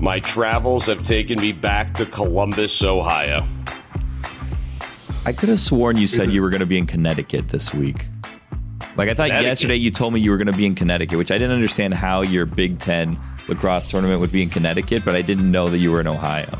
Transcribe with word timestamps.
my 0.00 0.18
travels 0.20 0.86
have 0.86 1.02
taken 1.02 1.38
me 1.40 1.52
back 1.52 1.94
to 1.94 2.06
Columbus, 2.06 2.82
Ohio. 2.82 3.44
I 5.26 5.32
could 5.32 5.50
have 5.50 5.58
sworn 5.58 5.98
you 5.98 6.06
said 6.06 6.30
you 6.30 6.40
were 6.40 6.48
going 6.48 6.60
to 6.60 6.66
be 6.66 6.78
in 6.78 6.86
Connecticut 6.86 7.48
this 7.48 7.74
week. 7.74 8.06
Like 8.96 9.08
I 9.10 9.14
thought 9.14 9.28
yesterday 9.28 9.76
you 9.76 9.90
told 9.90 10.14
me 10.14 10.20
you 10.20 10.30
were 10.30 10.38
going 10.38 10.46
to 10.46 10.56
be 10.56 10.66
in 10.66 10.74
Connecticut, 10.74 11.18
which 11.18 11.30
I 11.30 11.38
didn't 11.38 11.52
understand 11.52 11.94
how 11.94 12.22
your 12.22 12.46
Big 12.46 12.78
Ten 12.78 13.18
lacrosse 13.46 13.90
tournament 13.90 14.20
would 14.20 14.32
be 14.32 14.42
in 14.42 14.48
Connecticut, 14.48 15.04
but 15.04 15.14
I 15.14 15.22
didn't 15.22 15.50
know 15.50 15.68
that 15.68 15.78
you 15.78 15.92
were 15.92 16.00
in 16.00 16.06
Ohio. 16.06 16.58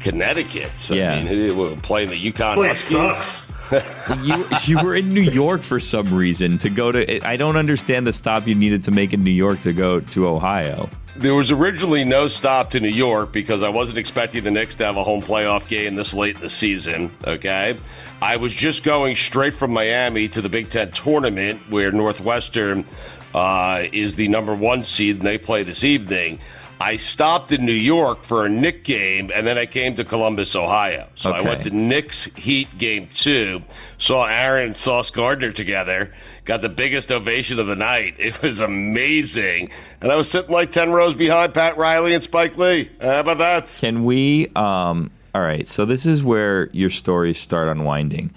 Connecticut. 0.00 0.90
Yeah. 0.90 1.22
Mean, 1.22 1.56
we're 1.56 1.76
playing 1.76 2.08
the 2.08 2.32
UConn 2.32 2.56
Boy, 2.56 2.64
it 2.64 2.68
Huskies. 2.68 2.96
sucks. 2.96 3.50
you 4.24 4.46
you 4.64 4.82
were 4.82 4.96
in 4.96 5.14
New 5.14 5.20
York 5.20 5.62
for 5.62 5.78
some 5.78 6.12
reason 6.12 6.58
to 6.58 6.68
go 6.70 6.90
to. 6.90 7.26
I 7.26 7.36
don't 7.36 7.56
understand 7.56 8.06
the 8.06 8.12
stop 8.12 8.48
you 8.48 8.54
needed 8.54 8.82
to 8.84 8.90
make 8.90 9.12
in 9.12 9.22
New 9.22 9.30
York 9.30 9.60
to 9.60 9.72
go 9.72 10.00
to 10.00 10.26
Ohio. 10.26 10.90
There 11.20 11.34
was 11.34 11.50
originally 11.50 12.02
no 12.02 12.28
stop 12.28 12.70
to 12.70 12.80
New 12.80 12.88
York 12.88 13.30
because 13.30 13.62
I 13.62 13.68
wasn't 13.68 13.98
expecting 13.98 14.42
the 14.42 14.50
Knicks 14.50 14.74
to 14.76 14.86
have 14.86 14.96
a 14.96 15.04
home 15.04 15.20
playoff 15.20 15.68
game 15.68 15.94
this 15.94 16.14
late 16.14 16.36
in 16.36 16.40
the 16.40 16.48
season. 16.48 17.14
Okay. 17.26 17.78
I 18.22 18.36
was 18.36 18.54
just 18.54 18.84
going 18.84 19.14
straight 19.16 19.52
from 19.52 19.70
Miami 19.70 20.28
to 20.28 20.40
the 20.40 20.48
Big 20.48 20.70
Ten 20.70 20.90
tournament 20.92 21.60
where 21.68 21.92
Northwestern 21.92 22.86
uh, 23.34 23.84
is 23.92 24.16
the 24.16 24.28
number 24.28 24.54
one 24.54 24.82
seed 24.82 25.16
and 25.16 25.26
they 25.26 25.36
play 25.36 25.62
this 25.62 25.84
evening. 25.84 26.38
I 26.80 26.96
stopped 26.96 27.52
in 27.52 27.66
New 27.66 27.72
York 27.72 28.22
for 28.22 28.46
a 28.46 28.48
Knick 28.48 28.84
game 28.84 29.30
and 29.34 29.46
then 29.46 29.58
I 29.58 29.66
came 29.66 29.96
to 29.96 30.04
Columbus, 30.06 30.56
Ohio. 30.56 31.06
So 31.16 31.32
I 31.32 31.42
went 31.42 31.64
to 31.64 31.70
Knicks 31.70 32.24
Heat 32.34 32.78
game 32.78 33.08
two, 33.12 33.60
saw 33.98 34.24
Aaron 34.24 34.68
and 34.68 34.76
Sauce 34.76 35.10
Gardner 35.10 35.52
together, 35.52 36.14
got 36.50 36.62
the 36.62 36.68
biggest 36.68 37.12
ovation 37.12 37.60
of 37.60 37.68
the 37.68 37.76
night. 37.76 38.16
It 38.18 38.42
was 38.42 38.58
amazing. 38.58 39.70
And 40.00 40.10
I 40.10 40.16
was 40.16 40.28
sitting 40.28 40.50
like 40.50 40.72
10 40.72 40.90
rows 40.90 41.14
behind 41.14 41.54
Pat 41.54 41.76
Riley 41.76 42.12
and 42.12 42.20
Spike 42.20 42.58
Lee. 42.58 42.90
How 43.00 43.20
about 43.20 43.38
that? 43.38 43.78
Can 43.80 44.04
we? 44.04 44.48
Um, 44.56 45.12
all 45.32 45.42
right. 45.42 45.68
So 45.68 45.84
this 45.84 46.06
is 46.06 46.24
where 46.24 46.68
your 46.72 46.90
stories 46.90 47.38
start 47.38 47.68
unwinding, 47.68 48.34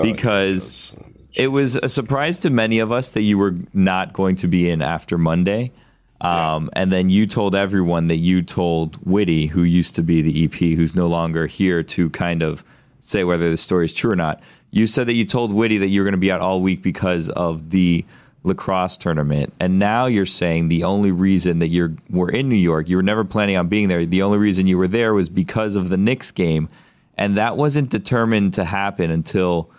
because 0.00 0.94
it 1.34 1.48
was 1.48 1.74
a 1.74 1.88
surprise 1.88 2.38
to 2.40 2.50
many 2.50 2.78
of 2.78 2.92
us 2.92 3.10
that 3.10 3.22
you 3.22 3.36
were 3.36 3.56
not 3.74 4.12
going 4.12 4.36
to 4.36 4.46
be 4.46 4.70
in 4.70 4.80
after 4.80 5.18
Monday. 5.18 5.72
Um, 6.20 6.70
And 6.74 6.92
then 6.92 7.10
you 7.10 7.26
told 7.26 7.56
everyone 7.56 8.06
that 8.06 8.18
you 8.18 8.42
told 8.42 8.94
Whitty, 9.04 9.46
who 9.46 9.64
used 9.64 9.96
to 9.96 10.04
be 10.04 10.22
the 10.22 10.44
EP, 10.44 10.54
who's 10.54 10.94
no 10.94 11.08
longer 11.08 11.46
here, 11.48 11.82
to 11.82 12.10
kind 12.10 12.44
of 12.44 12.62
say 13.00 13.24
whether 13.24 13.50
the 13.50 13.56
story 13.56 13.84
is 13.84 13.94
true 13.94 14.12
or 14.12 14.16
not. 14.16 14.42
You 14.70 14.86
said 14.86 15.06
that 15.06 15.14
you 15.14 15.24
told 15.24 15.52
Whitty 15.52 15.78
that 15.78 15.88
you 15.88 16.00
were 16.00 16.04
going 16.04 16.12
to 16.12 16.18
be 16.18 16.30
out 16.30 16.40
all 16.40 16.60
week 16.60 16.82
because 16.82 17.30
of 17.30 17.70
the 17.70 18.04
lacrosse 18.42 18.96
tournament, 18.96 19.52
and 19.58 19.78
now 19.78 20.06
you're 20.06 20.26
saying 20.26 20.68
the 20.68 20.84
only 20.84 21.10
reason 21.10 21.58
that 21.58 21.68
you're 21.68 21.94
were 22.10 22.30
in 22.30 22.48
New 22.48 22.56
York, 22.56 22.88
you 22.88 22.96
were 22.96 23.02
never 23.02 23.24
planning 23.24 23.56
on 23.56 23.68
being 23.68 23.88
there. 23.88 24.04
The 24.06 24.22
only 24.22 24.38
reason 24.38 24.66
you 24.66 24.78
were 24.78 24.88
there 24.88 25.14
was 25.14 25.28
because 25.28 25.76
of 25.76 25.88
the 25.88 25.96
Knicks 25.96 26.30
game, 26.30 26.68
and 27.16 27.36
that 27.36 27.56
wasn't 27.56 27.90
determined 27.90 28.54
to 28.54 28.64
happen 28.64 29.10
until 29.10 29.70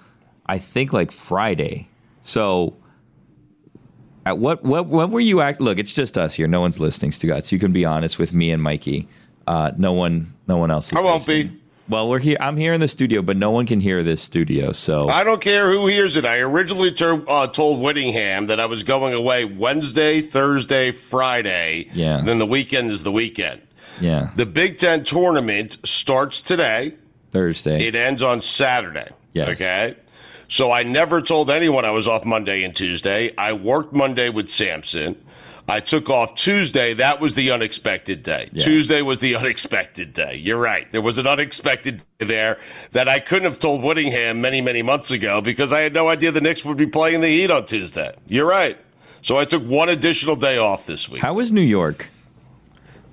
I 0.45 0.57
think 0.57 0.93
like 0.93 1.11
Friday. 1.11 1.87
So 2.21 2.75
at 4.25 4.37
what 4.39 4.63
what 4.63 4.87
when 4.87 5.11
were 5.11 5.19
you 5.19 5.41
act? 5.41 5.61
Look, 5.61 5.77
it's 5.79 5.93
just 5.93 6.17
us 6.17 6.33
here. 6.33 6.47
No 6.47 6.59
one's 6.59 6.79
listening, 6.79 7.11
Stugotz. 7.11 7.45
So 7.45 7.55
you 7.55 7.59
can 7.59 7.71
be 7.71 7.85
honest 7.85 8.19
with 8.19 8.33
me 8.33 8.51
and 8.51 8.61
Mikey. 8.61 9.07
Uh, 9.47 9.71
no 9.77 9.93
one, 9.93 10.33
no 10.47 10.57
one 10.57 10.69
else. 10.71 10.91
Is 10.91 10.97
I 10.97 11.01
won't 11.01 11.25
listening. 11.25 11.47
be. 11.47 11.61
Well, 11.89 12.09
we're 12.09 12.19
here. 12.19 12.37
I'm 12.39 12.57
here 12.57 12.73
in 12.73 12.81
the 12.81 12.87
studio, 12.87 13.21
but 13.21 13.37
no 13.37 13.51
one 13.51 13.65
can 13.65 13.79
hear 13.79 14.03
this 14.03 14.21
studio. 14.21 14.71
So 14.73 15.07
I 15.07 15.23
don't 15.23 15.39
care 15.41 15.71
who 15.71 15.87
hears 15.87 16.15
it. 16.17 16.25
I 16.25 16.39
originally 16.39 16.91
ter- 16.91 17.23
uh, 17.27 17.47
told 17.47 17.81
Whittingham 17.81 18.47
that 18.47 18.59
I 18.59 18.65
was 18.65 18.83
going 18.83 19.13
away 19.13 19.45
Wednesday, 19.45 20.21
Thursday, 20.21 20.91
Friday. 20.91 21.89
Yeah. 21.93 22.21
Then 22.23 22.39
the 22.39 22.45
weekend 22.45 22.91
is 22.91 23.03
the 23.03 23.11
weekend. 23.11 23.61
yeah, 24.01 24.31
The 24.35 24.45
Big 24.45 24.77
Ten 24.77 25.03
tournament 25.05 25.77
starts 25.85 26.41
today. 26.41 26.95
Thursday. 27.31 27.87
It 27.87 27.95
ends 27.95 28.21
on 28.21 28.41
Saturday. 28.41 29.09
Yes. 29.33 29.49
Okay. 29.49 29.95
So 30.49 30.71
I 30.71 30.83
never 30.83 31.21
told 31.21 31.49
anyone 31.49 31.83
I 31.85 31.91
was 31.91 32.07
off 32.07 32.23
Monday 32.25 32.63
and 32.63 32.75
Tuesday. 32.75 33.33
I 33.37 33.53
worked 33.53 33.93
Monday 33.93 34.29
with 34.29 34.49
Samson. 34.49 35.21
I 35.67 35.81
took 35.81 36.09
off 36.09 36.35
Tuesday. 36.35 36.93
That 36.93 37.19
was 37.19 37.33
the 37.33 37.51
unexpected 37.51 38.23
day. 38.23 38.49
Yeah. 38.53 38.63
Tuesday 38.63 39.01
was 39.01 39.19
the 39.19 39.35
unexpected 39.41 40.13
day. 40.13 40.35
You're 40.35 40.57
right. 40.59 40.89
There 40.91 41.01
was 41.01 41.17
an 41.17 41.27
unexpected 41.27 41.97
day 42.19 42.25
there 42.25 42.57
that 42.91 43.07
I 43.07 43.19
couldn't 43.19 43.43
have 43.43 43.59
told 43.59 43.83
Whittingham 43.83 44.41
many, 44.41 44.61
many 44.61 44.81
months 44.81 45.11
ago 45.11 45.41
because 45.41 45.73
I 45.73 45.81
had 45.81 45.93
no 45.93 46.07
idea 46.07 46.31
the 46.31 46.41
Knicks 46.41 46.63
would 46.65 46.77
be 46.77 46.87
playing 46.87 47.21
the 47.21 47.27
Heat 47.27 47.51
on 47.51 47.65
Tuesday. 47.65 48.15
You're 48.27 48.47
right. 48.47 48.77
So 49.21 49.37
I 49.37 49.45
took 49.45 49.63
one 49.63 49.89
additional 49.89 50.35
day 50.35 50.57
off 50.57 50.85
this 50.85 51.09
week. 51.09 51.21
How 51.21 51.33
was 51.33 51.51
New 51.51 51.61
York? 51.61 52.07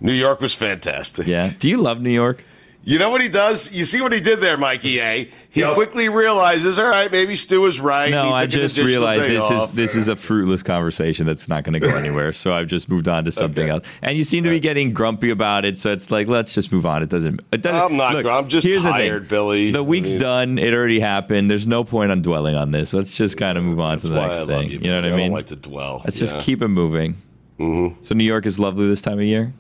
New 0.01 0.13
York 0.13 0.41
was 0.41 0.55
fantastic. 0.55 1.27
Yeah. 1.27 1.53
Do 1.59 1.69
you 1.69 1.79
love 1.79 2.01
New 2.01 2.11
York? 2.11 2.45
You 2.87 2.99
know 2.99 3.09
what 3.09 3.23
he 3.23 3.29
does? 3.31 3.73
You 3.75 3.85
see 3.85 4.01
what 4.03 4.13
he 4.13 4.21
did 4.21 4.41
there, 4.41 4.59
Mikey 4.59 5.01
A? 5.01 5.29
He 5.49 5.61
Yep. 5.61 5.75
quickly 5.75 6.09
realizes, 6.09 6.79
all 6.79 6.89
right, 6.89 7.11
maybe 7.11 7.35
Stu 7.37 7.61
was 7.61 7.81
right. 7.81 8.11
No, 8.11 8.31
I 8.33 8.45
just 8.47 8.77
realized 8.77 9.23
day 9.23 9.37
this 9.37 9.51
is 9.51 9.73
this 9.73 9.95
is 9.97 10.09
a 10.09 10.17
fruitless 10.17 10.63
conversation 10.63 11.25
that's 11.27 11.49
not 11.49 11.65
going 11.65 11.73
to 11.75 11.81
go 11.81 11.97
anywhere. 11.97 12.33
So 12.33 12.53
I've 12.53 12.67
just 12.67 12.89
moved 12.91 13.09
on 13.09 13.25
to 13.25 13.33
something 13.33 13.63
Okay. 13.65 13.71
else. 13.71 13.85
And 14.03 14.19
you 14.19 14.25
seem 14.25 14.45
to 14.45 14.51
be 14.51 14.61
getting 14.61 14.93
grumpy 14.93 15.31
about 15.31 15.65
it. 15.65 15.79
So 15.79 15.93
it's 15.93 16.11
like 16.11 16.29
let's 16.29 16.53
just 16.55 16.73
move 16.73 16.85
on. 16.85 17.03
It 17.03 17.09
doesn't. 17.09 17.41
It 17.53 17.63
doesn't. 17.63 17.81
I'm 17.81 17.97
not 17.97 18.15
Look, 18.15 18.27
I'm 18.27 18.49
just 18.49 18.67
here's 18.67 18.77
the 18.83 18.83
thing. 18.83 18.93
tired, 18.93 19.29
Billy. 19.29 19.71
The 19.71 19.83
week's 19.83 20.11
I 20.11 20.13
mean- 20.13 20.19
done. 20.19 20.59
It 20.59 20.75
already 20.75 21.01
happened. 21.01 21.49
There's 21.51 21.67
no 21.67 21.85
point 21.85 22.11
on 22.11 22.21
dwelling 22.21 22.55
on 22.57 22.71
this. 22.73 22.93
Let's 22.93 23.17
just 23.17 23.37
kind 23.39 23.57
of 23.57 23.65
move 23.65 23.81
on 23.81 23.97
to 23.99 24.09
the 24.09 24.17
next 24.21 24.41
thing. 24.45 24.71
you, 24.71 24.79
You, 24.81 24.91
know 24.91 24.97
what 24.97 25.05
I 25.07 25.11
mean? 25.17 25.29
don't 25.29 25.37
like 25.37 25.47
to 25.47 25.57
dwell. 25.57 26.03
Let's 26.05 26.21
Yeah. 26.21 26.27
just 26.33 26.41
keep 26.41 26.61
it 26.61 26.69
moving. 26.69 27.15
Mm-hmm. 27.61 28.03
So 28.03 28.15
New 28.15 28.25
York 28.25 28.45
is 28.47 28.59
lovely 28.59 28.89
this 28.89 29.01
time 29.01 29.19
of 29.21 29.25
year. 29.25 29.55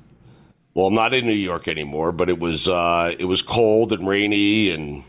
Well, 0.74 0.88
I'm 0.88 0.94
not 0.94 1.14
in 1.14 1.24
New 1.24 1.32
York 1.32 1.68
anymore, 1.68 2.10
but 2.10 2.28
it 2.28 2.40
was 2.40 2.68
uh, 2.68 3.14
it 3.16 3.26
was 3.26 3.42
cold 3.42 3.92
and 3.92 4.06
rainy, 4.08 4.70
and 4.70 5.04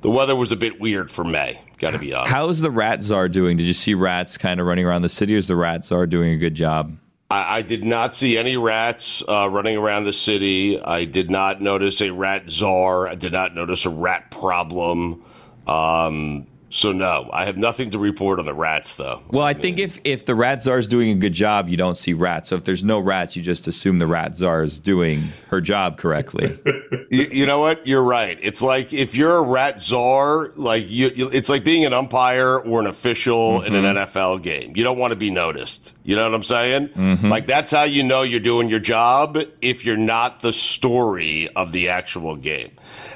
the 0.00 0.10
weather 0.10 0.34
was 0.34 0.50
a 0.50 0.56
bit 0.56 0.80
weird 0.80 1.08
for 1.10 1.24
May. 1.24 1.60
Got 1.78 1.92
to 1.92 1.98
be 1.98 2.12
honest. 2.12 2.32
How's 2.32 2.60
the 2.60 2.70
rat 2.70 3.02
czar 3.02 3.28
doing? 3.28 3.56
Did 3.56 3.66
you 3.66 3.74
see 3.74 3.94
rats 3.94 4.36
kind 4.36 4.58
of 4.58 4.66
running 4.66 4.84
around 4.84 5.02
the 5.02 5.08
city? 5.08 5.34
Or 5.34 5.38
is 5.38 5.46
the 5.46 5.56
rat 5.56 5.84
czar 5.84 6.06
doing 6.06 6.32
a 6.32 6.36
good 6.36 6.54
job? 6.54 6.96
I, 7.30 7.58
I 7.58 7.62
did 7.62 7.84
not 7.84 8.14
see 8.14 8.36
any 8.36 8.56
rats 8.56 9.22
uh, 9.28 9.48
running 9.48 9.76
around 9.76 10.04
the 10.04 10.12
city. 10.12 10.80
I 10.80 11.04
did 11.04 11.30
not 11.30 11.62
notice 11.62 12.00
a 12.00 12.10
rat 12.10 12.50
czar. 12.50 13.06
I 13.06 13.14
did 13.14 13.32
not 13.32 13.54
notice 13.54 13.84
a 13.86 13.90
rat 13.90 14.30
problem. 14.30 15.24
Um, 15.66 16.46
so 16.68 16.90
no, 16.90 17.30
I 17.32 17.44
have 17.44 17.56
nothing 17.56 17.90
to 17.90 17.98
report 17.98 18.40
on 18.40 18.44
the 18.44 18.54
rats, 18.54 18.96
though. 18.96 19.22
Well, 19.30 19.44
I 19.44 19.54
think 19.54 19.78
if 19.78 20.00
if 20.02 20.26
the 20.26 20.34
rat 20.34 20.62
czar 20.64 20.78
is 20.78 20.88
doing 20.88 21.10
a 21.10 21.14
good 21.14 21.32
job, 21.32 21.68
you 21.68 21.76
don't 21.76 21.96
see 21.96 22.12
rats. 22.12 22.48
So 22.48 22.56
if 22.56 22.64
there's 22.64 22.82
no 22.82 22.98
rats, 22.98 23.36
you 23.36 23.42
just 23.42 23.68
assume 23.68 24.00
the 24.00 24.06
rat 24.06 24.36
czar 24.36 24.64
is 24.64 24.80
doing 24.80 25.28
her 25.48 25.60
job 25.60 25.96
correctly. 25.96 26.58
You, 27.08 27.22
you 27.30 27.46
know 27.46 27.60
what? 27.60 27.86
You're 27.86 28.02
right. 28.02 28.36
It's 28.42 28.60
like 28.60 28.92
if 28.92 29.14
you're 29.14 29.36
a 29.36 29.42
rat 29.42 29.80
czar, 29.80 30.50
like 30.56 30.90
you, 30.90 31.12
you 31.14 31.28
it's 31.28 31.48
like 31.48 31.62
being 31.62 31.84
an 31.84 31.92
umpire 31.92 32.58
or 32.58 32.80
an 32.80 32.88
official 32.88 33.62
in 33.62 33.76
an 33.76 33.84
mm-hmm. 33.84 34.18
NFL 34.18 34.42
game. 34.42 34.72
You 34.76 34.82
don't 34.82 34.98
want 34.98 35.12
to 35.12 35.16
be 35.16 35.30
noticed. 35.30 35.94
You 36.02 36.16
know 36.16 36.24
what 36.24 36.34
I'm 36.34 36.42
saying? 36.42 36.88
Mm-hmm. 36.88 37.28
Like 37.28 37.46
that's 37.46 37.70
how 37.70 37.84
you 37.84 38.02
know 38.02 38.22
you're 38.22 38.40
doing 38.40 38.68
your 38.68 38.80
job 38.80 39.38
if 39.62 39.84
you're 39.84 39.96
not 39.96 40.40
the 40.40 40.52
story 40.52 41.48
of 41.54 41.70
the 41.70 41.90
actual 41.90 42.34
game. 42.34 42.72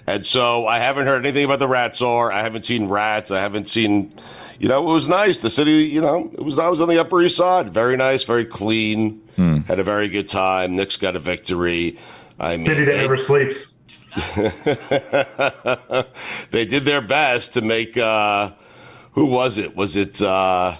And 0.06 0.26
so 0.26 0.66
I 0.66 0.78
haven't 0.78 1.06
heard 1.06 1.24
anything 1.24 1.44
about 1.44 1.58
the 1.58 1.68
rat 1.68 1.96
czar. 1.96 2.32
I 2.32 2.42
haven't 2.42 2.64
seen 2.64 2.88
rats. 2.88 3.30
I 3.30 3.40
haven't 3.40 3.68
seen. 3.68 4.12
You 4.58 4.68
know, 4.68 4.88
it 4.90 4.92
was 4.92 5.08
nice. 5.08 5.38
The 5.38 5.50
city, 5.50 5.84
you 5.84 6.00
know, 6.00 6.30
it 6.32 6.42
was. 6.42 6.58
I 6.58 6.68
was 6.68 6.80
on 6.80 6.88
the 6.88 6.98
Upper 6.98 7.22
East 7.22 7.36
Side. 7.36 7.72
Very 7.72 7.96
nice, 7.96 8.24
very 8.24 8.44
clean. 8.44 9.22
Had 9.66 9.78
a 9.78 9.84
very 9.84 10.08
good 10.08 10.28
time. 10.28 10.76
Knicks 10.76 10.96
got 10.98 11.16
a 11.16 11.18
victory. 11.18 11.98
I 12.38 12.56
mean, 12.58 12.66
City 12.66 12.84
that 12.84 12.96
never 12.96 13.16
sleeps. 13.16 13.76
they 16.50 16.64
did 16.64 16.84
their 16.84 17.00
best 17.00 17.54
to 17.54 17.60
make. 17.60 17.96
Uh, 17.96 18.50
who 19.12 19.26
was 19.26 19.58
it? 19.58 19.74
Was 19.76 19.96
it 19.96 20.20
uh, 20.20 20.76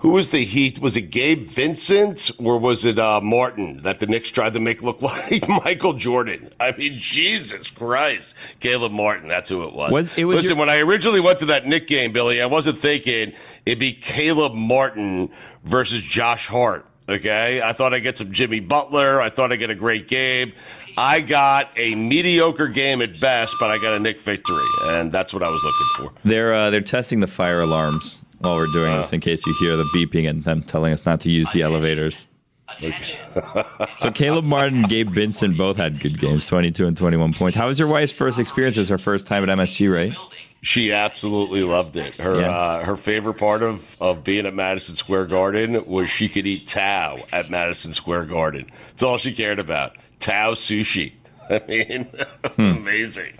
who 0.00 0.10
was 0.10 0.30
the 0.30 0.44
Heat? 0.44 0.78
Was 0.80 0.96
it 0.96 1.02
Gabe 1.10 1.46
Vincent 1.48 2.30
or 2.38 2.58
was 2.58 2.84
it 2.84 2.98
uh, 2.98 3.20
Martin 3.22 3.82
that 3.82 3.98
the 3.98 4.06
Knicks 4.06 4.30
tried 4.30 4.54
to 4.54 4.60
make 4.60 4.82
look 4.82 5.00
like 5.02 5.48
Michael 5.48 5.92
Jordan? 5.92 6.50
I 6.58 6.72
mean, 6.72 6.96
Jesus 6.96 7.70
Christ, 7.70 8.34
Caleb 8.60 8.92
Martin. 8.92 9.28
That's 9.28 9.48
who 9.48 9.64
it 9.64 9.72
was. 9.74 9.92
Was- 9.92 10.10
it 10.16 10.24
was 10.24 10.36
Listen, 10.36 10.56
your- 10.56 10.66
when 10.66 10.68
I 10.70 10.78
originally 10.80 11.20
went 11.20 11.38
to 11.40 11.46
that 11.46 11.66
Knick 11.66 11.86
game, 11.86 12.12
Billy, 12.12 12.40
I 12.42 12.46
wasn't 12.46 12.78
thinking 12.78 13.32
it'd 13.66 13.78
be 13.78 13.92
Caleb 13.92 14.54
Martin 14.54 15.30
versus 15.64 16.02
Josh 16.02 16.46
Hart. 16.48 16.86
Okay, 17.08 17.60
I 17.60 17.72
thought 17.72 17.92
I'd 17.92 18.00
get 18.04 18.16
some 18.18 18.30
Jimmy 18.30 18.60
Butler. 18.60 19.20
I 19.20 19.30
thought 19.30 19.50
I'd 19.52 19.56
get 19.56 19.70
a 19.70 19.74
great 19.74 20.06
game. 20.06 20.52
I 20.96 21.20
got 21.20 21.70
a 21.76 21.94
mediocre 21.96 22.68
game 22.68 23.02
at 23.02 23.20
best, 23.20 23.56
but 23.58 23.68
I 23.70 23.78
got 23.78 23.94
a 23.94 23.98
Knick 23.98 24.20
victory, 24.20 24.66
and 24.82 25.10
that's 25.10 25.32
what 25.34 25.42
I 25.42 25.48
was 25.48 25.62
looking 25.64 25.86
for. 25.96 26.12
They're 26.28 26.54
uh, 26.54 26.70
they're 26.70 26.80
testing 26.80 27.18
the 27.20 27.26
fire 27.26 27.60
alarms 27.62 28.22
while 28.40 28.56
we're 28.56 28.66
doing 28.66 28.94
this 28.96 29.12
in 29.12 29.20
case 29.20 29.46
you 29.46 29.54
hear 29.60 29.76
the 29.76 29.84
beeping 29.94 30.28
and 30.28 30.44
them 30.44 30.62
telling 30.62 30.92
us 30.92 31.06
not 31.06 31.20
to 31.20 31.30
use 31.30 31.50
the 31.52 31.62
elevators. 31.62 32.28
so 33.96 34.10
Caleb 34.10 34.44
Martin 34.44 34.78
and 34.80 34.88
Gabe 34.88 35.10
Vincent 35.10 35.56
both 35.58 35.76
had 35.76 36.00
good 36.00 36.18
games, 36.18 36.46
22 36.46 36.86
and 36.86 36.96
21 36.96 37.34
points. 37.34 37.56
How 37.56 37.66
was 37.66 37.78
your 37.78 37.88
wife's 37.88 38.12
first 38.12 38.38
experience? 38.38 38.76
It 38.76 38.80
was 38.80 38.88
her 38.88 38.98
first 38.98 39.26
time 39.26 39.42
at 39.42 39.48
MSG, 39.56 39.92
right? 39.92 40.12
She 40.62 40.92
absolutely 40.92 41.62
loved 41.62 41.96
it. 41.96 42.14
Her 42.14 42.40
Yeah. 42.40 42.48
uh, 42.50 42.84
her 42.84 42.96
favorite 42.96 43.34
part 43.38 43.62
of, 43.62 43.96
of 44.00 44.22
being 44.22 44.46
at 44.46 44.54
Madison 44.54 44.94
Square 44.94 45.26
Garden 45.26 45.84
was 45.86 46.10
she 46.10 46.28
could 46.28 46.46
eat 46.46 46.66
Tao 46.66 47.18
at 47.32 47.50
Madison 47.50 47.92
Square 47.92 48.26
Garden. 48.26 48.70
It's 48.92 49.02
all 49.02 49.16
she 49.18 49.32
cared 49.34 49.58
about. 49.58 49.96
Tao 50.18 50.52
sushi. 50.52 51.14
I 51.50 51.62
mean, 51.66 52.08
amazing. 52.58 53.32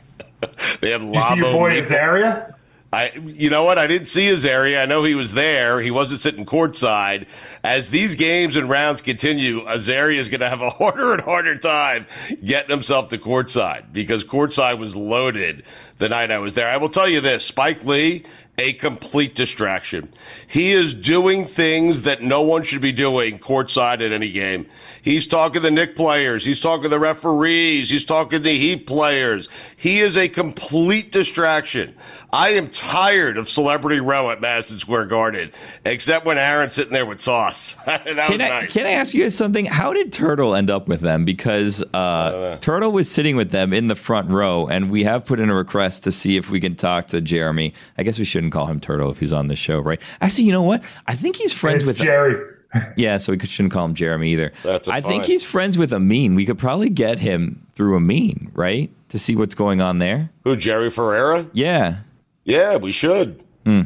they 0.81 0.91
have 0.91 1.03
Did 1.03 1.15
you 1.15 1.21
see 1.23 1.35
your 1.37 1.47
lavo. 1.47 1.53
boy 1.59 1.71
meat- 1.75 1.85
Azaria? 1.85 2.55
I, 2.93 3.13
you 3.25 3.51
know 3.51 3.63
what? 3.63 3.79
I 3.79 3.87
didn't 3.87 4.09
see 4.09 4.29
Azaria. 4.31 4.83
I 4.83 4.85
know 4.85 5.05
he 5.05 5.15
was 5.15 5.35
there. 5.35 5.81
He 5.81 5.93
wasn't 5.93 6.21
sitting 6.21 6.45
courtside. 6.45 7.27
As 7.63 7.91
these 7.91 8.17
games 8.17 8.57
and 8.57 8.69
rounds 8.69 9.01
continue, 9.01 9.65
Azaria 9.65 10.19
is 10.19 10.29
going 10.29 10.41
to 10.41 10.49
have 10.49 10.61
a 10.61 10.71
harder 10.71 11.13
and 11.13 11.23
harder 11.23 11.57
time 11.57 12.07
getting 12.45 12.71
himself 12.71 13.09
to 13.11 13.19
courtside 13.19 13.93
because 13.93 14.25
courtside 14.25 14.79
was 14.79 14.97
loaded 14.97 15.63
the 15.99 16.09
night 16.09 16.33
I 16.33 16.39
was 16.39 16.55
there. 16.55 16.69
I 16.69 16.79
will 16.79 16.89
tell 16.89 17.09
you 17.09 17.21
this: 17.21 17.45
Spike 17.45 17.85
Lee, 17.85 18.25
a 18.59 18.73
complete 18.73 19.37
distraction. 19.37 20.09
He 20.49 20.73
is 20.73 20.93
doing 20.93 21.47
things 21.47 22.03
that 22.03 22.23
no 22.23 22.43
one 22.43 22.65
should 22.65 22.81
be 22.83 22.93
doing 22.93 23.39
courtside 23.39 24.05
at 24.05 24.13
any 24.13 24.33
game. 24.33 24.67
He's 25.03 25.27
talking 25.27 25.55
to 25.55 25.61
the 25.61 25.71
Knick 25.71 25.97
players. 25.97 26.45
He's 26.45 26.61
talking 26.61 26.85
to 26.85 26.89
the 26.89 26.99
referees. 26.99 27.91
He's 27.91 28.05
talking 28.05 28.43
to 28.43 28.51
Heat 28.51 28.87
players. 28.87 29.49
He 29.77 30.01
is 30.01 30.17
a 30.17 30.29
complete 30.29 31.13
distraction. 31.13 31.95
I 32.33 32.51
am 32.51 32.69
tired 32.69 33.39
of 33.39 33.49
Celebrity 33.49 33.99
Row 34.01 34.31
at 34.31 34.41
Madison 34.41 34.79
Square 34.79 35.07
Garden, 35.07 35.51
except 35.85 36.25
when 36.25 36.39
Aaron's 36.39 36.75
sitting 36.75 36.93
there 36.93 37.07
with 37.07 37.21
sauce. 37.21 37.75
that 37.87 38.05
was 38.07 38.15
Can 38.15 38.41
I, 38.41 38.49
nice. 38.49 38.73
can 38.73 38.87
I 38.87 38.91
ask 38.91 39.15
you 39.15 39.25
guys 39.25 39.35
something? 39.35 39.65
How 39.67 39.93
did 39.93 40.13
Turtle 40.13 40.55
end 40.55 40.71
up 40.71 40.87
with 40.87 41.01
them? 41.01 41.25
Because 41.25 41.83
uh, 41.93 42.59
Turtle 42.61 42.93
was 42.93 43.11
sitting 43.11 43.35
with 43.37 43.51
them 43.51 43.73
in 43.73 43.89
the 43.89 43.97
front 43.97 44.31
row, 44.31 44.69
and 44.69 44.91
we 44.91 45.03
have 45.05 45.25
put 45.27 45.41
in 45.41 45.51
a 45.51 45.55
request 45.55 46.05
to 46.05 46.13
see 46.13 46.37
if 46.37 46.51
we 46.51 46.61
can 46.61 46.77
talk 46.77 47.09
to 47.09 47.21
Jeremy. 47.21 47.75
I 47.99 48.05
guess 48.05 48.19
we 48.19 48.25
shouldn't 48.25 48.53
call 48.53 48.67
him 48.67 48.79
Turtle 48.79 49.11
if 49.11 49.19
he's 49.19 49.33
on 49.33 49.49
the 49.49 49.57
show, 49.57 49.81
right? 49.81 50.01
Actually, 50.21 50.45
you 50.45 50.53
know 50.53 50.63
what? 50.63 50.85
I 51.07 51.15
think 51.17 51.37
he's 51.37 51.53
friends 51.53 51.83
It's 51.83 51.87
with 51.87 51.99
Jerry. 51.99 52.57
Yeah, 52.97 53.17
so 53.17 53.33
we 53.33 53.39
shouldn't 53.41 53.73
call 53.73 53.85
him 53.85 53.95
Jeremy 53.95 54.33
either. 54.33 54.53
That's 54.63 54.89
a 54.89 54.93
I 54.93 55.01
think 55.01 55.25
he's 55.25 55.43
friends 55.43 55.77
with 55.77 55.93
Amin. 55.93 56.35
We 56.35 56.47
could 56.47 56.59
probably 56.59 56.89
get 56.89 57.19
him 57.19 57.67
through 57.75 57.97
Amin, 57.97 58.51
right? 58.55 58.91
To 59.09 59.19
see 59.19 59.35
what's 59.35 59.55
going 59.55 59.81
on 59.81 59.99
there. 59.99 60.31
Who, 60.45 60.57
Jerry 60.57 60.91
Ferrara? 60.91 61.49
Yeah. 61.53 61.99
Yeah, 62.45 62.77
we 62.77 62.93
should. 62.93 63.43
Hmm. 63.65 63.83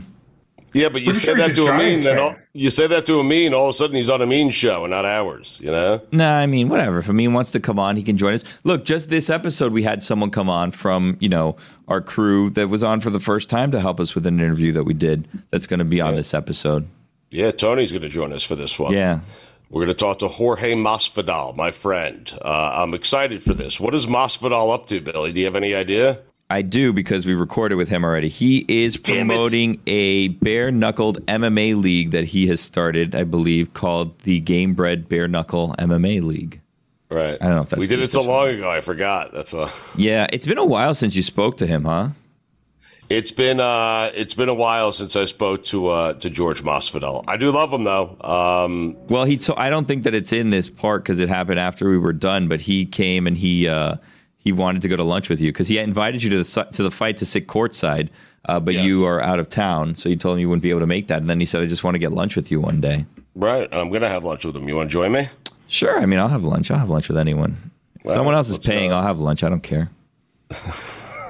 Yeah, 0.74 0.88
but 0.88 1.02
you 1.02 1.12
Pretty 1.12 1.20
said 1.20 1.26
sure 1.26 1.36
that 1.36 1.48
he's 1.50 1.58
a 1.58 1.62
to 1.62 1.68
Amin, 1.68 2.02
then 2.02 2.18
all, 2.18 2.34
you 2.52 2.68
said 2.68 2.90
that 2.90 3.06
to 3.06 3.20
Amin, 3.20 3.54
all 3.54 3.68
of 3.68 3.74
a 3.76 3.78
sudden 3.78 3.94
he's 3.94 4.10
on 4.10 4.20
Amin's 4.20 4.56
show 4.56 4.82
and 4.82 4.90
not 4.90 5.04
ours, 5.04 5.56
you 5.62 5.70
know? 5.70 6.00
Nah, 6.10 6.36
I 6.36 6.46
mean, 6.46 6.68
whatever. 6.68 6.98
If 6.98 7.08
Amin 7.08 7.32
wants 7.32 7.52
to 7.52 7.60
come 7.60 7.78
on, 7.78 7.94
he 7.94 8.02
can 8.02 8.18
join 8.18 8.34
us. 8.34 8.44
Look, 8.64 8.84
just 8.84 9.08
this 9.08 9.30
episode, 9.30 9.72
we 9.72 9.84
had 9.84 10.02
someone 10.02 10.30
come 10.30 10.50
on 10.50 10.72
from, 10.72 11.16
you 11.20 11.28
know, 11.28 11.56
our 11.86 12.00
crew 12.00 12.50
that 12.50 12.68
was 12.68 12.82
on 12.82 12.98
for 12.98 13.10
the 13.10 13.20
first 13.20 13.48
time 13.48 13.70
to 13.70 13.80
help 13.80 14.00
us 14.00 14.16
with 14.16 14.26
an 14.26 14.40
interview 14.40 14.72
that 14.72 14.82
we 14.82 14.94
did 14.94 15.28
that's 15.50 15.68
going 15.68 15.78
to 15.78 15.84
be 15.84 16.00
on 16.00 16.16
this 16.16 16.34
episode. 16.34 16.88
Yeah, 17.34 17.50
Tony's 17.50 17.90
going 17.90 18.02
to 18.02 18.08
join 18.08 18.32
us 18.32 18.44
for 18.44 18.54
this 18.54 18.78
one. 18.78 18.92
Yeah. 18.92 19.18
We're 19.68 19.80
going 19.80 19.88
to 19.88 19.94
talk 19.94 20.20
to 20.20 20.28
Jorge 20.28 20.74
Masvidal, 20.74 21.56
my 21.56 21.72
friend. 21.72 22.32
Uh, 22.40 22.74
I'm 22.76 22.94
excited 22.94 23.42
for 23.42 23.54
this. 23.54 23.80
What 23.80 23.92
is 23.92 24.06
Masvidal 24.06 24.72
up 24.72 24.86
to, 24.86 25.00
Billy? 25.00 25.32
Do 25.32 25.40
you 25.40 25.46
have 25.46 25.56
any 25.56 25.74
idea? 25.74 26.20
I 26.48 26.62
do 26.62 26.92
because 26.92 27.26
we 27.26 27.34
recorded 27.34 27.74
with 27.74 27.88
him 27.88 28.04
already. 28.04 28.28
He 28.28 28.64
is 28.68 28.96
promoting 28.96 29.80
a 29.88 30.28
bare 30.28 30.70
knuckled 30.70 31.26
MMA 31.26 31.82
league 31.82 32.12
that 32.12 32.22
he 32.22 32.46
has 32.46 32.60
started, 32.60 33.16
I 33.16 33.24
believe, 33.24 33.74
called 33.74 34.16
the 34.20 34.40
Gamebred 34.40 35.08
Bare 35.08 35.26
Knuckle 35.26 35.74
MMA 35.76 36.22
League. 36.22 36.60
Right. 37.10 37.36
I 37.40 37.46
don't 37.46 37.56
know 37.56 37.62
if 37.62 37.70
that's 37.70 37.80
we 37.80 37.88
did 37.88 38.00
it 38.00 38.12
so 38.12 38.22
long 38.22 38.46
ago. 38.46 38.70
I 38.70 38.80
forgot. 38.80 39.32
That's 39.32 39.52
why. 39.52 39.72
Yeah, 39.96 40.28
it's 40.32 40.46
been 40.46 40.58
a 40.58 40.64
while 40.64 40.94
since 40.94 41.16
you 41.16 41.22
spoke 41.24 41.56
to 41.56 41.66
him, 41.66 41.84
huh? 41.84 42.10
It's 43.10 43.30
been 43.30 43.60
uh, 43.60 44.10
it's 44.14 44.34
been 44.34 44.48
a 44.48 44.54
while 44.54 44.90
since 44.90 45.14
I 45.14 45.26
spoke 45.26 45.64
to 45.64 45.88
uh, 45.88 46.12
to 46.14 46.30
George 46.30 46.62
Masvidal. 46.64 47.24
I 47.28 47.36
do 47.36 47.50
love 47.50 47.72
him 47.72 47.84
though. 47.84 48.16
Um, 48.22 48.96
Well, 49.08 49.24
he. 49.24 49.36
To- 49.38 49.58
I 49.58 49.68
don't 49.70 49.86
think 49.86 50.04
that 50.04 50.14
it's 50.14 50.32
in 50.32 50.50
this 50.50 50.70
part 50.70 51.02
because 51.02 51.20
it 51.20 51.28
happened 51.28 51.60
after 51.60 51.88
we 51.90 51.98
were 51.98 52.14
done. 52.14 52.48
But 52.48 52.62
he 52.62 52.86
came 52.86 53.26
and 53.26 53.36
he 53.36 53.68
uh, 53.68 53.96
he 54.38 54.52
wanted 54.52 54.82
to 54.82 54.88
go 54.88 54.96
to 54.96 55.04
lunch 55.04 55.28
with 55.28 55.40
you 55.40 55.52
because 55.52 55.68
he 55.68 55.78
invited 55.78 56.22
you 56.22 56.30
to 56.30 56.42
the 56.42 56.68
to 56.72 56.82
the 56.82 56.90
fight 56.90 57.18
to 57.18 57.26
sit 57.26 57.46
courtside, 57.46 58.08
uh, 58.46 58.58
but 58.58 58.72
Yes. 58.74 58.84
you 58.86 59.04
are 59.04 59.20
out 59.20 59.38
of 59.38 59.48
town, 59.50 59.94
so 59.96 60.08
you 60.08 60.16
told 60.16 60.36
him 60.36 60.40
you 60.40 60.48
wouldn't 60.48 60.62
be 60.62 60.70
able 60.70 60.80
to 60.80 60.86
make 60.86 61.08
that. 61.08 61.18
And 61.20 61.28
then 61.28 61.40
he 61.40 61.46
said, 61.46 61.60
"I 61.62 61.66
just 61.66 61.84
want 61.84 61.94
to 61.96 61.98
get 61.98 62.10
lunch 62.12 62.36
with 62.36 62.50
you 62.50 62.60
one 62.60 62.80
day." 62.80 63.04
right. 63.36 63.68
I'm 63.72 63.90
gonna 63.90 64.08
have 64.08 64.24
lunch 64.24 64.44
with 64.46 64.56
him. 64.56 64.66
You 64.66 64.76
want 64.76 64.88
to 64.88 64.92
join 64.92 65.12
me? 65.12 65.28
Sure. 65.68 65.98
I 66.00 66.06
mean, 66.06 66.20
I'll 66.20 66.28
have 66.28 66.44
lunch. 66.44 66.70
I'll 66.70 66.78
have 66.78 66.88
lunch 66.90 67.08
with 67.08 67.18
anyone. 67.18 67.70
Well, 68.02 68.14
someone 68.14 68.34
else 68.34 68.48
is 68.48 68.58
paying. 68.58 68.90
go. 68.90 68.96
I'll 68.96 69.02
have 69.02 69.20
lunch. 69.20 69.42
I 69.44 69.48
don't 69.50 69.62
care. 69.62 69.90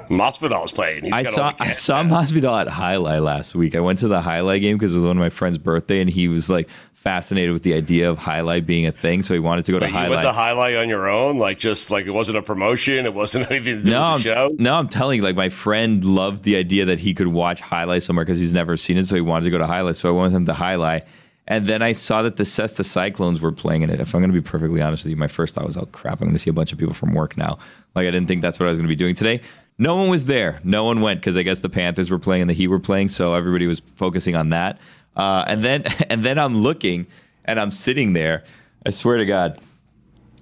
Masvidal's 0.09 0.73
playing. 0.73 1.05
He's 1.05 1.13
I 1.13 1.23
got 1.25 1.33
saw 1.33 1.53
I 1.59 1.73
saw 1.73 2.03
Masvidal 2.03 2.61
at 2.61 2.69
Jai 2.69 2.95
Alai 2.95 3.23
last 3.23 3.55
week. 3.55 3.75
I 3.75 3.81
went 3.81 3.99
to 4.01 4.09
the 4.09 4.21
Jai 4.21 4.39
Alai 4.41 4.61
game 4.61 4.77
because 4.77 4.93
it 4.95 4.99
was 4.99 5.05
one 5.05 5.17
of 5.17 5.21
my 5.21 5.31
friend's 5.31 5.59
birthday, 5.59 6.01
and 6.01 6.09
he 6.11 6.29
was 6.29 6.49
like 6.51 6.69
fascinated 6.93 7.53
with 7.53 7.63
the 7.65 7.75
idea 7.75 8.09
of 8.09 8.19
Jai 8.19 8.41
Alai 8.41 8.65
being 8.65 8.87
a 8.87 8.93
thing. 8.93 9.23
So 9.23 9.35
he 9.35 9.41
wanted 9.41 9.67
to 9.67 9.73
go 9.73 9.79
to 9.79 9.85
Wait, 9.85 9.91
you 9.93 9.97
Jai 9.99 10.07
Alai. 10.07 10.11
went 10.11 10.23
to 10.23 10.33
jai 10.33 10.51
alai 10.53 10.81
on 10.81 10.89
your 10.89 11.07
own, 11.09 11.39
like 11.39 11.59
just 11.59 11.91
like 11.91 12.07
it 12.07 12.13
wasn't 12.13 12.39
a 12.39 12.43
promotion. 12.43 13.05
It 13.07 13.13
wasn't 13.15 13.51
anything 13.51 13.79
to 13.79 13.83
do 13.85 13.91
no, 13.91 14.13
with 14.15 14.25
the 14.25 14.37
I'm, 14.37 14.49
show. 14.51 14.57
no, 14.59 14.75
I'm 14.75 14.89
telling 14.89 15.19
you, 15.19 15.23
like 15.23 15.37
my 15.37 15.51
friend 15.51 16.03
loved 16.05 16.45
the 16.45 16.57
idea 16.57 16.87
that 16.87 16.99
he 17.01 17.13
could 17.15 17.29
watch 17.29 17.61
Jai 17.61 17.85
Alai 17.85 18.03
somewhere 18.03 18.25
because 18.25 18.41
he's 18.41 18.55
never 18.55 18.77
seen 18.77 18.97
it, 18.97 19.07
so 19.07 19.15
he 19.15 19.21
wanted 19.21 19.45
to 19.45 19.51
go 19.51 19.59
to 19.59 19.67
Jai 19.67 19.81
Alai. 19.81 19.95
So 19.95 20.09
I 20.09 20.13
went 20.13 20.33
with 20.33 20.37
him 20.37 20.47
to 20.47 20.55
Jai 20.55 20.77
Alai, 20.77 21.03
and 21.47 21.67
then 21.67 21.83
I 21.83 21.93
saw 21.93 22.23
that 22.23 22.37
the 22.37 22.45
Cesta 22.45 22.83
Cyclones 22.85 23.41
were 23.43 23.53
playing 23.53 23.83
in 23.83 23.91
it. 23.91 24.01
If 24.01 24.15
I'm 24.15 24.23
going 24.23 24.33
to 24.33 24.41
be 24.41 24.47
perfectly 24.47 24.81
honest 24.81 25.05
with 25.05 25.11
you, 25.11 25.17
my 25.17 25.29
first 25.29 25.55
thought 25.55 25.67
was, 25.67 25.77
"Oh 25.77 25.87
crap, 25.87 26.21
I'm 26.23 26.29
going 26.29 26.33
to 26.35 26.39
see 26.39 26.49
a 26.51 26.55
bunch 26.55 26.73
of 26.73 26.79
people 26.79 26.95
from 26.95 27.13
work 27.13 27.37
now." 27.37 27.59
Like 27.95 28.07
I 28.07 28.11
didn't 28.11 28.29
think 28.29 28.41
that's 28.41 28.59
what 28.59 28.67
I 28.67 28.71
was 28.71 28.79
going 28.79 28.89
to 28.89 28.93
be 28.93 28.97
doing 28.97 29.15
today. 29.15 29.43
No 29.79 29.97
one 29.97 30.09
was 30.09 30.27
there. 30.27 30.61
No 30.63 30.85
one 30.85 31.01
went 31.01 31.21
because 31.21 31.37
I 31.37 31.43
guess 31.43 31.61
the 31.61 31.69
Panthers 31.69 32.11
were 32.11 32.19
playing 32.19 32.43
and 32.43 32.51
the 32.51 32.55
Heat 32.55 32.69
were 32.69 32.79
playing, 32.79 33.09
so 33.09 33.35
everybody 33.35 33.67
was 33.67 33.81
focusing 33.81 34.37
on 34.37 34.51
that. 34.51 34.79
Uh, 35.17 35.45
and 35.47 35.63
then 35.63 35.85
and 36.11 36.25
then 36.25 36.39
I'm 36.39 36.59
looking 36.59 37.07
and 37.45 37.59
I'm 37.59 37.71
sitting 37.71 38.13
there. 38.13 38.45
I 38.87 38.91
swear 38.91 39.17
to 39.17 39.25
God, 39.25 39.61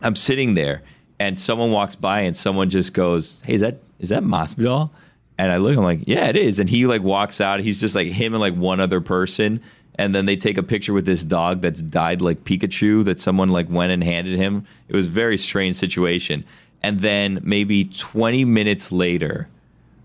I'm 0.02 0.16
sitting 0.16 0.54
there 0.54 0.82
and 1.18 1.38
someone 1.38 1.70
walks 1.70 1.94
by 1.96 2.20
and 2.20 2.36
someone 2.36 2.68
just 2.68 2.94
goes, 2.94 3.40
"Hey, 3.42 3.54
is 3.54 3.60
that 3.60 3.78
is 4.00 4.10
that 4.10 4.22
Masvidal?" 4.22 4.90
And 5.38 5.50
I 5.50 5.56
look, 5.56 5.76
I'm 5.76 5.84
like, 5.84 6.00
"Yeah, 6.06 6.26
it 6.26 6.36
is." 6.36 6.58
And 6.58 6.68
he 6.68 6.86
like 6.86 7.02
walks 7.02 7.40
out. 7.40 7.60
He's 7.60 7.80
just 7.80 7.94
like 7.94 8.08
him 8.08 8.34
and 8.34 8.40
like 8.40 8.54
one 8.54 8.80
other 8.80 9.00
person. 9.00 9.60
And 9.96 10.14
then 10.14 10.24
they 10.26 10.36
take 10.36 10.56
a 10.56 10.62
picture 10.62 10.92
with 10.92 11.04
this 11.04 11.24
dog 11.24 11.60
that's 11.60 11.82
dyed 11.82 12.22
like 12.22 12.44
Pikachu 12.44 13.04
that 13.04 13.20
someone 13.20 13.48
like 13.48 13.68
went 13.68 13.92
and 13.92 14.02
handed 14.02 14.36
him. 14.36 14.64
It 14.88 14.96
was 14.96 15.06
a 15.06 15.10
very 15.10 15.36
strange 15.36 15.76
situation. 15.76 16.44
And 16.82 17.00
then 17.00 17.40
maybe 17.42 17.84
20 17.84 18.44
minutes 18.44 18.90
later, 18.92 19.48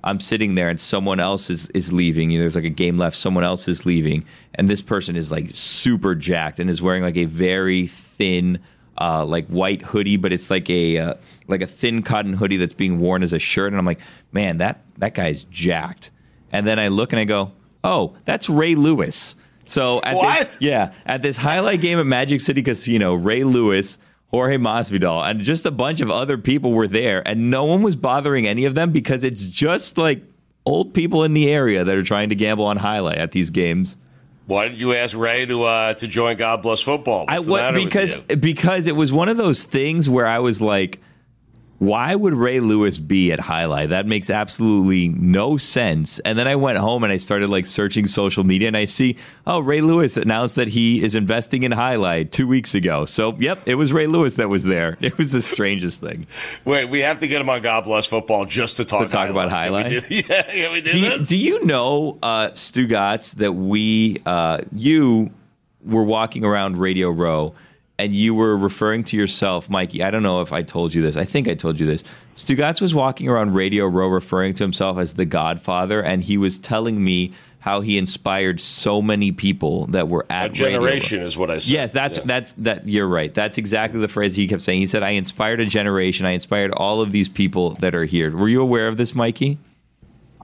I'm 0.04 0.20
sitting 0.20 0.56
there 0.56 0.70
and 0.70 0.80
someone 0.80 1.20
else 1.20 1.50
is, 1.50 1.70
is 1.70 1.92
leaving. 1.92 2.30
You 2.30 2.38
know, 2.40 2.44
there's 2.44 2.56
like 2.56 2.64
a 2.64 2.70
game 2.70 2.98
left. 2.98 3.16
Someone 3.16 3.44
else 3.44 3.68
is 3.68 3.86
leaving. 3.86 4.24
And 4.56 4.70
this 4.70 4.82
person 4.82 5.16
is 5.16 5.32
like 5.32 5.50
super 5.54 6.16
jacked 6.16 6.60
and 6.60 6.70
is 6.70 6.82
wearing 6.82 7.04
like 7.04 7.18
a 7.18 7.26
very 7.26 7.88
thin, 7.88 8.60
uh, 9.00 9.26
like 9.26 9.48
white 9.48 9.82
hoodie, 9.82 10.18
but 10.18 10.32
it's 10.32 10.50
like 10.50 10.70
a 10.70 10.98
uh, 10.98 11.14
like 11.48 11.62
a 11.62 11.68
thin 11.68 12.04
cotton 12.04 12.34
hoodie 12.34 12.58
that's 12.58 12.74
being 12.74 13.00
worn 13.00 13.24
as 13.24 13.34
a 13.34 13.40
shirt. 13.40 13.74
And 13.74 13.78
I'm 13.80 13.86
like, 13.86 14.02
man, 14.32 14.60
that 14.60 14.82
that 14.98 15.14
guy's 15.14 15.44
jacked. 15.46 16.12
And 16.52 16.66
then 16.66 16.80
I 16.80 16.88
look 16.88 17.12
and 17.12 17.20
I 17.20 17.26
go, 17.26 17.52
oh, 17.84 18.16
that's 18.26 18.50
Ray 18.50 18.76
Lewis. 18.76 19.36
So 19.66 20.02
at 20.04 20.16
What? 20.16 20.48
this 20.48 20.58
yeah 20.62 20.94
at 21.06 21.22
this 21.22 21.38
jai 21.38 21.58
alai 21.58 21.80
game 21.80 22.00
at 22.00 22.06
Magic 22.06 22.40
City 22.42 22.64
Casino, 22.64 23.14
Ray 23.16 23.44
Lewis. 23.44 23.98
Jorge 24.30 24.58
Masvidal 24.58 25.30
and 25.30 25.42
just 25.42 25.66
a 25.66 25.72
bunch 25.72 26.02
of 26.02 26.12
other 26.12 26.38
people 26.38 26.74
were 26.74 26.88
there, 26.88 27.26
and 27.28 27.50
no 27.50 27.66
one 27.66 27.82
was 27.82 27.96
bothering 27.96 28.46
any 28.48 28.66
of 28.66 28.76
them 28.76 28.92
because 28.92 29.24
it's 29.24 29.44
just 29.44 29.98
like 29.98 30.24
old 30.66 30.94
people 30.94 31.24
in 31.24 31.34
the 31.34 31.50
area 31.50 31.84
that 31.84 31.96
are 31.96 32.04
trying 32.04 32.30
to 32.30 32.36
gamble 32.36 32.66
on 32.66 32.78
jai 32.78 32.98
alai 32.98 33.18
at 33.18 33.32
these 33.32 33.50
games. 33.50 33.98
Why 34.48 34.70
did 34.70 34.80
you 34.80 34.94
ask 34.94 35.16
Ray 35.16 35.46
to 35.46 35.64
uh, 35.64 35.94
to 35.96 36.08
join 36.08 36.38
God 36.38 36.62
Bless 36.62 36.82
Football? 36.82 37.26
I 37.28 37.36
What's 37.36 37.46
the 37.46 37.52
what 37.52 37.74
because 37.74 38.14
because 38.40 38.88
it 38.88 38.96
was 38.96 39.12
one 39.12 39.30
of 39.30 39.38
those 39.38 39.64
things 39.64 40.10
where 40.10 40.26
I 40.26 40.40
was 40.40 40.62
like, 40.62 41.02
why 41.80 42.16
would 42.16 42.34
Ray 42.34 42.60
Lewis 42.60 42.98
be 42.98 43.32
at 43.32 43.40
Jai 43.40 43.64
Alai? 43.64 43.90
That 43.90 44.08
makes 44.08 44.30
absolutely 44.30 45.10
no 45.10 45.58
sense. 45.58 46.20
And 46.20 46.38
then 46.38 46.48
I 46.48 46.56
went 46.56 46.80
home 46.80 47.04
and 47.04 47.14
I 47.14 47.18
started 47.18 47.50
like 47.50 47.68
searching 47.68 48.08
social 48.08 48.44
media 48.44 48.68
and 48.68 48.76
I 48.76 48.86
see, 48.86 49.18
oh, 49.46 49.60
Ray 49.60 49.82
Lewis 49.82 50.18
announced 50.18 50.56
that 50.56 50.68
he 50.68 51.04
is 51.04 51.14
investing 51.14 51.64
in 51.64 51.72
Jai 51.72 51.96
Alai 51.96 52.30
two 52.30 52.48
weeks 52.48 52.74
ago. 52.74 53.06
So, 53.06 53.36
yep, 53.38 53.60
it 53.68 53.76
was 53.76 53.94
Ray 53.94 54.08
Lewis 54.08 54.36
that 54.36 54.50
was 54.50 54.64
there. 54.64 54.98
It 55.08 55.18
was 55.18 55.32
the 55.32 55.42
strangest 55.42 56.02
thing. 56.02 56.28
Wait, 56.66 56.90
we 56.90 57.00
have 57.00 57.20
to 57.20 57.30
get 57.30 57.40
him 57.40 57.50
on 57.50 57.62
God 57.62 57.86
Bless 57.86 58.06
Football 58.06 58.46
just 58.46 58.76
to 58.76 58.84
talk, 58.84 59.04
to 59.04 59.08
talk 59.08 59.30
about 59.30 59.50
Jai 59.50 59.70
Alai. 59.70 60.04
yeah, 60.30 60.54
yeah, 60.54 60.72
we 60.72 60.82
did 60.82 60.92
do 60.92 61.00
you, 61.00 61.26
do 61.26 61.38
you 61.38 61.66
know, 61.66 62.18
uh, 62.22 62.50
Stugotz, 62.50 63.36
that 63.36 63.54
we, 63.54 64.18
uh, 64.26 64.60
you 64.74 65.32
were 65.86 66.04
walking 66.04 66.44
around 66.44 66.78
Radio 66.78 67.10
Row 67.10 67.56
and 68.00 68.16
you 68.16 68.36
were 68.36 68.56
referring 68.56 69.04
to 69.06 69.18
yourself, 69.18 69.70
Mikey. 69.70 70.04
I 70.04 70.12
don't 70.12 70.24
know 70.24 70.42
if 70.42 70.54
I 70.54 70.62
told 70.62 70.94
you 70.94 71.02
this. 71.02 71.18
I 71.18 71.26
think 71.26 71.48
I 71.48 71.56
told 71.56 71.80
you 71.80 71.88
this. 71.88 72.04
Stugotz 72.36 72.80
was 72.82 72.94
walking 72.94 73.28
around 73.28 73.56
Radio 73.56 73.88
Row 73.88 74.08
referring 74.08 74.54
to 74.56 74.64
himself 74.64 74.98
as 74.98 75.16
the 75.16 75.26
Godfather, 75.26 76.02
and 76.02 76.22
he 76.22 76.38
was 76.38 76.60
telling 76.60 77.04
me 77.04 77.32
how 77.60 77.82
he 77.82 77.98
inspired 77.98 78.60
so 78.62 79.02
many 79.02 79.32
people 79.32 79.88
that 79.88 80.08
were 80.08 80.26
at 80.30 80.52
a 80.52 80.54
generation 80.54 81.20
is 81.22 81.36
what 81.36 81.50
I 81.50 81.58
said. 81.58 81.72
Yes, 81.72 81.92
that's 81.92 82.18
Yeah. 82.20 82.24
that's 82.26 82.52
that. 82.54 82.88
You're 82.88 83.08
right. 83.08 83.34
That's 83.34 83.58
exactly 83.58 84.00
the 84.00 84.08
phrase 84.08 84.36
he 84.36 84.48
kept 84.48 84.62
saying. 84.62 84.80
He 84.80 84.86
said, 84.86 85.02
"I 85.04 85.10
inspired 85.12 85.60
a 85.60 85.66
generation. 85.66 86.26
I 86.26 86.32
inspired 86.32 86.72
all 86.72 87.02
of 87.02 87.12
these 87.12 87.28
people 87.28 87.72
that 87.80 87.96
are 87.96 88.06
here." 88.06 88.30
Were 88.36 88.48
you 88.48 88.62
aware 88.62 88.88
of 88.88 88.98
this, 88.98 89.16
Mikey? 89.16 89.58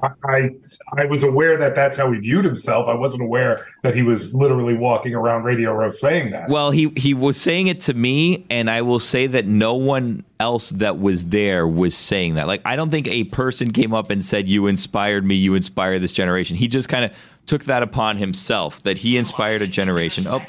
I 0.03 0.49
I 0.97 1.05
was 1.05 1.23
aware 1.23 1.57
that 1.57 1.75
that's 1.75 1.95
how 1.95 2.11
he 2.11 2.19
viewed 2.19 2.45
himself. 2.45 2.87
I 2.87 2.93
wasn't 2.93 3.23
aware 3.23 3.67
that 3.83 3.95
he 3.95 4.03
was 4.03 4.35
literally 4.35 4.73
walking 4.73 5.15
around 5.15 5.43
Radio 5.43 5.71
Row 5.73 5.89
saying 5.89 6.31
that. 6.31 6.49
Well, 6.49 6.71
he 6.71 6.91
he 6.97 7.13
was 7.13 7.39
saying 7.39 7.67
it 7.67 7.79
to 7.81 7.93
me, 7.93 8.45
and 8.49 8.69
I 8.69 8.81
will 8.81 8.99
say 8.99 9.27
that 9.27 9.45
no 9.45 9.75
one 9.75 10.23
else 10.39 10.71
that 10.71 10.99
was 10.99 11.25
there 11.25 11.67
was 11.67 11.95
saying 11.95 12.35
that. 12.35 12.47
Like, 12.47 12.61
I 12.65 12.75
don't 12.75 12.89
think 12.89 13.07
a 13.07 13.23
person 13.25 13.71
came 13.71 13.93
up 13.93 14.09
and 14.09 14.23
said, 14.23 14.49
"You 14.49 14.67
inspired 14.67 15.25
me. 15.25 15.35
You 15.35 15.55
inspire 15.55 15.99
this 15.99 16.11
generation." 16.11 16.57
He 16.57 16.67
just 16.67 16.89
kind 16.89 17.05
of 17.05 17.11
took 17.45 17.63
that 17.65 17.83
upon 17.83 18.17
himself 18.17 18.83
that 18.83 18.97
he 18.97 19.17
inspired 19.17 19.61
a 19.61 19.67
generation. 19.67 20.27
Oh, 20.27 20.41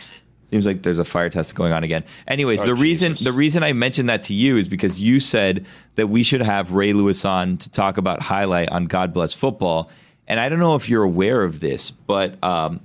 seems 0.55 0.67
like 0.67 0.83
there's 0.83 0.99
a 0.99 1.05
fire 1.05 1.29
test 1.29 1.55
going 1.55 1.73
on 1.73 1.83
again. 1.85 2.05
Anyways, 2.29 2.63
Oh, 2.63 2.67
the 2.67 2.75
reason 2.75 3.17
the 3.21 3.33
reason 3.33 3.63
I 3.63 3.73
mentioned 3.73 4.09
that 4.09 4.23
to 4.25 4.35
you 4.35 4.57
is 4.57 4.69
because 4.69 5.01
you 5.01 5.21
said 5.21 5.67
that 5.97 6.07
we 6.07 6.23
should 6.23 6.43
have 6.43 6.73
Ray 6.73 6.93
Lewis 6.93 7.25
on 7.25 7.57
to 7.59 7.71
talk 7.71 7.97
about 7.99 8.21
jai 8.21 8.45
alai 8.45 8.71
on 8.71 8.87
God 8.87 9.13
Bless 9.13 9.33
Football, 9.33 9.91
and 10.29 10.39
I 10.39 10.49
don't 10.49 10.61
know 10.61 10.75
if 10.77 10.89
you're 10.89 11.03
aware 11.05 11.43
of 11.43 11.61
this, 11.61 11.91
but. 11.91 12.43
Um, 12.43 12.81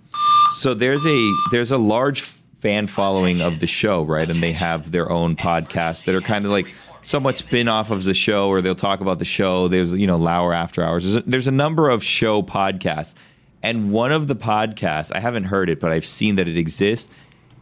so 0.52 0.74
there's 0.74 1.06
a 1.06 1.34
there's 1.52 1.72
a 1.72 1.78
large 1.78 2.22
fan 2.22 2.88
following 2.88 3.42
of 3.42 3.60
the 3.60 3.68
show, 3.68 4.02
right? 4.04 4.30
And 4.30 4.42
they 4.42 4.52
have 4.54 4.92
their 4.92 5.12
own 5.12 5.36
podcasts 5.36 6.06
that 6.06 6.16
are 6.16 6.22
kind 6.22 6.44
of 6.46 6.52
like 6.52 6.74
somewhat 7.04 7.38
spin 7.38 7.68
off 7.68 7.92
of 7.92 8.04
the 8.04 8.14
show, 8.16 8.50
or 8.50 8.62
they'll 8.62 8.76
talk 8.76 9.00
about 9.00 9.20
the 9.20 9.26
show. 9.26 9.68
There's 9.68 9.94
you 9.96 10.08
know 10.08 10.18
Lauer 10.18 10.54
After 10.54 10.84
Hours. 10.84 11.04
There's 11.04 11.16
a, 11.18 11.22
there's 11.22 11.48
a 11.48 11.52
number 11.52 11.90
of 11.90 12.04
show 12.04 12.42
podcasts, 12.42 13.14
and 13.62 13.92
one 13.92 14.12
of 14.12 14.28
the 14.28 14.36
podcasts 14.36 15.16
I 15.16 15.20
haven't 15.20 15.46
heard 15.46 15.70
it, 15.70 15.80
but 15.80 15.92
I've 15.92 16.06
seen 16.06 16.36
that 16.38 16.48
it 16.48 16.58
exists. 16.58 17.10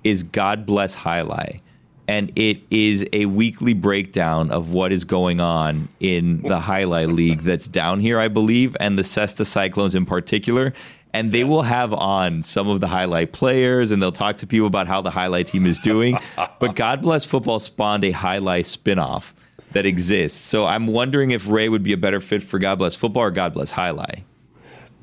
Is 0.08 0.24
God 0.24 0.66
Bless 0.66 0.96
Jai 0.96 1.22
Alai. 1.22 1.62
And 2.10 2.32
it 2.38 2.62
is 2.72 3.06
a 3.12 3.26
weekly 3.26 3.74
breakdown 3.74 4.50
of 4.50 4.72
what 4.72 4.94
is 4.94 5.04
going 5.04 5.42
on 5.42 5.90
in 6.00 6.42
the 6.42 6.60
Jai 6.60 6.84
Alai 6.84 7.12
League 7.12 7.42
that's 7.42 7.68
down 7.68 8.00
here, 8.00 8.18
I 8.18 8.30
believe, 8.30 8.78
and 8.80 8.98
the 8.98 9.04
Cesta 9.04 9.46
Cyclones 9.46 9.94
in 9.94 10.06
particular 10.06 10.74
and 11.14 11.32
they 11.32 11.44
will 11.44 11.64
have 11.64 11.94
on 11.94 12.44
some 12.44 12.68
of 12.68 12.80
the 12.80 12.88
jai 12.88 13.06
alai 13.06 13.32
players 13.32 13.92
and 13.92 14.04
they'll 14.04 14.12
talk 14.12 14.36
to 14.36 14.46
people 14.46 14.68
about 14.68 14.88
how 14.88 15.02
the 15.02 15.10
jai 15.10 15.28
alai 15.28 15.46
team 15.46 15.66
is 15.66 15.80
doing. 15.80 16.18
but 16.60 16.76
God 16.76 17.02
Bless 17.02 17.26
Football 17.26 17.60
spawned 17.60 18.04
a 18.04 18.12
jai 18.12 18.40
alai 18.40 18.60
spinoff 18.60 19.34
that 19.72 19.86
exists. 19.86 20.40
So 20.40 20.66
I'm 20.66 20.88
wondering 20.88 21.32
if 21.32 21.48
Ray 21.48 21.70
would 21.70 21.84
be 21.84 21.94
a 21.94 21.98
better 21.98 22.22
fit 22.22 22.42
for 22.42 22.60
God 22.60 22.78
Bless 22.80 22.96
Football 22.96 23.24
or 23.24 23.32
God 23.32 23.54
Bless 23.54 23.72
Jai 23.72 23.92
Alai. 23.92 24.24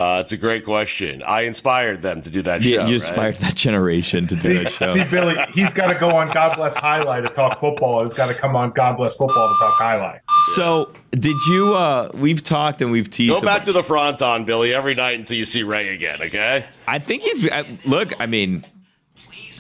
Uh, 0.01 0.19
it's 0.21 0.33
a 0.33 0.37
great 0.37 0.65
question. 0.65 1.23
I 1.23 1.43
inspired 1.43 2.03
them 2.03 2.21
to 2.23 2.29
do 2.31 2.43
that 2.43 2.63
Yeah, 2.63 2.79
show. 2.79 2.81
you 2.81 2.85
right? 2.87 2.93
inspired 2.95 3.37
that 3.37 3.55
generation 3.55 4.27
to 4.27 4.35
do 4.35 4.41
See, 4.41 4.55
that 4.55 4.73
show. 4.73 4.93
see, 4.93 5.05
Billy, 5.05 5.37
he's 5.53 5.73
got 5.73 5.93
to 5.93 5.97
go 5.99 6.11
on 6.17 6.33
God 6.33 6.57
Bless 6.57 6.75
Jai 6.75 7.01
Alai 7.05 7.23
to 7.23 7.33
talk 7.33 7.61
football. 7.61 8.03
He's 8.05 8.13
got 8.13 8.27
to 8.27 8.35
come 8.35 8.57
on 8.57 8.71
God 8.73 8.97
Bless 8.97 9.15
Football 9.15 9.53
to 9.55 9.59
talk 9.61 9.79
jai 9.79 9.95
alai. 9.97 10.21
So 10.57 10.93
did 11.13 11.37
you? 11.49 11.75
uh 11.77 12.11
We've 12.15 12.43
talked 12.43 12.83
and 12.83 12.91
we've 12.91 13.09
teased. 13.09 13.33
Go 13.35 13.41
back 13.41 13.59
about- 13.59 13.65
to 13.67 13.73
the 13.73 13.85
fronton, 13.85 14.45
Billy, 14.45 14.75
every 14.75 14.97
night 14.97 15.17
until 15.19 15.37
you 15.37 15.45
see 15.45 15.63
Ray 15.63 15.91
again. 15.95 16.21
Okay. 16.23 16.65
I 16.89 16.99
think 16.99 17.23
he's. 17.23 17.49
I, 17.51 17.65
look, 17.85 18.13
I 18.21 18.27
mean. 18.27 18.65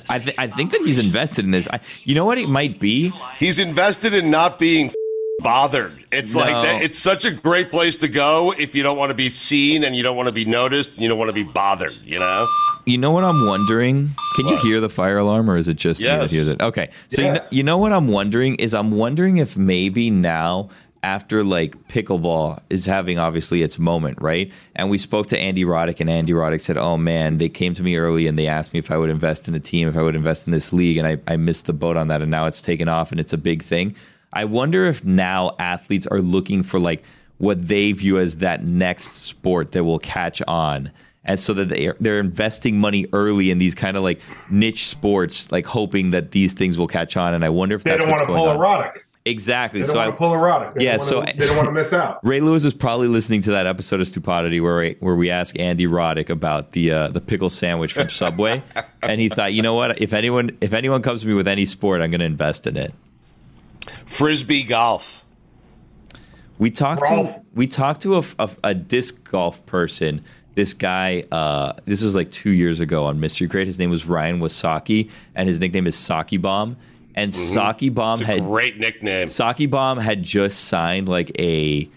I, 0.06 0.18
th- 0.18 0.36
I 0.36 0.48
think 0.48 0.72
that 0.72 0.82
he's 0.82 0.98
invested 0.98 1.46
in 1.46 1.50
this. 1.50 1.66
I, 1.72 1.80
you 2.02 2.14
know 2.14 2.26
what 2.26 2.36
it 2.36 2.46
might 2.46 2.78
be? 2.78 3.10
He's 3.38 3.58
invested 3.58 4.12
in 4.12 4.30
not 4.30 4.58
being 4.58 4.88
f- 4.88 4.94
bothered. 5.44 6.04
It's 6.10 6.34
like 6.34 6.50
that. 6.50 6.82
It's 6.82 6.98
such 6.98 7.24
a 7.24 7.30
great 7.30 7.70
place 7.70 7.98
to 7.98 8.08
go 8.08 8.52
if 8.58 8.74
you 8.74 8.82
don't 8.82 8.96
want 8.96 9.10
to 9.10 9.14
be 9.14 9.30
seen 9.30 9.84
and 9.84 9.94
you 9.94 10.02
don't 10.02 10.16
want 10.16 10.26
to 10.26 10.32
be 10.32 10.44
noticed 10.44 10.94
and 10.94 11.02
you 11.02 11.08
don't 11.08 11.18
want 11.18 11.28
to 11.28 11.34
be 11.34 11.44
bothered. 11.44 11.94
You 12.02 12.18
know. 12.18 12.48
You 12.86 12.98
know 12.98 13.12
what 13.12 13.24
I'm 13.24 13.46
wondering? 13.46 14.10
Can 14.34 14.46
you 14.48 14.56
hear 14.56 14.80
the 14.80 14.88
fire 14.88 15.18
alarm, 15.18 15.48
or 15.48 15.56
is 15.56 15.68
it 15.68 15.76
just 15.76 16.00
me 16.00 16.08
that 16.08 16.30
hears 16.30 16.48
it? 16.48 16.60
Okay, 16.60 16.90
so 17.08 17.22
you, 17.22 17.32
know, 17.32 17.40
you 17.50 17.62
know 17.62 17.78
what 17.78 17.92
I'm 17.92 18.08
wondering 18.08 18.56
is 18.56 18.74
I'm 18.74 18.90
wondering 18.90 19.38
if 19.38 19.56
maybe 19.56 20.10
now 20.10 20.68
after 21.02 21.44
like 21.44 21.76
pickleball 21.88 22.62
is 22.70 22.86
having 22.86 23.18
obviously 23.18 23.62
its 23.62 23.78
moment, 23.78 24.20
right? 24.20 24.50
And 24.74 24.90
we 24.90 24.98
spoke 24.98 25.28
to 25.28 25.38
Andy 25.38 25.64
Roddick, 25.64 26.00
and 26.00 26.10
Andy 26.10 26.32
Roddick 26.32 26.60
said, 26.60 26.76
"Oh 26.76 26.96
man, 26.98 27.38
they 27.38 27.48
came 27.48 27.74
to 27.74 27.82
me 27.82 27.96
early 27.96 28.26
and 28.26 28.38
they 28.38 28.46
asked 28.46 28.72
me 28.72 28.78
if 28.78 28.90
I 28.90 28.98
would 28.98 29.10
invest 29.10 29.48
in 29.48 29.54
a 29.54 29.60
team, 29.60 29.88
if 29.88 29.96
I 29.96 30.02
would 30.02 30.16
invest 30.16 30.46
in 30.46 30.52
this 30.52 30.72
league, 30.72 30.98
and 30.98 31.06
I, 31.06 31.18
I 31.26 31.36
missed 31.36 31.66
the 31.66 31.72
boat 31.72 31.96
on 31.96 32.08
that, 32.08 32.22
and 32.22 32.30
now 32.30 32.46
it's 32.46 32.60
taken 32.60 32.88
off 32.88 33.12
and 33.12 33.20
it's 33.20 33.32
a 33.32 33.38
big 33.38 33.62
thing." 33.62 33.94
I 34.34 34.44
wonder 34.44 34.84
if 34.84 35.04
now 35.04 35.54
athletes 35.58 36.06
are 36.06 36.20
looking 36.20 36.62
for 36.62 36.78
like 36.78 37.02
what 37.38 37.62
they 37.68 37.92
view 37.92 38.18
as 38.18 38.36
that 38.38 38.64
next 38.64 39.22
sport 39.22 39.72
that 39.72 39.84
will 39.84 39.98
catch 39.98 40.42
on 40.46 40.90
and 41.24 41.40
so 41.40 41.54
that 41.54 41.70
they 41.70 41.86
are, 41.86 41.96
they're 42.00 42.20
investing 42.20 42.78
money 42.78 43.06
early 43.14 43.50
in 43.50 43.56
these 43.58 43.74
kind 43.74 43.96
of 43.96 44.02
like 44.02 44.20
niche 44.50 44.86
sports, 44.86 45.50
like 45.50 45.64
hoping 45.64 46.10
that 46.10 46.32
these 46.32 46.52
things 46.52 46.76
will 46.76 46.86
catch 46.86 47.16
on. 47.16 47.32
And 47.32 47.44
I 47.44 47.48
wonder 47.48 47.74
if 47.76 47.82
They 47.82 47.92
that's 47.92 48.02
don't 48.02 48.10
what's 48.10 48.20
want 48.20 48.28
to 48.30 48.34
going 48.34 48.56
pull 48.58 48.62
on. 48.62 48.82
a 48.82 48.84
Roddick. 48.90 49.00
Exactly. 49.26 49.80
They 49.80 49.86
don't 49.86 49.92
So 49.92 49.98
want 50.00 50.08
I, 50.08 50.10
to 50.10 50.16
pull 50.18 50.32
a 50.34 50.36
Roddick. 50.36 50.74
They 50.74 50.84
Yeah, 50.84 50.98
so- 50.98 51.24
to, 51.24 51.32
they 51.34 51.46
don't 51.46 51.56
want 51.56 51.66
to 51.68 51.72
miss 51.72 51.94
out. 51.94 52.20
Ray 52.22 52.40
Lewis 52.40 52.62
was 52.62 52.74
probably 52.74 53.08
listening 53.08 53.40
to 53.42 53.52
that 53.52 53.66
episode 53.66 54.00
of 54.02 54.06
Stupodity 54.06 54.60
where 54.60 54.76
we, 54.78 54.96
where 55.00 55.14
we 55.14 55.30
asked 55.30 55.56
Andy 55.58 55.86
Roddick 55.86 56.28
about 56.28 56.72
the 56.72 56.90
uh, 56.92 57.08
the 57.08 57.22
pickle 57.22 57.48
sandwich 57.48 57.94
from 57.94 58.10
Subway, 58.10 58.62
and 59.02 59.18
he 59.18 59.30
thought, 59.30 59.54
you 59.54 59.62
know 59.62 59.74
what? 59.74 60.02
If 60.02 60.12
anyone 60.12 60.56
if 60.60 60.74
anyone 60.74 61.00
comes 61.00 61.22
to 61.22 61.26
me 61.28 61.32
with 61.32 61.48
any 61.48 61.64
sport, 61.64 62.02
I'm 62.02 62.10
going 62.10 62.20
to 62.20 62.26
invest 62.26 62.66
in 62.66 62.76
it. 62.76 62.92
Frisbee 64.06 64.64
golf. 64.64 65.24
We 66.58 66.70
talked 66.70 67.02
Golf. 67.02 67.34
to 67.34 67.40
we 67.54 67.66
talked 67.66 68.02
to 68.02 68.16
a, 68.18 68.22
a, 68.38 68.50
a 68.62 68.74
disc 68.74 69.28
golf 69.30 69.64
person. 69.66 70.24
This 70.54 70.72
guy, 70.72 71.24
uh, 71.32 71.72
this 71.84 72.02
was 72.02 72.14
like 72.14 72.30
two 72.30 72.50
years 72.50 72.78
ago 72.78 73.06
on 73.06 73.18
Mystery 73.18 73.48
Crate. 73.48 73.66
His 73.66 73.78
name 73.78 73.90
was 73.90 74.06
Ryan 74.06 74.38
Wysocki, 74.38 75.10
and 75.34 75.48
his 75.48 75.58
nickname 75.58 75.88
is 75.88 75.96
Sockibomb. 75.96 76.76
And 77.16 77.32
Sockibomb 77.32 78.20
It's 78.20 78.22
a 78.22 78.26
had 78.26 78.40
great 78.44 78.78
nickname. 78.78 79.26
Sockibomb 79.26 80.00
had 80.00 80.22
just 80.22 80.64
signed 80.66 81.08
like 81.08 81.32
a, 81.40 81.88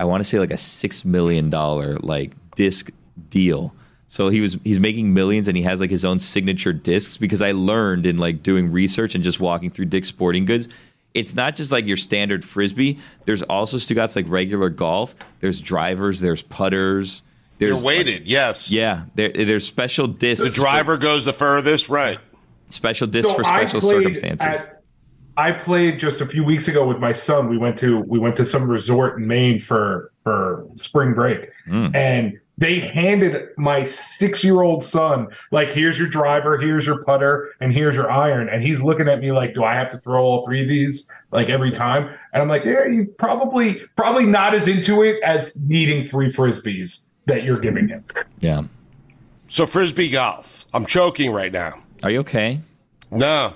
I 0.00 0.04
want 0.04 0.20
to 0.22 0.24
say 0.24 0.38
like 0.38 0.50
a 0.50 0.56
six 0.56 1.04
million 1.04 1.50
dollar 1.50 1.96
like 1.96 2.32
disc 2.54 2.90
deal. 3.28 3.74
So 4.08 4.28
he 4.28 4.40
was 4.40 4.56
he's 4.64 4.78
making 4.80 5.12
millions 5.12 5.48
and 5.48 5.56
he 5.56 5.62
has 5.64 5.80
like 5.80 5.90
his 5.90 6.04
own 6.04 6.18
signature 6.18 6.72
discs 6.72 7.16
because 7.16 7.42
I 7.42 7.52
learned 7.52 8.06
in 8.06 8.18
like 8.18 8.42
doing 8.42 8.70
research 8.70 9.14
and 9.14 9.22
just 9.24 9.40
walking 9.40 9.70
through 9.70 9.86
Dick's 9.86 10.08
Sporting 10.08 10.44
Goods. 10.44 10.68
It's 11.16 11.34
not 11.34 11.56
just 11.56 11.72
like 11.72 11.86
your 11.86 11.96
standard 11.96 12.44
frisbee. 12.44 12.98
There's 13.24 13.42
also 13.42 13.78
Stugotz 13.78 14.14
like 14.16 14.26
regular 14.28 14.68
golf. 14.68 15.14
There's 15.40 15.60
drivers. 15.60 16.20
There's 16.20 16.42
putters. 16.42 17.22
They're 17.58 17.68
There's 17.70 17.84
like- 17.84 17.96
weighted. 17.98 18.26
yes. 18.26 18.70
yeah, 18.70 19.04
there, 19.14 19.30
there's 19.30 19.66
special 19.66 20.06
discs. 20.06 20.44
The 20.44 20.50
driver 20.50 20.98
goes 20.98 21.24
the 21.24 21.32
furthest. 21.32 21.88
Right. 21.88 22.18
special 22.68 23.06
discs 23.06 23.30
So 23.30 23.36
for 23.38 23.44
special 23.44 23.80
circumstances. 23.80 24.46
at- 24.46 24.82
I 25.38 25.52
played 25.52 25.98
just 26.00 26.20
a 26.22 26.26
few 26.26 26.42
weeks 26.44 26.66
ago 26.68 26.86
with 26.86 26.98
my 26.98 27.12
son. 27.12 27.48
We 27.48 27.58
went 27.58 27.78
to 27.78 27.98
we 28.06 28.18
went 28.18 28.36
to 28.36 28.44
some 28.44 28.68
resort 28.70 29.18
in 29.18 29.26
Maine 29.26 29.58
for 29.60 30.10
for 30.24 30.66
spring 30.76 31.12
break, 31.14 31.50
Mm. 31.68 31.94
and 31.94 32.38
they 32.58 32.80
handed 32.80 33.48
my 33.58 33.84
six 33.84 34.42
year 34.42 34.62
old 34.62 34.82
son 34.82 35.28
like, 35.50 35.68
"Here's 35.70 35.98
your 35.98 36.08
driver, 36.08 36.56
here's 36.58 36.86
your 36.86 37.04
putter, 37.04 37.50
and 37.60 37.72
here's 37.72 37.96
your 37.96 38.10
iron." 38.10 38.48
And 38.48 38.62
he's 38.62 38.82
looking 38.82 39.08
at 39.08 39.20
me 39.20 39.32
like, 39.32 39.54
"Do 39.54 39.62
I 39.64 39.74
have 39.74 39.90
to 39.90 39.98
throw 39.98 40.22
all 40.24 40.44
three 40.46 40.62
of 40.62 40.68
these 40.68 41.10
like 41.32 41.48
every 41.50 41.70
time?" 41.70 42.08
And 42.32 42.42
I'm 42.42 42.48
like, 42.48 42.64
"Yeah, 42.64 42.86
you 42.86 43.06
probably 43.18 43.74
probably 43.96 44.24
not 44.26 44.54
as 44.54 44.68
into 44.68 45.02
it 45.02 45.22
as 45.22 45.60
needing 45.62 46.06
three 46.06 46.32
frisbees 46.32 47.08
that 47.26 47.44
you're 47.44 47.60
giving 47.60 47.88
him." 47.88 48.04
yeah. 48.40 48.62
So 49.48 49.66
frisbee 49.66 50.10
golf. 50.10 50.66
I'm 50.74 50.86
choking 50.86 51.30
right 51.30 51.52
now. 51.52 51.82
Are 52.02 52.10
you 52.10 52.20
okay? 52.20 52.60
No. 53.10 53.54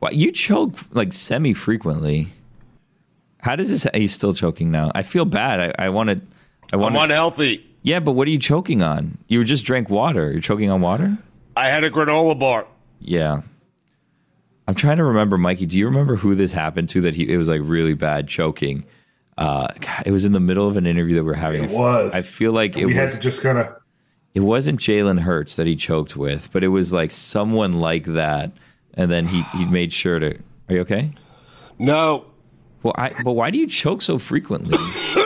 Well, 0.00 0.12
you 0.12 0.32
choke 0.32 0.76
like 0.92 1.12
semi 1.12 1.52
frequently. 1.52 2.28
How 3.42 3.54
does 3.56 3.70
this? 3.70 3.86
He's 3.94 4.12
still 4.14 4.32
choking 4.32 4.70
now? 4.70 4.90
I 4.94 5.02
feel 5.02 5.24
bad. 5.24 5.74
I 5.78 5.88
want 5.90 6.10
to. 6.10 6.20
I 6.72 6.76
want 6.76 6.94
I'm 6.94 7.00
to. 7.00 7.04
unhealthy. 7.04 7.64
Yeah, 7.86 8.00
but 8.00 8.12
what 8.12 8.26
are 8.26 8.32
you 8.32 8.38
choking 8.40 8.82
on? 8.82 9.16
You 9.28 9.44
just 9.44 9.64
drank 9.64 9.88
water. 9.88 10.32
You're 10.32 10.40
choking 10.40 10.68
on 10.72 10.80
water. 10.80 11.16
I 11.56 11.68
had 11.68 11.84
a 11.84 11.90
granola 11.90 12.36
bar. 12.36 12.66
Yeah. 12.98 13.42
I'm 14.66 14.74
trying 14.74 14.96
to 14.96 15.04
remember, 15.04 15.38
Mikey. 15.38 15.66
Do 15.66 15.78
you 15.78 15.86
remember 15.86 16.16
who 16.16 16.34
this 16.34 16.50
happened 16.50 16.88
to? 16.88 17.00
That 17.02 17.14
he 17.14 17.32
it 17.32 17.36
was 17.36 17.48
like 17.48 17.60
really 17.62 17.94
bad 17.94 18.26
choking. 18.26 18.84
Uh, 19.38 19.68
God, 19.78 20.02
it 20.04 20.10
was 20.10 20.24
in 20.24 20.32
the 20.32 20.40
middle 20.40 20.66
of 20.66 20.76
an 20.76 20.84
interview 20.84 21.14
that 21.14 21.22
we 21.22 21.30
are 21.30 21.34
having. 21.34 21.62
It 21.62 21.70
was. 21.70 22.12
I 22.12 22.22
feel 22.22 22.50
like 22.50 22.76
it 22.76 22.86
we 22.86 22.94
had 22.94 23.04
was. 23.04 23.14
to 23.14 23.20
just 23.20 23.40
kind 23.40 23.58
of. 23.58 23.68
It 24.34 24.40
wasn't 24.40 24.80
Jalen 24.80 25.20
Hurts 25.20 25.54
that 25.54 25.68
he 25.68 25.76
choked 25.76 26.16
with, 26.16 26.50
but 26.52 26.64
it 26.64 26.68
was 26.68 26.92
like 26.92 27.12
someone 27.12 27.70
like 27.70 28.06
that, 28.06 28.50
and 28.94 29.12
then 29.12 29.28
he 29.28 29.42
he 29.56 29.64
made 29.64 29.92
sure 29.92 30.18
to. 30.18 30.34
Are 30.68 30.74
you 30.74 30.80
okay? 30.80 31.12
No. 31.78 32.24
Well, 32.82 32.94
I, 32.98 33.14
but 33.22 33.34
why 33.34 33.52
do 33.52 33.58
you 33.58 33.68
choke 33.68 34.02
so 34.02 34.18
frequently? 34.18 34.76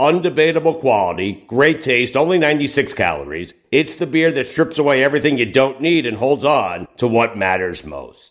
undebatable 0.00 0.80
quality, 0.80 1.44
great 1.46 1.82
taste, 1.82 2.16
only 2.16 2.38
96 2.38 2.94
calories. 2.94 3.52
It's 3.70 3.96
the 3.96 4.06
beer 4.06 4.32
that 4.32 4.48
strips 4.48 4.78
away 4.78 5.04
everything 5.04 5.36
you 5.36 5.44
don't 5.44 5.82
need 5.82 6.06
and 6.06 6.16
holds 6.16 6.44
on 6.44 6.88
to 6.96 7.06
what 7.06 7.36
matters 7.36 7.84
most. 7.84 8.29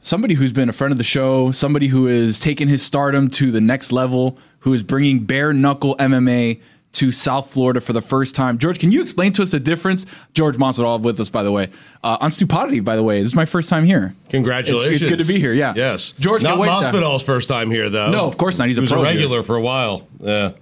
somebody 0.00 0.34
who's 0.34 0.52
been 0.52 0.68
a 0.68 0.72
friend 0.72 0.92
of 0.92 0.98
the 0.98 1.04
show, 1.04 1.50
somebody 1.50 1.88
who 1.88 2.06
has 2.06 2.38
taken 2.38 2.68
his 2.68 2.82
stardom 2.82 3.28
to 3.30 3.50
the 3.50 3.60
next 3.60 3.92
level, 3.92 4.38
who 4.60 4.72
is 4.72 4.82
bringing 4.82 5.20
bare 5.20 5.52
knuckle 5.52 5.96
MMA 5.96 6.60
to 6.90 7.12
South 7.12 7.50
Florida 7.50 7.80
for 7.80 7.92
the 7.92 8.00
first 8.00 8.34
time. 8.34 8.58
George, 8.58 8.78
can 8.78 8.90
you 8.90 9.02
explain 9.02 9.32
to 9.32 9.42
us 9.42 9.50
the 9.50 9.60
difference? 9.60 10.06
George 10.32 10.56
Masvidal 10.56 11.00
with 11.00 11.20
us, 11.20 11.28
by 11.28 11.42
the 11.42 11.52
way, 11.52 11.70
uh, 12.02 12.18
on 12.20 12.30
Stupodity. 12.30 12.80
By 12.80 12.96
the 12.96 13.02
way, 13.02 13.20
this 13.20 13.28
is 13.28 13.36
my 13.36 13.44
first 13.44 13.68
time 13.68 13.84
here. 13.84 14.14
Congratulations! 14.30 14.94
It's, 14.94 15.04
it's 15.04 15.10
good 15.10 15.22
to 15.22 15.28
be 15.28 15.38
here. 15.38 15.52
Yeah. 15.52 15.74
Yes. 15.76 16.12
George, 16.18 16.42
not 16.42 16.58
wait, 16.58 16.68
Masvidal's 16.68 17.22
first 17.22 17.48
time 17.48 17.70
here 17.70 17.90
though. 17.90 18.10
No, 18.10 18.26
of 18.26 18.36
course 18.36 18.58
not. 18.58 18.68
He's 18.68 18.76
he 18.76 18.80
a 18.80 18.82
was 18.82 18.90
pro 18.90 19.00
a 19.00 19.04
regular 19.04 19.38
here. 19.38 19.42
for 19.42 19.56
a 19.56 19.60
while. 19.60 20.08
Yeah. 20.20 20.52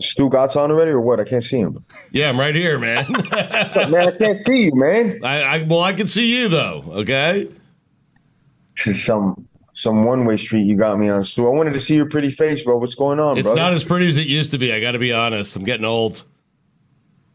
Stu 0.00 0.28
got 0.28 0.56
on 0.56 0.72
already 0.72 0.90
or 0.90 1.00
what? 1.00 1.20
I 1.20 1.24
can't 1.24 1.44
see 1.44 1.58
him. 1.58 1.84
Yeah, 2.10 2.28
I'm 2.28 2.38
right 2.40 2.54
here, 2.54 2.78
man. 2.80 3.06
man, 3.30 4.08
I 4.08 4.10
can't 4.16 4.38
see 4.38 4.64
you, 4.64 4.72
man. 4.74 5.20
I, 5.24 5.42
I 5.42 5.62
well, 5.62 5.82
I 5.82 5.92
can 5.92 6.08
see 6.08 6.26
you 6.26 6.48
though. 6.48 6.84
Okay. 6.88 7.48
This 8.76 8.86
is 8.88 9.04
some 9.04 9.48
some 9.74 10.04
one 10.04 10.24
way 10.24 10.36
street 10.36 10.62
you 10.64 10.76
got 10.76 10.98
me 10.98 11.08
on, 11.08 11.24
Stu. 11.24 11.46
I 11.46 11.50
wanted 11.50 11.72
to 11.72 11.80
see 11.80 11.94
your 11.96 12.06
pretty 12.08 12.30
face, 12.30 12.62
bro. 12.62 12.76
What's 12.78 12.94
going 12.94 13.18
on, 13.18 13.36
It's 13.38 13.46
brother? 13.48 13.60
not 13.60 13.72
as 13.74 13.82
pretty 13.84 14.08
as 14.08 14.16
it 14.16 14.26
used 14.26 14.52
to 14.52 14.58
be. 14.58 14.72
I 14.72 14.80
got 14.80 14.92
to 14.92 14.98
be 15.00 15.12
honest. 15.12 15.56
I'm 15.56 15.64
getting 15.64 15.84
old. 15.84 16.24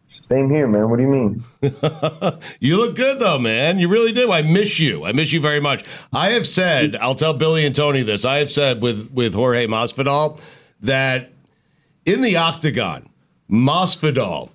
Same 0.07 0.49
here, 0.49 0.67
man. 0.67 0.89
What 0.89 0.97
do 0.97 1.03
you 1.03 1.09
mean? 1.09 1.43
You 2.59 2.77
look 2.77 2.95
good 2.95 3.19
though, 3.19 3.39
man. 3.39 3.79
You 3.79 3.87
really 3.89 4.11
do. 4.11 4.31
I 4.31 4.41
miss 4.41 4.79
you. 4.79 5.05
I 5.05 5.11
miss 5.11 5.31
you 5.33 5.41
very 5.41 5.59
much. 5.59 5.83
I 6.13 6.31
have 6.31 6.45
said, 6.47 6.95
I'll 6.97 7.15
tell 7.15 7.33
Billy 7.33 7.65
and 7.65 7.73
Tony 7.75 8.03
this. 8.03 8.25
I 8.25 8.37
have 8.37 8.51
said 8.51 8.81
with 8.81 9.11
with 9.11 9.33
Jorge 9.33 9.65
Masvidal 9.67 10.39
that 10.81 11.31
in 12.05 12.21
the 12.21 12.37
octagon, 12.37 13.09
Masvidal 13.49 14.49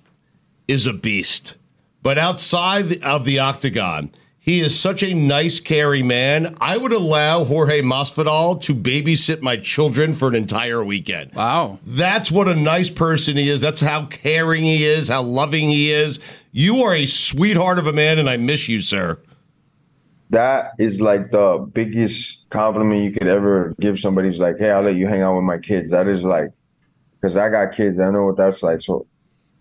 is 0.67 0.87
a 0.87 0.93
beast. 0.93 1.55
But 2.01 2.17
outside 2.17 3.03
of 3.03 3.25
the 3.25 3.39
octagon, 3.39 4.11
he 4.45 4.61
is 4.61 4.79
such 4.79 5.01
a 5.01 5.11
nice, 5.11 5.59
caring 5.59 6.05
man. 6.05 6.55
I 6.61 6.77
would 6.77 6.93
allow 6.93 7.43
Jorge 7.43 7.81
Masvidal 7.81 8.61
to 8.61 8.75
babysit 8.75 9.41
my 9.41 9.57
children 9.57 10.13
for 10.13 10.27
an 10.27 10.35
entire 10.35 10.83
weekend. 10.83 11.33
Wow. 11.33 11.79
That's 11.83 12.31
what 12.31 12.47
a 12.47 12.53
nice 12.53 12.91
person 12.91 13.37
he 13.37 13.49
is. 13.49 13.59
That's 13.59 13.81
how 13.81 14.05
caring 14.05 14.61
he 14.63 14.85
is, 14.85 15.07
how 15.07 15.23
loving 15.23 15.69
he 15.69 15.91
is. 15.91 16.19
You 16.51 16.83
are 16.83 16.93
a 16.93 17.07
sweetheart 17.07 17.79
of 17.79 17.87
a 17.87 17.91
man, 17.91 18.19
and 18.19 18.29
I 18.29 18.37
miss 18.37 18.69
you, 18.69 18.81
sir. 18.81 19.17
That 20.29 20.73
is 20.77 21.01
like 21.01 21.31
the 21.31 21.67
biggest 21.73 22.47
compliment 22.51 23.03
you 23.03 23.13
could 23.13 23.27
ever 23.27 23.73
give 23.79 23.99
somebody's 23.99 24.37
like, 24.37 24.59
hey, 24.59 24.69
I'll 24.69 24.83
let 24.83 24.95
you 24.95 25.07
hang 25.07 25.23
out 25.23 25.35
with 25.35 25.43
my 25.43 25.57
kids. 25.57 25.89
That 25.89 26.07
is 26.07 26.23
like, 26.23 26.51
because 27.19 27.35
I 27.35 27.49
got 27.49 27.73
kids. 27.73 27.99
I 27.99 28.11
know 28.11 28.25
what 28.25 28.37
that's 28.37 28.61
like. 28.61 28.83
So 28.83 29.07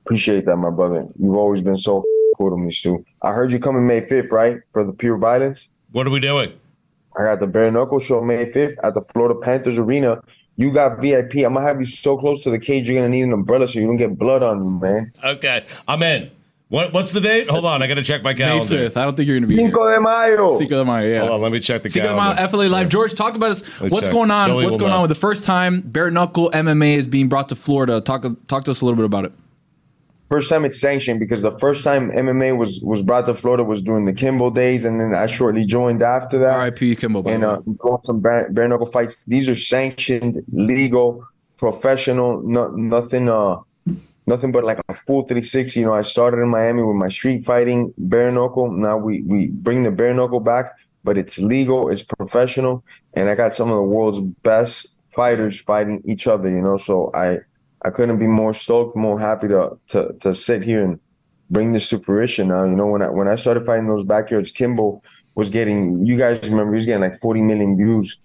appreciate 0.05 0.45
that, 0.45 0.57
my 0.57 0.69
brother. 0.69 1.09
You've 1.19 1.37
always 1.37 1.63
been 1.63 1.79
so 1.79 2.05
cool 2.37 2.51
to 2.51 2.57
me, 2.57 2.71
Stu. 2.71 3.05
I 3.23 3.33
heard 3.33 3.51
you 3.53 3.59
coming 3.59 3.87
May 3.87 4.01
5th, 4.03 4.31
right? 4.31 4.59
For 4.73 4.85
the 4.85 4.93
Pure 4.93 5.19
Violence. 5.19 5.69
What 5.93 6.07
are 6.07 6.11
we 6.11 6.21
doing? 6.21 6.53
I 7.17 7.23
got 7.25 7.41
the 7.41 7.47
Bare 7.47 7.71
Knuckle 7.71 8.01
Show 8.01 8.21
May 8.21 8.47
5th 8.47 8.77
at 8.83 8.95
the 8.95 9.03
Florida 9.13 9.39
Panthers 9.41 9.79
Arena. 9.79 10.21
You 10.57 10.73
got 10.73 11.01
VIP. 11.01 11.37
I'm 11.37 11.55
gonna 11.55 11.63
have 11.63 11.81
you 11.81 11.87
so 11.87 12.17
close 12.17 12.43
to 12.45 12.51
the 12.51 12.59
cage, 12.59 12.87
you're 12.89 12.97
gonna 12.97 13.09
need 13.09 13.23
an 13.23 13.33
umbrella 13.33 13.67
so 13.69 13.79
you 13.79 13.87
don't 13.87 13.97
get 13.97 14.17
blood 14.19 14.43
on 14.43 14.65
you, 14.65 14.71
man. 14.81 15.13
Okay, 15.25 15.65
I'm 15.89 16.03
in. 16.03 16.31
What, 16.69 16.93
what's 16.93 17.13
the 17.13 17.21
date? 17.21 17.49
Hold 17.51 17.67
on, 17.67 17.83
I 17.83 17.87
got 17.87 17.95
to 17.97 18.03
check 18.03 18.23
my 18.25 18.33
May 18.33 18.39
calendar. 18.39 18.89
5th. 18.89 18.97
I 18.97 19.05
don't 19.05 19.17
think 19.17 19.29
you're 19.29 19.37
going 19.39 19.43
to 19.43 19.47
be 19.47 19.55
here. 19.57 19.67
Cinco 19.67 19.89
de 19.93 20.01
Mayo. 20.01 20.59
Cinco 20.59 20.79
de 20.79 20.85
Mayo, 20.85 21.07
yeah. 21.07 21.21
Hold 21.21 21.33
on, 21.33 21.41
let 21.43 21.53
me 21.53 21.61
check 21.61 21.83
the 21.83 21.89
Cinco 21.91 22.09
de 22.09 22.15
Mayo, 22.17 22.35
calendar. 22.35 22.49
FLA 22.57 22.63
Live. 22.69 22.89
George, 22.89 23.15
talk 23.15 23.35
about 23.37 23.51
us. 23.51 23.81
me 23.81 23.91
What's 23.91 24.07
check. 24.07 24.13
going 24.15 24.31
on? 24.31 24.49
Billy 24.49 24.65
What's 24.65 24.79
going 24.79 24.91
know. 24.91 24.97
on 24.97 25.03
with 25.03 25.11
the 25.11 25.15
first 25.15 25.45
time 25.45 25.83
bare 25.83 26.11
knuckle 26.11 26.51
MMA 26.53 26.97
is 26.97 27.07
being 27.07 27.29
brought 27.29 27.51
to 27.51 27.55
Florida? 27.55 28.01
Talk 28.01 28.25
talk 28.49 28.65
to 28.65 28.71
us 28.71 28.81
a 28.81 28.85
little 28.87 28.97
bit 28.97 29.05
about 29.05 29.27
it. 29.27 29.33
First 30.35 30.49
time 30.49 30.65
it's 30.65 30.81
sanctioned 30.81 31.21
because 31.21 31.43
the 31.43 31.57
first 31.61 31.85
time 31.85 32.11
MMA 32.11 32.59
was 32.59 32.81
was 32.83 33.03
brought 33.03 33.27
to 33.27 33.35
Florida 33.35 33.63
was 33.63 33.81
during 33.81 34.05
the 34.05 34.13
Kimbo 34.13 34.51
days, 34.51 34.85
and 34.85 35.01
then 35.01 35.15
I 35.15 35.29
shortly 35.29 35.65
joined 35.65 36.03
after 36.03 36.41
that. 36.41 36.55
R.I.P. 36.55 36.97
Kimbo. 36.97 37.23
by 37.23 37.31
and 37.31 37.45
uh, 37.45 37.61
some 38.03 38.19
bare, 38.19 38.51
bare 38.51 38.67
knuckle 38.67 38.91
fights. 38.91 39.23
These 39.29 39.49
are 39.49 39.57
sanctioned, 39.57 40.43
legal, 40.53 41.25
professional. 41.57 42.43
No, 42.43 42.67
nothing. 42.71 43.29
Uh, 43.29 43.59
nothing 44.27 44.51
but 44.51 44.65
like 44.65 44.81
a 44.89 44.95
full 44.95 45.23
360. 45.23 45.79
You 45.79 45.87
know, 45.87 45.95
I 45.95 46.03
started 46.03 46.39
in 46.39 46.49
Miami 46.49 46.83
with 46.83 46.97
my 46.97 47.11
street 47.11 47.47
fighting 47.47 47.95
bare 47.97 48.33
knuckle. 48.33 48.73
Now 48.73 48.97
we 48.97 49.23
we 49.23 49.47
bring 49.47 49.85
the 49.85 49.93
bare 49.93 50.15
knuckle 50.15 50.41
back, 50.41 50.73
but 51.05 51.17
it's 51.17 51.39
legal, 51.39 51.91
it's 51.91 52.03
professional, 52.03 52.83
and 53.13 53.29
I 53.29 53.37
got 53.37 53.55
some 53.55 53.71
of 53.71 53.77
the 53.77 53.83
world's 53.83 54.19
best 54.43 54.89
fighters 55.15 55.61
fighting 55.61 56.03
each 56.05 56.27
other. 56.27 56.51
You 56.51 56.61
know, 56.61 56.77
so 56.77 57.13
I 57.15 57.39
I 57.85 57.91
couldn't 57.91 58.19
be 58.19 58.27
more 58.27 58.55
stoked, 58.55 58.97
more 58.97 59.19
happy 59.19 59.49
to 59.49 59.79
to 59.89 60.15
to 60.21 60.35
sit 60.35 60.63
here 60.63 60.85
and 60.85 60.99
bring 61.51 61.73
this 61.73 61.89
to 61.91 61.99
fruition. 62.01 62.49
Now, 62.49 62.65
you 62.65 62.77
know, 62.77 62.87
when 62.87 63.03
I 63.03 63.11
when 63.11 63.29
I 63.29 63.37
started 63.37 63.67
fighting 63.67 63.89
those 63.89 64.05
backyards, 64.05 64.53
Kimbo 64.53 65.03
was 65.35 65.51
getting. 65.51 66.05
You 66.05 66.17
guys 66.17 66.43
remember 66.43 66.73
he 66.73 66.77
was 66.77 66.87
getting 66.87 67.03
like 67.03 67.21
40 67.21 67.43
million 67.43 67.77
views 67.77 68.17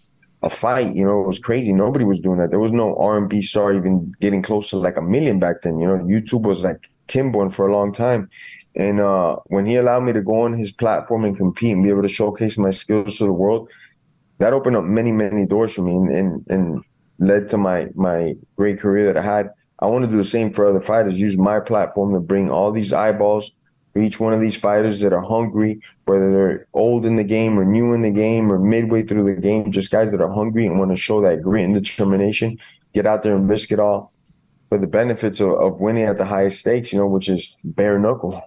a 0.41 0.49
fight. 0.49 0.95
You 0.95 1.05
know, 1.05 1.21
it 1.21 1.27
was 1.27 1.39
crazy. 1.39 1.73
Nobody 1.73 2.05
was 2.05 2.19
doing 2.19 2.39
that. 2.39 2.49
There 2.49 2.59
was 2.59 2.71
no 2.71 2.95
R 2.95 3.17
and 3.17 3.29
B 3.29 3.41
star 3.41 3.73
even 3.73 4.13
getting 4.21 4.41
close 4.41 4.69
to 4.69 4.77
like 4.77 4.97
a 4.97 5.01
million 5.01 5.39
back 5.39 5.61
then. 5.63 5.79
You 5.79 5.87
know, 5.87 5.97
YouTube 5.97 6.41
was 6.41 6.63
like 6.63 6.89
Kimbo 7.07 7.49
for 7.49 7.67
a 7.67 7.73
long 7.73 7.93
time. 7.93 8.29
And 8.75 9.01
uh, 9.01 9.37
when 9.47 9.65
he 9.65 9.75
allowed 9.75 10.01
me 10.01 10.13
to 10.13 10.21
go 10.21 10.41
on 10.41 10.57
his 10.57 10.71
platform 10.71 11.25
and 11.25 11.35
compete 11.35 11.73
and 11.73 11.83
be 11.83 11.89
able 11.89 12.03
to 12.03 12.07
showcase 12.07 12.57
my 12.57 12.71
skills 12.71 13.17
to 13.17 13.25
the 13.25 13.33
world, 13.33 13.67
that 14.37 14.53
opened 14.53 14.77
up 14.77 14.85
many, 14.85 15.11
many 15.11 15.45
doors 15.45 15.73
for 15.73 15.81
me 15.81 15.91
and, 15.91 16.09
and, 16.09 16.47
and 16.49 16.83
led 17.19 17.49
to 17.49 17.57
my 17.57 17.87
my 17.95 18.35
great 18.55 18.79
career 18.79 19.13
that 19.13 19.21
I 19.21 19.25
had. 19.25 19.51
I 19.79 19.85
want 19.85 20.03
to 20.03 20.11
do 20.11 20.17
the 20.17 20.25
same 20.25 20.53
for 20.53 20.67
other 20.67 20.81
fighters. 20.81 21.19
Use 21.19 21.37
my 21.37 21.59
platform 21.59 22.13
to 22.13 22.19
bring 22.19 22.49
all 22.49 22.71
these 22.71 22.91
eyeballs 22.91 23.51
for 23.93 24.01
each 24.01 24.19
one 24.19 24.33
of 24.33 24.41
these 24.41 24.55
fighters 24.55 24.99
that 25.01 25.13
are 25.13 25.21
hungry, 25.21 25.81
whether 26.05 26.31
they're 26.31 26.67
old 26.73 27.05
in 27.05 27.15
the 27.15 27.23
game 27.23 27.57
or 27.57 27.65
new 27.65 27.93
in 27.93 28.01
the 28.01 28.11
game 28.11 28.51
or 28.51 28.59
midway 28.59 29.03
through 29.03 29.35
the 29.35 29.41
game, 29.41 29.71
just 29.71 29.91
guys 29.91 30.11
that 30.11 30.21
are 30.21 30.31
hungry 30.31 30.65
and 30.65 30.77
want 30.79 30.91
to 30.91 30.97
show 30.97 31.21
that 31.21 31.41
grit 31.41 31.65
and 31.65 31.73
determination. 31.73 32.57
Get 32.93 33.05
out 33.05 33.23
there 33.23 33.35
and 33.35 33.49
risk 33.49 33.71
it 33.71 33.79
all 33.79 34.11
for 34.69 34.77
the 34.77 34.87
benefits 34.87 35.39
of, 35.39 35.51
of 35.51 35.79
winning 35.79 36.03
at 36.03 36.17
the 36.17 36.25
highest 36.25 36.59
stakes, 36.59 36.91
you 36.91 36.99
know, 36.99 37.07
which 37.07 37.29
is 37.29 37.55
bare 37.63 37.99
knuckle. 37.99 38.43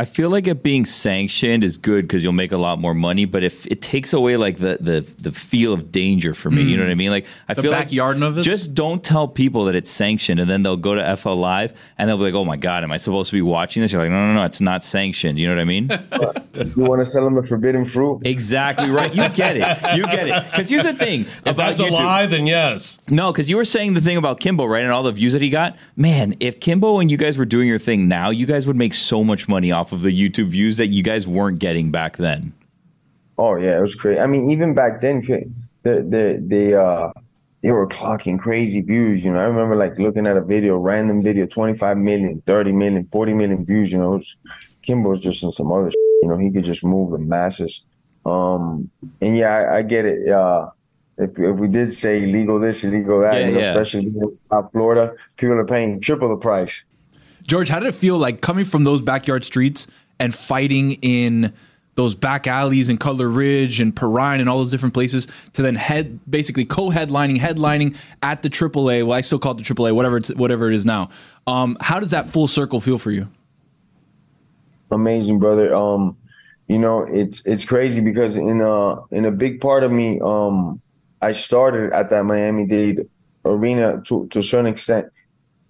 I 0.00 0.06
feel 0.06 0.30
like 0.30 0.46
it 0.46 0.62
being 0.62 0.86
sanctioned 0.86 1.62
is 1.62 1.76
good 1.76 2.08
because 2.08 2.24
you'll 2.24 2.32
make 2.32 2.52
a 2.52 2.56
lot 2.56 2.78
more 2.78 2.94
money. 2.94 3.26
But 3.26 3.44
if 3.44 3.66
it 3.66 3.82
takes 3.82 4.14
away 4.14 4.38
like 4.38 4.56
the 4.56 4.78
the, 4.80 5.00
the 5.18 5.30
feel 5.30 5.74
of 5.74 5.92
danger 5.92 6.32
for 6.32 6.50
me, 6.50 6.62
you 6.62 6.74
know 6.78 6.84
mm. 6.84 6.86
what 6.86 6.92
I 6.92 6.94
mean? 6.94 7.10
Like 7.10 7.26
I 7.48 7.52
The 7.52 7.60
feel 7.60 7.70
backyard 7.72 8.18
like 8.18 8.38
of 8.38 8.42
just 8.42 8.72
don't 8.72 9.04
tell 9.04 9.28
people 9.28 9.66
that 9.66 9.74
it's 9.74 9.90
sanctioned, 9.90 10.40
and 10.40 10.48
then 10.48 10.62
they'll 10.62 10.78
go 10.78 10.94
to 10.94 11.16
FL 11.18 11.34
Live 11.34 11.74
and 11.98 12.08
they'll 12.08 12.16
be 12.16 12.24
like, 12.24 12.32
"Oh 12.32 12.46
my 12.46 12.56
god, 12.56 12.82
am 12.82 12.90
I 12.92 12.96
supposed 12.96 13.28
to 13.28 13.36
be 13.36 13.42
watching 13.42 13.82
this?" 13.82 13.92
You're 13.92 14.00
like, 14.00 14.10
"No, 14.10 14.26
no, 14.26 14.32
no, 14.32 14.44
it's 14.44 14.62
not 14.62 14.82
sanctioned." 14.82 15.38
You 15.38 15.48
know 15.48 15.54
what 15.54 15.60
I 15.60 15.64
mean? 15.64 15.90
You 16.52 16.84
want 16.84 17.02
to 17.04 17.10
sell 17.10 17.24
them 17.24 17.38
a 17.38 17.42
forbidden 17.42 17.84
fruit? 17.84 18.22
exactly 18.24 18.90
right. 18.90 19.14
You 19.14 19.28
get 19.30 19.56
it. 19.56 19.96
You 19.96 20.04
get 20.04 20.26
it. 20.26 20.50
Because 20.50 20.68
here's 20.68 20.84
the 20.84 20.92
thing 20.92 21.20
If 21.44 21.46
about 21.46 21.76
that's 21.76 21.80
a 21.80 21.86
lie, 21.86 22.26
then 22.26 22.46
yes. 22.46 22.98
No, 23.08 23.32
because 23.32 23.48
you 23.48 23.56
were 23.56 23.64
saying 23.64 23.94
the 23.94 24.00
thing 24.00 24.16
about 24.16 24.40
Kimbo, 24.40 24.64
right? 24.66 24.82
And 24.82 24.92
all 24.92 25.04
the 25.04 25.12
views 25.12 25.32
that 25.32 25.42
he 25.42 25.48
got. 25.48 25.76
Man, 25.96 26.36
if 26.40 26.60
Kimbo 26.60 26.98
and 26.98 27.10
you 27.10 27.16
guys 27.16 27.38
were 27.38 27.44
doing 27.44 27.68
your 27.68 27.78
thing 27.78 28.08
now, 28.08 28.30
you 28.30 28.46
guys 28.46 28.66
would 28.66 28.76
make 28.76 28.94
so 28.94 29.22
much 29.22 29.48
money 29.48 29.70
off 29.70 29.89
of 29.92 30.02
the 30.02 30.10
YouTube 30.12 30.48
views 30.48 30.76
that 30.78 30.88
you 30.88 31.02
guys 31.02 31.26
weren't 31.26 31.58
getting 31.58 31.90
back 31.90 32.16
then. 32.16 32.52
Oh 33.38 33.56
yeah, 33.56 33.78
it 33.78 33.80
was 33.80 33.94
crazy. 33.94 34.20
I 34.20 34.26
mean, 34.26 34.50
even 34.50 34.74
back 34.74 35.00
then, 35.00 35.20
the 35.82 36.02
the 36.02 36.42
they 36.46 36.74
uh 36.74 37.10
they 37.62 37.70
were 37.70 37.86
clocking 37.86 38.38
crazy 38.38 38.80
views. 38.80 39.22
You 39.24 39.32
know, 39.32 39.38
I 39.38 39.44
remember 39.44 39.76
like 39.76 39.98
looking 39.98 40.26
at 40.26 40.36
a 40.36 40.40
video, 40.42 40.76
random 40.76 41.22
video, 41.22 41.46
25 41.46 41.96
million, 41.98 42.42
30 42.46 42.72
million, 42.72 43.06
40 43.10 43.34
million 43.34 43.64
views. 43.64 43.92
You 43.92 43.98
know, 43.98 44.10
was, 44.12 44.36
Kimbo's 44.82 45.20
just 45.20 45.42
in 45.42 45.52
some 45.52 45.72
other. 45.72 45.90
Shit, 45.90 45.98
you 46.22 46.28
know, 46.28 46.38
he 46.38 46.50
could 46.50 46.64
just 46.64 46.84
move 46.84 47.12
the 47.12 47.18
masses. 47.18 47.82
Um, 48.26 48.90
and 49.20 49.36
yeah, 49.36 49.48
I, 49.56 49.78
I 49.78 49.82
get 49.82 50.04
it. 50.04 50.28
Uh, 50.28 50.70
if 51.18 51.38
if 51.38 51.56
we 51.56 51.68
did 51.68 51.94
say 51.94 52.22
illegal 52.22 52.58
this, 52.58 52.82
illegal 52.84 53.20
that, 53.20 53.34
Yeah, 53.34 53.46
you 53.46 53.52
know, 53.52 53.60
yeah. 53.60 53.70
especially 53.70 54.06
in 54.06 54.32
South 54.50 54.70
Florida, 54.72 55.14
people 55.36 55.58
are 55.58 55.66
paying 55.66 56.00
triple 56.00 56.28
the 56.28 56.36
price. 56.36 56.82
George, 57.50 57.68
how 57.68 57.80
did 57.80 57.88
it 57.88 57.96
feel 57.96 58.16
like 58.16 58.40
coming 58.40 58.64
from 58.64 58.84
those 58.84 59.02
backyard 59.02 59.42
streets 59.42 59.88
and 60.20 60.32
fighting 60.32 60.92
in 61.02 61.52
those 61.96 62.14
back 62.14 62.46
alleys 62.46 62.88
in 62.88 62.96
Cutler 62.96 63.28
Ridge 63.28 63.80
and 63.80 63.94
Perrine 63.94 64.38
and 64.38 64.48
all 64.48 64.58
those 64.58 64.70
different 64.70 64.94
places 64.94 65.26
to 65.54 65.62
then 65.62 65.74
head 65.74 66.20
basically 66.30 66.64
co-headlining, 66.64 67.38
headlining 67.38 67.96
at 68.22 68.42
the 68.42 68.50
AAA. 68.50 69.04
Well, 69.04 69.18
I 69.18 69.20
still 69.20 69.40
call 69.40 69.58
it 69.58 69.64
the 69.64 69.64
AAA, 69.64 69.92
whatever 69.96 70.18
it's 70.18 70.32
whatever 70.36 70.68
it 70.68 70.74
is 70.74 70.86
now. 70.86 71.08
Um, 71.48 71.76
how 71.80 71.98
does 71.98 72.12
that 72.12 72.28
full 72.28 72.46
circle 72.46 72.80
feel 72.80 72.98
for 72.98 73.10
you? 73.10 73.26
amazing 74.92 75.38
brother 75.38 75.72
um 75.72 76.16
you 76.66 76.76
know 76.76 77.02
it's 77.02 77.42
it's 77.44 77.64
crazy 77.64 78.00
because 78.00 78.36
in 78.36 78.60
a 78.60 78.96
in 79.12 79.24
a 79.24 79.30
big 79.30 79.60
part 79.60 79.84
of 79.84 79.92
me 79.92 80.18
um 80.24 80.80
i 81.22 81.30
started 81.30 81.92
at 81.92 82.10
that 82.10 82.24
miami 82.24 82.66
dade 82.66 83.08
arena 83.44 84.02
to, 84.04 84.26
to 84.26 84.40
a 84.40 84.42
certain 84.42 84.66
extent 84.66 85.06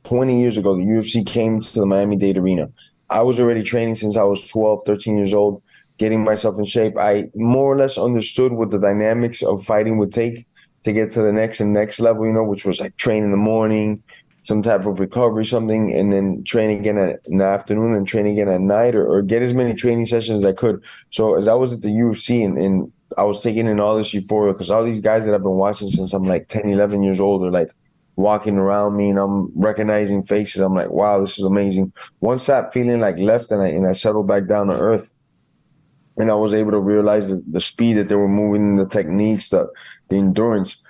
20 0.05 0.41
years 0.41 0.57
ago 0.57 0.77
the 0.77 0.83
ufc 0.83 1.27
came 1.27 1.61
to 1.61 1.81
the 1.81 1.87
miami 1.87 2.17
dade 2.17 2.39
arena 2.39 2.69
i 3.11 3.21
was 3.23 3.41
already 3.41 3.63
training 3.63 3.95
since 3.95 4.17
i 4.17 4.23
was 4.23 4.49
12 4.49 4.83
13 4.87 5.17
years 5.17 5.35
old 5.35 5.63
getting 5.99 6.23
myself 6.23 6.59
in 6.59 6.65
shape 6.65 6.97
i 6.99 7.29
more 7.35 7.73
or 7.73 7.77
less 7.77 7.99
understood 7.99 8.53
what 8.53 8.71
the 8.71 8.79
dynamics 8.79 9.43
of 9.43 9.65
fighting 9.65 9.99
would 9.99 10.13
take 10.13 10.47
to 10.83 10.93
get 10.93 11.11
to 11.11 11.21
the 11.21 11.33
next 11.33 11.61
and 11.61 11.73
next 11.73 12.01
level 12.01 12.27
you 12.27 12.33
know 12.33 12.45
which 12.45 12.65
was 12.65 12.81
like 12.81 12.97
train 12.97 13.25
in 13.25 13.31
the 13.31 13.37
morning 13.37 14.03
some 14.43 14.63
type 14.63 14.87
of 14.87 15.01
recovery, 15.01 15.45
something, 15.45 15.93
and 15.93 16.13
then 16.13 16.43
train 16.45 16.79
again 16.79 16.97
at, 16.97 17.21
in 17.27 17.39
the 17.39 17.45
afternoon 17.45 17.95
and 17.95 18.07
train 18.07 18.27
again 18.27 18.49
at 18.49 18.61
night, 18.61 18.95
or, 18.95 19.07
or 19.07 19.23
get 19.23 19.43
as 19.43 19.53
many 19.53 19.75
training 19.75 20.07
sessions 20.07 20.43
as 20.43 20.49
I 20.49 20.53
could. 20.53 20.83
So 21.11 21.37
as 21.37 21.49
I 21.49 21.55
was 21.55 21.73
at 21.73 21.83
the 21.83 21.89
UFC 21.89 22.45
and, 22.45 22.59
and 22.59 22.93
I 23.19 23.25
was 23.25 23.43
taking 23.43 23.67
in 23.67 23.81
all 23.81 23.97
this 23.97 24.15
euphoria 24.15 24.53
because 24.53 24.71
all 24.71 24.85
these 24.85 25.01
guys 25.01 25.27
that 25.27 25.35
I've 25.35 25.43
been 25.43 25.53
watching 25.53 25.91
since 25.91 26.13
I'm 26.13 26.25
like 26.25 26.49
10, 26.49 26.69
11 26.71 27.03
years 27.03 27.21
old 27.21 27.43
are 27.43 27.51
like 27.51 27.71
walking 28.21 28.57
around 28.57 28.97
me 28.97 29.11
and 29.11 29.19
I'm 29.19 29.51
recognizing 29.59 30.23
faces. 30.23 30.61
I'm 30.61 30.75
like, 30.75 30.91
wow, 30.91 31.21
this 31.21 31.39
is 31.39 31.45
amazing. 31.45 31.93
Once 32.21 32.47
that 32.47 32.73
feeling 32.73 33.01
like 33.01 33.17
left 33.19 33.51
and 33.51 33.63
I 33.63 33.69
and 33.69 33.87
I 33.87 33.93
settled 33.93 34.29
back 34.29 34.47
down 34.47 34.69
to 34.69 34.79
earth, 34.79 35.13
and 36.17 36.31
I 36.31 36.35
was 36.35 36.53
able 36.53 36.73
to 36.73 36.79
realize 36.79 37.29
the, 37.29 37.43
the 37.51 37.61
speed 37.61 37.95
that 37.95 38.09
they 38.09 38.15
were 38.15 38.29
moving, 38.29 38.77
the 38.77 38.87
techniques, 38.87 39.51
the 39.51 39.69
the 40.09 40.17
endurance. 40.17 40.83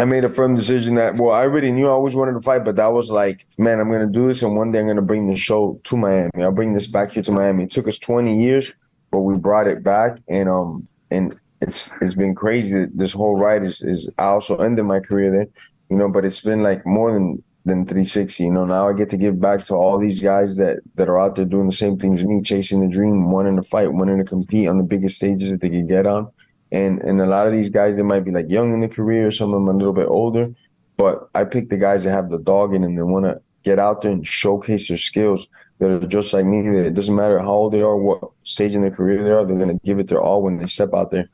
I 0.00 0.04
made 0.04 0.24
a 0.24 0.28
firm 0.28 0.54
decision 0.54 0.94
that 0.94 1.16
well, 1.16 1.34
I 1.34 1.42
already 1.42 1.72
knew 1.72 1.88
I 1.88 1.90
always 1.90 2.14
wanted 2.14 2.34
to 2.34 2.40
fight, 2.40 2.64
but 2.64 2.76
that 2.76 2.92
was 2.92 3.10
like, 3.10 3.46
man, 3.58 3.80
I'm 3.80 3.90
gonna 3.90 4.06
do 4.06 4.28
this, 4.28 4.42
and 4.42 4.56
one 4.56 4.70
day 4.70 4.78
I'm 4.78 4.86
gonna 4.86 5.02
bring 5.02 5.28
the 5.28 5.36
show 5.36 5.80
to 5.84 5.96
Miami. 5.96 6.42
I'll 6.42 6.52
bring 6.52 6.72
this 6.72 6.86
back 6.86 7.10
here 7.10 7.22
to 7.24 7.32
Miami. 7.32 7.64
It 7.64 7.72
took 7.72 7.88
us 7.88 7.98
20 7.98 8.40
years, 8.40 8.72
but 9.10 9.20
we 9.20 9.36
brought 9.36 9.66
it 9.66 9.82
back, 9.82 10.18
and 10.28 10.48
um, 10.48 10.86
and 11.10 11.34
it's 11.60 11.90
it's 12.00 12.14
been 12.14 12.34
crazy. 12.34 12.86
This 12.94 13.12
whole 13.12 13.36
ride 13.36 13.64
is 13.64 13.82
is 13.82 14.10
I 14.18 14.24
also 14.24 14.56
ended 14.58 14.84
my 14.84 15.00
career 15.00 15.30
there, 15.30 15.48
you 15.90 15.96
know, 15.96 16.08
but 16.08 16.24
it's 16.24 16.40
been 16.40 16.62
like 16.62 16.86
more 16.86 17.12
than 17.12 17.42
than 17.64 17.84
360. 17.84 18.44
You 18.44 18.52
know, 18.52 18.64
now 18.64 18.88
I 18.88 18.92
get 18.92 19.10
to 19.10 19.16
give 19.16 19.40
back 19.40 19.64
to 19.66 19.74
all 19.74 19.98
these 19.98 20.22
guys 20.22 20.56
that 20.56 20.78
that 20.94 21.08
are 21.08 21.20
out 21.20 21.36
there 21.36 21.44
doing 21.44 21.66
the 21.66 21.74
same 21.74 21.98
thing 21.98 22.14
as 22.14 22.24
me, 22.24 22.42
chasing 22.42 22.80
the 22.80 22.92
dream, 22.92 23.30
wanting 23.30 23.56
to 23.56 23.62
fight, 23.62 23.92
wanting 23.92 24.18
to 24.18 24.24
compete 24.24 24.68
on 24.68 24.78
the 24.78 24.84
biggest 24.84 25.16
stages 25.16 25.50
that 25.50 25.60
they 25.60 25.68
can 25.68 25.86
get 25.86 26.06
on. 26.06 26.30
And 26.70 27.00
and 27.00 27.20
a 27.20 27.26
lot 27.26 27.46
of 27.46 27.52
these 27.52 27.70
guys, 27.70 27.96
they 27.96 28.02
might 28.02 28.24
be 28.24 28.30
like 28.30 28.50
young 28.50 28.72
in 28.72 28.80
the 28.80 28.88
career, 28.88 29.30
some 29.30 29.52
of 29.52 29.60
them 29.60 29.68
a 29.68 29.78
little 29.78 29.92
bit 29.92 30.08
older. 30.08 30.52
But 30.96 31.28
I 31.34 31.44
pick 31.44 31.68
the 31.68 31.76
guys 31.76 32.04
that 32.04 32.10
have 32.10 32.30
the 32.30 32.40
dog 32.40 32.74
in 32.74 32.82
them 32.82 32.96
they 32.96 33.02
want 33.02 33.24
to 33.24 33.40
get 33.62 33.78
out 33.78 34.02
there 34.02 34.12
and 34.12 34.26
showcase 34.26 34.88
their 34.88 34.96
skills. 34.96 35.48
That 35.78 35.90
are 35.90 36.06
just 36.06 36.32
like 36.32 36.44
me. 36.44 36.62
That 36.62 36.86
it 36.86 36.94
doesn't 36.94 37.14
matter 37.14 37.38
how 37.38 37.52
old 37.52 37.72
they 37.72 37.82
are, 37.82 37.96
what 37.96 38.20
stage 38.42 38.74
in 38.74 38.82
their 38.82 38.90
career 38.90 39.22
they 39.22 39.30
are, 39.30 39.44
they're 39.46 39.56
gonna 39.56 39.78
give 39.84 40.00
it 40.00 40.08
their 40.08 40.20
all 40.20 40.42
when 40.42 40.58
they 40.58 40.66
step 40.66 40.90
out 40.92 41.12
there. 41.12 41.28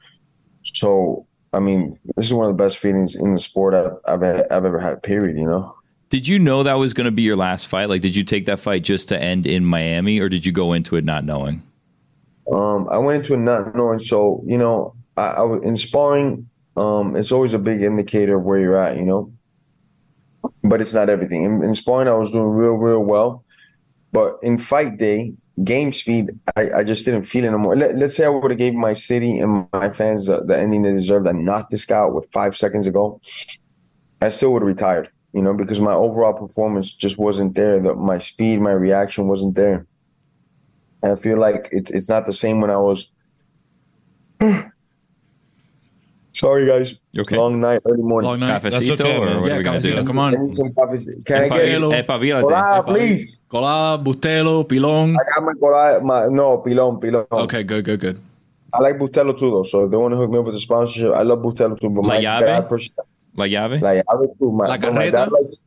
So 0.64 1.26
I 1.52 1.60
mean, 1.60 1.98
this 2.16 2.26
is 2.26 2.34
one 2.34 2.50
of 2.50 2.56
the 2.56 2.62
best 2.62 2.78
feelings 2.78 3.14
in 3.14 3.34
the 3.34 3.40
sport 3.40 3.74
I've 3.74 3.92
I've, 4.06 4.22
I've 4.22 4.64
ever 4.64 4.78
had. 4.78 5.02
Period. 5.02 5.36
You 5.36 5.46
know. 5.46 5.74
Did 6.10 6.28
you 6.28 6.38
know 6.38 6.62
that 6.62 6.74
was 6.74 6.92
going 6.92 7.06
to 7.06 7.10
be 7.10 7.22
your 7.22 7.36
last 7.36 7.66
fight? 7.66 7.88
Like, 7.88 8.02
did 8.02 8.14
you 8.14 8.24
take 8.24 8.46
that 8.46 8.60
fight 8.60 8.84
just 8.84 9.08
to 9.08 9.20
end 9.20 9.46
in 9.46 9.64
Miami, 9.64 10.20
or 10.20 10.28
did 10.28 10.44
you 10.44 10.52
go 10.52 10.72
into 10.72 10.96
it 10.96 11.04
not 11.04 11.24
knowing? 11.24 11.62
Um, 12.52 12.88
I 12.90 12.98
went 12.98 13.18
into 13.18 13.34
it 13.34 13.38
not 13.38 13.74
knowing. 13.74 13.98
So 13.98 14.42
you 14.46 14.58
know, 14.58 14.94
I, 15.16 15.26
I 15.28 15.42
was 15.42 15.62
in 15.62 15.76
sparring. 15.76 16.48
Um, 16.76 17.14
it's 17.14 17.32
always 17.32 17.54
a 17.54 17.58
big 17.58 17.82
indicator 17.82 18.36
of 18.36 18.42
where 18.42 18.58
you're 18.58 18.76
at. 18.76 18.96
You 18.96 19.04
know, 19.04 19.32
but 20.62 20.80
it's 20.80 20.94
not 20.94 21.08
everything. 21.08 21.44
In, 21.44 21.62
in 21.62 21.74
sparring, 21.74 22.08
I 22.08 22.14
was 22.14 22.30
doing 22.30 22.48
real, 22.48 22.72
real 22.72 23.00
well. 23.00 23.44
But 24.12 24.38
in 24.42 24.58
fight 24.58 24.98
day, 24.98 25.34
game 25.62 25.92
speed, 25.92 26.38
I, 26.56 26.70
I 26.78 26.84
just 26.84 27.04
didn't 27.04 27.22
feel 27.22 27.44
it 27.44 27.48
anymore. 27.48 27.76
Let, 27.76 27.96
let's 27.96 28.16
say 28.16 28.24
I 28.24 28.28
would 28.28 28.50
have 28.50 28.58
gave 28.58 28.74
my 28.74 28.92
city 28.92 29.38
and 29.38 29.68
my 29.72 29.90
fans 29.90 30.26
the, 30.26 30.42
the 30.42 30.58
ending 30.58 30.82
they 30.82 30.92
deserved. 30.92 31.28
I 31.28 31.32
knocked 31.32 31.70
this 31.70 31.86
guy 31.86 31.98
out 31.98 32.14
with 32.14 32.30
five 32.32 32.56
seconds 32.56 32.86
ago. 32.86 33.20
I 34.20 34.30
still 34.30 34.52
would 34.52 34.62
have 34.62 34.66
retired, 34.68 35.10
you 35.32 35.42
know, 35.42 35.54
because 35.54 35.80
my 35.80 35.92
overall 35.92 36.32
performance 36.32 36.92
just 36.92 37.18
wasn't 37.18 37.54
there. 37.54 37.80
The, 37.80 37.94
my 37.94 38.18
speed, 38.18 38.60
my 38.60 38.72
reaction 38.72 39.28
wasn't 39.28 39.54
there. 39.54 39.86
And 41.02 41.12
I 41.12 41.16
feel 41.16 41.38
like 41.38 41.68
it's 41.70 41.90
it's 41.90 42.08
not 42.08 42.26
the 42.26 42.32
same 42.32 42.60
when 42.60 42.70
I 42.70 42.78
was. 42.78 43.10
Sorry, 46.34 46.66
guys. 46.66 46.94
Okay. 47.16 47.36
Long 47.36 47.60
night, 47.60 47.80
early 47.86 48.02
morning. 48.02 48.28
Long 48.30 48.40
night. 48.40 48.60
That's 48.60 48.74
Cafecito, 48.76 49.00
okay, 49.00 49.16
or 49.16 49.24
man. 49.24 49.40
what 49.40 49.46
Yeah, 49.50 49.54
are 49.54 49.58
we 49.58 49.64
cafecito, 49.64 49.94
do? 49.96 50.04
come 50.04 50.18
I 50.18 50.22
on. 50.34 50.44
need 50.46 50.54
some 50.54 50.72
coffee. 50.74 50.98
Can 51.24 51.36
I 51.42 51.48
Epa- 51.48 51.54
get 51.56 51.68
Hello. 51.68 51.90
Epavírate. 51.92 52.42
Hola, 52.42 52.82
please? 52.84 53.40
Colada, 53.48 54.02
Bustelo, 54.02 54.68
Pilon. 54.68 55.14
I 55.14 55.22
got 55.32 55.44
my 55.44 55.52
cola, 55.60 56.00
my 56.02 56.26
no 56.26 56.58
pilon, 56.58 56.98
pilon. 57.00 57.24
Okay, 57.30 57.62
good, 57.62 57.84
good, 57.84 58.00
good. 58.00 58.20
I 58.72 58.80
like 58.80 58.98
Bustelo 58.98 59.38
too, 59.38 59.50
though. 59.52 59.62
So 59.62 59.84
if 59.84 59.92
they 59.92 59.96
want 59.96 60.12
to 60.12 60.16
hook 60.18 60.28
me 60.30 60.38
up 60.38 60.44
with 60.46 60.56
a 60.56 60.58
sponsorship, 60.58 61.12
I 61.14 61.22
love 61.22 61.38
Bustelo 61.38 61.78
too. 61.80 61.88
But 61.88 62.02
La 62.02 62.08
my 62.08 62.20
Llave? 62.20 62.46
dad, 62.46 62.68
pers- 62.68 62.90
La 63.36 63.44
llave? 63.46 63.80
La 63.80 63.90
Llave 63.92 64.26
too. 64.38 64.50
My, 64.50 64.66
La 64.66 64.76
but 64.76 64.92
my 64.92 65.06
Carreta? 65.06 65.12
dad 65.12 65.30
likes 65.32 65.62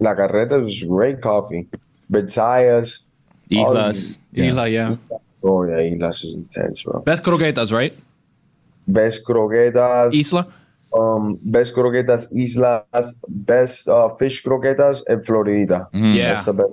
La 0.00 0.14
Carreta 0.14 0.66
is 0.66 0.84
great 0.84 1.22
coffee. 1.22 1.66
Versailles. 2.10 3.02
all 3.56 3.76
Islas. 3.76 4.18
these- 4.32 4.44
Yeah. 4.44 4.64
Yeah. 4.66 4.96
Oh 5.42 5.64
yeah, 5.64 5.80
Islas 5.80 6.24
is 6.24 6.34
intense, 6.34 6.82
bro. 6.82 7.00
Best 7.00 7.22
croquetas, 7.24 7.72
right? 7.72 7.94
Best 8.92 9.24
croquetas. 9.26 10.12
Isla. 10.14 10.46
um, 10.92 11.38
best 11.42 11.74
croquetas 11.74 12.26
Islas. 12.32 13.14
Best 13.28 13.88
uh, 13.88 14.14
fish 14.16 14.42
croquetas 14.42 15.02
en 15.08 15.22
Floridita. 15.22 15.88
Yeah. 15.92 16.34
That's 16.34 16.46
the 16.46 16.52
best. 16.54 16.72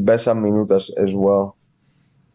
Best 0.00 0.26
a 0.28 0.34
minutas 0.34 0.90
as 0.96 1.14
well. 1.14 1.56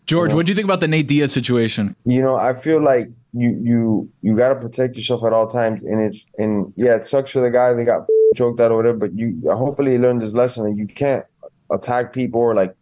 George, 0.06 0.34
what 0.34 0.46
do 0.46 0.52
you 0.52 0.56
think 0.56 0.66
about 0.66 0.80
the 0.80 0.88
Nate 0.88 1.08
Diaz 1.08 1.32
situation? 1.32 1.96
you 2.06 2.22
know 2.22 2.36
i 2.36 2.54
feel 2.54 2.82
like 2.82 3.08
you 3.34 3.50
you 3.62 4.10
you 4.22 4.36
got 4.36 4.50
to 4.50 4.56
protect 4.56 4.96
yourself 4.96 5.24
at 5.24 5.34
all 5.34 5.46
times 5.48 5.84
and 5.84 6.02
it's 6.02 6.26
and 6.40 6.74
yeah 6.76 6.96
it 6.96 7.06
sucks 7.06 7.30
for 7.32 7.42
the 7.42 7.52
guy 7.52 7.74
that 7.74 7.86
got 7.86 8.08
choked 8.36 8.60
out 8.60 8.72
or 8.72 8.78
whatever 8.78 8.98
but 8.98 9.14
you 9.14 9.40
hopefully 9.46 9.92
he 9.92 9.98
learned 10.00 10.22
his 10.22 10.34
lesson 10.34 10.66
and 10.66 10.78
you 10.80 10.88
can't 10.88 11.26
attack 11.72 12.12
people 12.12 12.42
or 12.42 12.56
like 12.56 12.74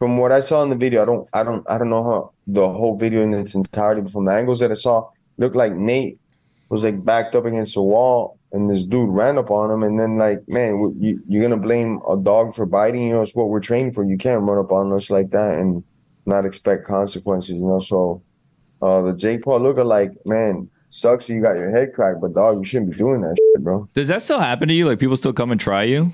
from 0.00 0.16
what 0.18 0.32
i 0.32 0.40
saw 0.40 0.62
in 0.64 0.70
the 0.70 0.76
video 0.76 1.02
i 1.02 1.04
don't 1.04 1.28
i 1.32 1.42
don't 1.44 1.64
i 1.70 1.78
don't 1.78 1.90
know 1.90 2.02
how 2.02 2.32
the 2.48 2.68
whole 2.68 2.96
video 2.96 3.22
in 3.22 3.32
its 3.34 3.54
entirety 3.54 4.00
but 4.00 4.10
from 4.10 4.24
the 4.24 4.32
angles 4.32 4.58
that 4.58 4.70
i 4.72 4.74
saw 4.74 5.08
looked 5.38 5.56
like 5.56 5.74
nate 5.74 6.18
was 6.68 6.84
like 6.84 7.04
backed 7.04 7.34
up 7.34 7.44
against 7.44 7.76
a 7.76 7.82
wall 7.82 8.38
and 8.52 8.70
this 8.70 8.84
dude 8.84 9.10
ran 9.10 9.38
up 9.38 9.50
on 9.50 9.70
him 9.70 9.82
and 9.82 9.98
then 9.98 10.16
like 10.18 10.38
man 10.48 10.94
you, 10.98 11.20
you're 11.28 11.42
gonna 11.42 11.60
blame 11.60 12.00
a 12.10 12.16
dog 12.16 12.54
for 12.54 12.64
biting 12.64 13.02
you 13.02 13.12
know 13.12 13.22
it's 13.22 13.34
what 13.34 13.48
we're 13.48 13.60
trained 13.60 13.94
for 13.94 14.04
you 14.04 14.16
can't 14.16 14.42
run 14.42 14.58
up 14.58 14.72
on 14.72 14.92
us 14.92 15.10
like 15.10 15.30
that 15.30 15.58
and 15.58 15.84
not 16.24 16.46
expect 16.46 16.86
consequences 16.86 17.54
you 17.54 17.66
know 17.66 17.78
so 17.78 18.22
uh, 18.82 19.00
the 19.00 19.12
Jake 19.14 19.42
Paul 19.42 19.60
lookalike, 19.60 20.14
man, 20.26 20.68
sucks 20.90 21.28
you 21.30 21.40
got 21.40 21.56
your 21.56 21.70
head 21.70 21.94
cracked, 21.94 22.20
but 22.20 22.34
dog, 22.34 22.58
you 22.58 22.64
shouldn't 22.64 22.90
be 22.90 22.96
doing 22.96 23.20
that 23.20 23.36
shit, 23.38 23.62
bro. 23.62 23.88
Does 23.94 24.08
that 24.08 24.22
still 24.22 24.40
happen 24.40 24.68
to 24.68 24.74
you? 24.74 24.86
Like, 24.86 24.98
people 24.98 25.16
still 25.16 25.32
come 25.32 25.52
and 25.52 25.60
try 25.60 25.84
you? 25.84 26.12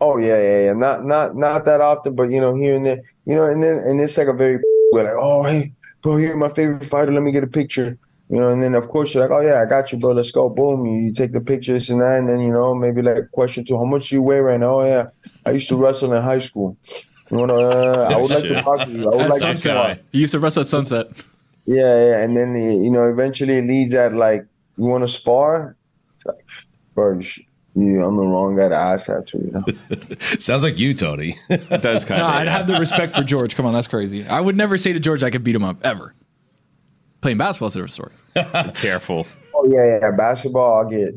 Oh 0.00 0.18
yeah, 0.18 0.40
yeah, 0.40 0.64
yeah. 0.66 0.72
Not 0.74 1.04
not 1.04 1.34
not 1.34 1.64
that 1.64 1.80
often, 1.80 2.14
but 2.14 2.30
you 2.30 2.40
know, 2.40 2.54
here 2.54 2.76
and 2.76 2.86
there. 2.86 3.00
You 3.24 3.34
know, 3.34 3.46
and 3.46 3.60
then 3.60 3.78
and 3.78 4.00
it's 4.00 4.16
like 4.16 4.28
a 4.28 4.32
very 4.32 4.60
like, 4.92 5.08
oh 5.18 5.42
hey, 5.42 5.72
bro, 6.02 6.18
you're 6.18 6.36
my 6.36 6.50
favorite 6.50 6.84
fighter. 6.84 7.10
Let 7.10 7.22
me 7.22 7.32
get 7.32 7.42
a 7.42 7.48
picture. 7.48 7.98
You 8.30 8.36
know, 8.40 8.50
and 8.50 8.62
then 8.62 8.74
of 8.74 8.88
course 8.88 9.14
you're 9.14 9.22
like, 9.26 9.30
oh 9.30 9.40
yeah, 9.40 9.62
I 9.62 9.64
got 9.64 9.90
you, 9.90 9.98
bro. 9.98 10.12
Let's 10.12 10.30
go. 10.30 10.48
Boom. 10.50 10.84
You, 10.84 11.06
you 11.06 11.12
take 11.14 11.32
the 11.32 11.40
pictures 11.40 11.88
and 11.88 12.00
that, 12.02 12.18
and 12.18 12.28
then 12.28 12.40
you 12.40 12.52
know 12.52 12.74
maybe 12.74 13.00
like 13.00 13.30
question 13.32 13.64
two, 13.64 13.76
how 13.78 13.84
much 13.84 14.10
do 14.10 14.16
you 14.16 14.22
weigh 14.22 14.40
right 14.40 14.60
now? 14.60 14.80
Oh 14.80 14.84
yeah, 14.84 15.06
I 15.46 15.52
used 15.52 15.68
to 15.70 15.76
wrestle 15.76 16.12
in 16.12 16.22
high 16.22 16.38
school. 16.38 16.76
You 17.30 17.38
wanna? 17.38 17.54
Uh, 17.54 18.08
I 18.12 18.16
would 18.20 18.30
like 18.30 18.42
to 18.42 18.60
talk 18.62 18.84
to 18.84 18.90
you. 18.90 19.02
I 19.04 19.16
would 19.16 19.20
At 19.22 19.30
like 19.30 19.40
to 19.40 19.46
Sunset. 19.46 19.74
talk. 19.96 19.98
He 20.12 20.18
used 20.20 20.32
to 20.32 20.40
wrestle 20.40 20.60
at 20.60 20.66
Sunset. 20.66 21.06
Yeah, 21.64 22.08
yeah, 22.08 22.18
and 22.20 22.36
then 22.36 22.54
you 22.56 22.90
know 22.90 23.04
eventually 23.04 23.58
it 23.58 23.66
leads 23.66 23.94
at 23.94 24.14
like, 24.14 24.46
you 24.76 24.84
want 24.84 25.04
to 25.04 25.08
spar? 25.08 25.76
It's 26.14 26.24
like, 26.26 26.36
Bro, 26.94 27.14
you 27.16 27.22
sh- 27.22 27.40
you, 27.74 28.02
I'm 28.02 28.16
the 28.16 28.26
wrong 28.26 28.56
guy 28.56 28.68
to 28.68 28.74
ask 28.76 29.06
that 29.06 29.26
to. 29.28 29.38
You 29.38 29.52
know. 29.52 30.16
Sounds 30.38 30.62
like 30.62 30.78
you, 30.78 30.92
Tony. 30.94 31.36
That's 31.48 31.82
does 31.82 32.04
kind 32.04 32.20
No, 32.20 32.26
of. 32.26 32.34
I'd 32.34 32.48
have 32.48 32.66
the 32.66 32.78
respect 32.78 33.14
for 33.14 33.22
George. 33.22 33.54
Come 33.56 33.64
on, 33.66 33.72
that's 33.72 33.86
crazy. 33.86 34.26
I 34.26 34.40
would 34.40 34.56
never 34.56 34.76
say 34.76 34.92
to 34.92 35.00
George 35.00 35.22
I 35.22 35.30
could 35.30 35.44
beat 35.44 35.54
him 35.54 35.64
up 35.64 35.78
ever. 35.84 36.14
Playing 37.20 37.38
basketball 37.38 37.68
is 37.68 37.76
a 37.76 37.82
different 37.84 38.12
story. 38.34 38.72
Careful. 38.74 39.26
Oh 39.54 39.66
yeah, 39.68 39.98
yeah. 40.00 40.10
Basketball, 40.12 40.78
I'll 40.78 40.88
get. 40.88 41.14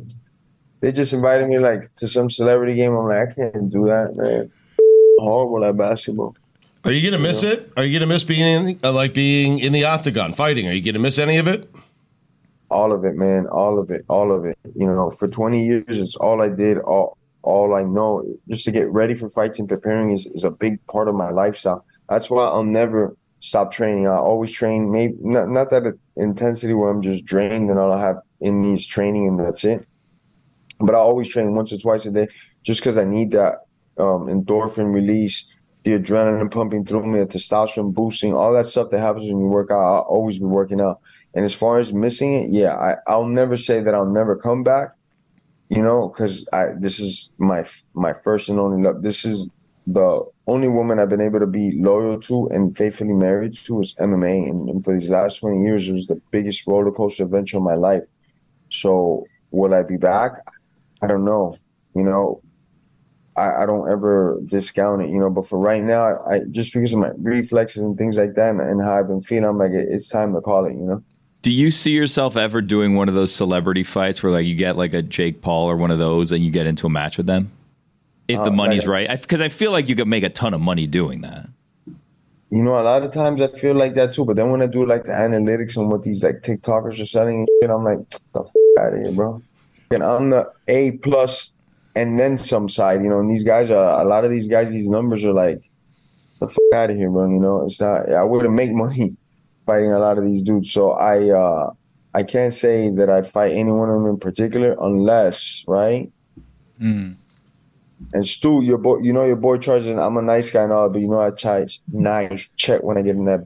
They 0.80 0.92
just 0.92 1.14
invited 1.14 1.48
me 1.48 1.60
like 1.60 1.94
to 1.96 2.08
some 2.08 2.30
celebrity 2.30 2.74
game. 2.76 2.96
I'm 2.96 3.08
like, 3.08 3.30
I 3.30 3.34
can't 3.34 3.70
do 3.70 3.86
that, 3.86 4.16
man. 4.16 4.52
Horrible 5.20 5.64
at 5.66 5.78
basketball. 5.78 6.36
Are 6.84 6.92
you 6.92 7.10
gonna 7.10 7.22
miss 7.22 7.44
it? 7.44 7.72
Are 7.78 7.84
you 7.84 8.00
gonna 8.00 8.12
miss 8.12 8.24
being 8.24 8.42
in, 8.42 8.80
uh, 8.84 8.92
like 8.92 9.14
being 9.14 9.60
in 9.60 9.72
the 9.74 9.84
octagon 9.84 10.34
fighting? 10.34 10.68
Are 10.68 10.74
you 10.74 10.82
gonna 10.82 10.98
miss 10.98 11.20
any 11.20 11.38
of 11.38 11.48
it? 11.48 11.70
All 12.72 12.92
of 12.92 13.06
it, 13.06 13.16
man. 13.16 13.46
All 13.52 13.78
of 13.78 13.92
it. 13.92 14.04
All 14.08 14.32
of 14.32 14.46
it. 14.46 14.58
You 14.76 14.88
know, 14.88 15.12
for 15.12 15.28
20 15.28 15.64
years, 15.64 15.84
it's 15.90 16.16
all 16.16 16.42
I 16.42 16.50
did. 16.50 16.80
All 16.80 17.18
all 17.44 17.76
I 17.76 17.84
know. 17.84 18.24
Just 18.50 18.66
to 18.66 18.72
get 18.72 18.90
ready 18.90 19.14
for 19.14 19.30
fights 19.30 19.60
and 19.60 19.70
preparing 19.70 20.12
is, 20.12 20.26
is 20.34 20.44
a 20.44 20.50
big 20.50 20.84
part 20.88 21.08
of 21.08 21.14
my 21.14 21.30
lifestyle. 21.30 21.86
That's 22.10 22.30
why 22.32 22.46
I'll 22.46 22.64
never 22.64 23.16
stop 23.42 23.72
training. 23.72 24.08
I 24.08 24.16
always 24.16 24.54
train. 24.54 24.92
Maybe 24.92 25.16
not 25.20 25.50
not 25.50 25.70
that 25.72 25.84
intensity 26.16 26.74
where 26.74 26.90
I'm 26.90 27.02
just 27.02 27.26
drained 27.26 27.70
and 27.70 27.80
I 27.80 28.00
have 28.00 28.18
in 28.40 28.64
is 28.64 28.88
training 28.88 29.28
and 29.28 29.40
that's 29.40 29.66
it. 29.66 29.86
But 30.80 30.96
I 30.96 31.00
always 31.00 31.30
train 31.30 31.54
once 31.54 31.74
or 31.74 31.78
twice 31.78 32.06
a 32.06 32.12
day, 32.12 32.28
just 32.64 32.80
because 32.80 32.98
I 32.98 33.04
need 33.04 33.32
that 33.32 33.66
um, 34.00 34.28
endorphin 34.28 34.94
release, 34.94 35.48
the 35.84 35.92
adrenaline 35.92 36.50
pumping 36.50 36.86
through 36.86 37.06
me, 37.06 37.20
the 37.20 37.26
testosterone 37.26 37.94
boosting, 37.94 38.34
all 38.34 38.54
that 38.54 38.66
stuff 38.66 38.90
that 38.90 39.00
happens 39.00 39.26
when 39.26 39.40
you 39.42 39.48
work 39.48 39.70
out. 39.70 39.80
I'll 39.80 40.08
always 40.10 40.40
be 40.40 40.46
working 40.46 40.82
out. 40.82 41.00
And 41.36 41.46
as 41.46 41.54
far 41.54 41.78
as 41.78 41.94
missing 41.94 42.34
it, 42.34 42.50
yeah, 42.50 42.74
I, 42.76 42.96
I'll 43.08 43.28
never 43.28 43.58
say 43.58 43.80
that 43.82 43.94
I'll 43.94 44.06
never 44.06 44.36
come 44.36 44.64
back. 44.64 44.90
You 45.70 45.82
know, 45.82 46.10
because 46.10 46.46
I 46.52 46.68
this 46.78 47.00
is 47.00 47.32
my 47.38 47.64
my 47.94 48.12
first 48.12 48.50
and 48.50 48.60
only 48.60 48.84
love. 48.84 49.04
This 49.04 49.24
is 49.24 49.50
the 49.94 50.26
only 50.48 50.68
woman 50.68 51.00
I've 51.00 51.10
been 51.10 51.22
able 51.22 51.40
to 51.40 51.48
be 51.48 51.72
loyal 51.72 52.20
to 52.22 52.48
and 52.48 52.76
faithfully 52.76 53.14
married 53.14 53.56
to 53.66 53.80
is 53.82 53.96
MMA. 54.00 54.50
And, 54.50 54.70
and 54.70 54.84
for 54.84 54.98
these 54.98 55.10
last 55.10 55.40
20 55.40 55.62
years, 55.62 55.88
it 55.88 55.94
was 55.94 56.08
the 56.08 56.22
biggest 56.32 56.66
roller 56.68 56.92
coaster 56.92 57.24
adventure 57.24 57.58
of 57.58 57.64
my 57.64 57.76
life. 57.76 58.04
So 58.70 59.26
will 59.52 59.74
I 59.74 59.84
be 59.84 59.98
back? 59.98 60.34
I 61.02 61.08
don't 61.08 61.26
know. 61.26 61.58
You 61.96 62.04
know, 62.04 62.42
I, 63.36 63.64
I 63.64 63.66
don't 63.66 63.90
ever 63.90 64.40
discount 64.46 65.02
it, 65.02 65.10
you 65.10 65.20
know, 65.20 65.30
but 65.30 65.48
for 65.48 65.60
right 65.60 65.84
now, 65.84 66.24
I 66.26 66.40
just 66.52 66.74
because 66.74 66.94
of 66.94 67.00
my 67.00 67.12
reflexes 67.18 67.82
and 67.82 67.98
things 67.98 68.18
like 68.18 68.34
that 68.36 68.52
and, 68.52 68.62
and 68.62 68.82
how 68.82 69.00
I've 69.00 69.08
been 69.08 69.22
feeling, 69.22 69.46
I'm 69.46 69.58
like, 69.58 69.72
it's 69.72 70.10
time 70.10 70.34
to 70.34 70.42
call 70.42 70.66
it, 70.66 70.74
you 70.74 70.84
know? 70.84 71.04
Do 71.42 71.52
you 71.52 71.72
see 71.72 71.92
yourself 71.92 72.38
ever 72.38 72.62
doing 72.62 72.96
one 72.96 73.10
of 73.10 73.16
those 73.16 73.34
celebrity 73.34 73.84
fights 73.84 74.22
where 74.22 74.32
like 74.32 74.46
you 74.46 74.54
get 74.54 74.78
like 74.78 74.94
a 74.94 75.02
Jake 75.02 75.42
Paul 75.42 75.70
or 75.70 75.76
one 75.76 75.90
of 75.90 75.98
those 75.98 76.32
and 76.32 76.46
you 76.46 76.52
get 76.52 76.68
into 76.68 76.86
a 76.86 76.90
match 76.90 77.18
with 77.18 77.26
them? 77.26 77.52
If 78.34 78.40
the 78.40 78.46
Uh, 78.46 78.52
money's 78.52 78.86
like- 78.88 79.10
right, 79.10 79.22
because 79.22 79.42
I, 79.42 79.50
feel 79.50 79.72
like 79.72 79.88
you 79.90 79.96
could 79.96 80.08
make 80.08 80.24
a 80.24 80.30
ton 80.30 80.54
of 80.54 80.62
money 80.62 80.88
doing 80.88 81.22
that. 81.22 81.48
You 82.50 82.64
know, 82.64 82.80
a 82.80 82.84
lot 82.84 83.04
of 83.04 83.14
times 83.14 83.40
I 83.42 83.48
feel 83.48 83.76
like 83.76 83.94
that 83.94 84.14
too, 84.14 84.26
but 84.26 84.36
then 84.36 84.52
when 84.52 84.62
I 84.62 84.68
do 84.68 84.86
like 84.86 85.06
the 85.06 85.14
analytics 85.14 85.78
and 85.78 85.90
what 85.90 86.04
these 86.04 86.22
like 86.24 86.42
TikTokers 86.42 87.02
are 87.02 87.06
selling 87.06 87.40
and 87.40 87.50
shit, 87.62 87.70
I'm 87.70 87.84
like, 87.86 88.00
the 88.34 88.42
f- 88.42 88.52
out 88.80 88.94
of 88.94 89.02
here, 89.02 89.12
bro. 89.14 89.42
And 89.92 90.04
I'm 90.04 90.30
the 90.32 90.52
A 90.68 90.92
plus 90.98 91.54
and 91.96 92.20
then 92.20 92.38
some 92.38 92.68
side, 92.68 93.02
you 93.04 93.10
know, 93.10 93.20
and 93.20 93.30
these 93.30 93.44
guys 93.46 93.70
are, 93.70 94.02
a 94.02 94.06
lot 94.06 94.26
of 94.26 94.32
these 94.32 94.48
guys, 94.50 94.72
these 94.72 94.88
numbers 94.90 95.24
are 95.26 95.34
like, 95.34 95.62
the 96.40 96.48
f- 96.48 96.58
out 96.76 96.90
of 96.90 96.98
here, 96.98 97.10
bro. 97.10 97.30
You 97.30 97.40
know, 97.40 97.64
it's 97.66 97.80
not, 97.80 98.12
I 98.12 98.24
wouldn't 98.24 98.54
make 98.54 98.72
money 98.74 99.16
fighting 99.66 99.92
a 99.94 100.00
lot 100.00 100.18
of 100.18 100.26
these 100.26 100.42
dudes. 100.44 100.72
So 100.72 100.92
I, 100.92 101.30
uh, 101.30 101.72
I 102.14 102.24
can't 102.24 102.52
say 102.54 102.90
that 102.90 103.10
I'd 103.10 103.28
fight 103.28 103.52
any 103.52 103.72
one 103.72 103.90
of 103.90 103.96
them 103.96 104.08
in 104.08 104.18
particular 104.20 104.76
unless, 104.80 105.64
right? 105.68 106.12
And 108.14 108.26
Stu, 108.28 108.62
your 108.64 108.78
boy, 108.78 109.00
you 109.00 109.14
know 109.14 109.24
your 109.26 109.36
boy 109.36 109.58
charges. 109.58 109.88
I'm 109.90 110.18
a 110.18 110.22
nice 110.22 110.50
guy 110.50 110.64
and 110.64 110.74
all, 110.74 110.90
but 110.90 111.00
you 111.00 111.08
know 111.08 111.22
I 111.22 111.32
charge 111.32 111.80
nice 111.92 112.50
check 112.58 112.84
when 112.84 112.98
I 112.98 113.02
get 113.02 113.16
in 113.16 113.26
that. 113.26 113.46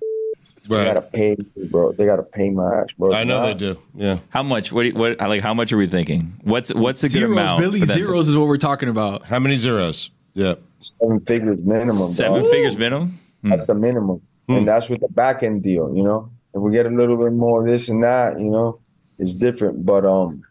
They 0.67 0.83
gotta 0.83 1.01
pay, 1.01 1.35
me, 1.55 1.67
bro. 1.69 1.91
They 1.91 2.05
gotta 2.07 2.23
pay 2.23 2.49
my 2.49 2.79
ass, 2.79 2.87
bro. 2.97 3.13
I 3.13 3.23
know 3.23 3.39
Nah. 3.41 3.45
they 3.47 3.53
do. 3.53 3.77
Yeah. 3.93 4.17
How 4.29 4.41
much? 4.41 4.71
What? 4.71 4.85
you- 4.87 4.93
What? 4.95 5.19
Like 5.19 5.41
how 5.41 5.53
much 5.53 5.71
are 5.71 5.77
we 5.77 5.85
thinking? 5.85 6.33
What's 6.43 6.73
What's 6.73 7.03
a 7.03 7.07
good 7.07 7.19
Zeros, 7.19 7.31
amount? 7.33 7.59
Billy. 7.61 7.79
for 7.81 7.85
them 7.85 7.95
to- 7.97 8.05
Zeros 8.05 8.27
is 8.27 8.35
what 8.35 8.47
we're 8.47 8.57
talking 8.57 8.89
about. 8.89 9.25
How 9.25 9.37
many 9.37 9.57
zeros? 9.57 10.09
Yeah. 10.33 10.55
Seven 10.79 11.19
figures 11.21 11.59
minimum. 11.63 12.09
Seven 12.11 12.41
dog. 12.41 12.51
figures 12.51 12.77
minimum. 12.77 13.19
That's 13.43 13.67
the 13.67 13.75
minimum, 13.75 14.21
and 14.49 14.67
that's 14.67 14.89
with 14.89 15.01
the 15.01 15.07
back 15.09 15.43
end 15.43 15.61
deal. 15.61 15.93
You 15.95 16.01
know, 16.03 16.31
if 16.55 16.61
we 16.61 16.71
get 16.71 16.87
a 16.87 16.89
little 16.89 17.15
bit 17.17 17.31
more 17.33 17.61
of 17.61 17.67
this 17.67 17.87
and 17.89 18.03
that, 18.03 18.39
you 18.39 18.49
know, 18.49 18.79
it's 19.19 19.35
different. 19.35 19.85
But 19.85 20.03
um, 20.03 20.41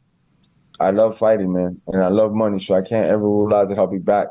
I 0.84 0.90
love 0.90 1.16
fighting, 1.18 1.52
man, 1.52 1.80
and 1.88 2.02
I 2.02 2.08
love 2.08 2.32
money, 2.32 2.58
so 2.58 2.74
I 2.74 2.82
can't 2.82 3.06
ever 3.08 3.22
rule 3.22 3.52
out 3.54 3.68
that 3.70 3.78
I'll 3.78 3.86
be 3.86 3.98
back. 3.98 4.28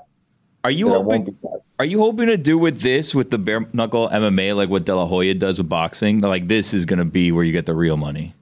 Are 0.64 0.72
you 0.72 0.88
hoping? 0.90 1.08
won't 1.08 1.26
be 1.26 1.32
back. 1.32 1.60
Are 1.80 1.86
you 1.86 2.00
hoping 2.00 2.28
to 2.28 2.38
do 2.38 2.58
with 2.58 2.80
this 2.82 3.14
with 3.14 3.32
the 3.32 3.38
bare 3.38 3.68
knuckle 3.74 4.08
MMA 4.10 4.56
like 4.56 4.70
what 4.70 4.86
De 4.86 4.96
La 4.96 5.06
Hoya 5.06 5.34
does 5.34 5.58
with 5.58 5.68
boxing? 5.68 6.20
Like 6.22 6.48
this 6.48 6.74
is 6.74 6.86
going 6.86 7.00
to 7.00 7.06
be 7.06 7.32
where 7.32 7.44
you 7.44 7.52
get 7.52 7.66
the 7.66 7.74
real 7.74 7.98
money, 7.98 8.34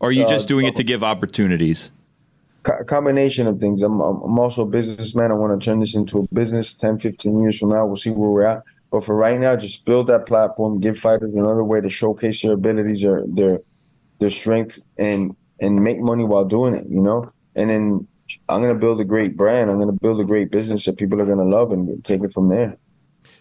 or 0.00 0.08
are 0.08 0.12
you 0.12 0.24
Uh, 0.24 0.28
just 0.28 0.48
doing 0.48 0.66
it 0.66 0.74
to 0.76 0.82
give 0.84 1.02
opportunities? 1.04 1.92
co- 2.64 2.84
combination 2.84 3.46
of 3.46 3.60
things. 3.60 3.80
I'm, 3.82 4.00
I'm 4.00 4.20
I'm 4.22 4.38
also 4.38 4.62
a 4.62 4.66
businessman. 4.66 5.30
I 5.30 5.34
want 5.34 5.58
to 5.58 5.64
turn 5.64 5.80
this 5.80 5.94
into 5.94 6.18
a 6.18 6.34
business 6.34 6.74
10, 6.74 6.98
15 6.98 7.40
years 7.40 7.58
from 7.58 7.70
now. 7.70 7.86
We'll 7.86 7.96
see 7.96 8.10
where 8.10 8.28
we're 8.30 8.42
at. 8.42 8.62
But 8.90 9.04
for 9.04 9.14
right 9.16 9.38
now, 9.38 9.56
just 9.56 9.84
build 9.84 10.06
that 10.08 10.26
platform, 10.26 10.80
give 10.80 10.98
fighters 10.98 11.32
another 11.34 11.64
way 11.64 11.80
to 11.80 11.88
showcase 11.88 12.42
their 12.42 12.52
abilities, 12.52 13.00
their 13.02 13.22
their 13.26 13.60
their 14.18 14.30
strength, 14.30 14.78
and 14.98 15.34
and 15.60 15.82
make 15.82 16.00
money 16.00 16.24
while 16.24 16.44
doing 16.44 16.74
it. 16.74 16.86
You 16.88 17.00
know, 17.00 17.32
and 17.56 17.70
then 17.70 18.06
I'm 18.48 18.60
gonna 18.60 18.74
build 18.74 19.00
a 19.00 19.04
great 19.04 19.36
brand. 19.36 19.70
I'm 19.70 19.78
gonna 19.78 19.92
build 19.92 20.20
a 20.20 20.24
great 20.24 20.50
business 20.50 20.84
that 20.84 20.96
people 20.96 21.20
are 21.20 21.26
gonna 21.26 21.44
love 21.44 21.72
and 21.72 22.04
take 22.04 22.22
it 22.22 22.32
from 22.32 22.48
there. 22.48 22.76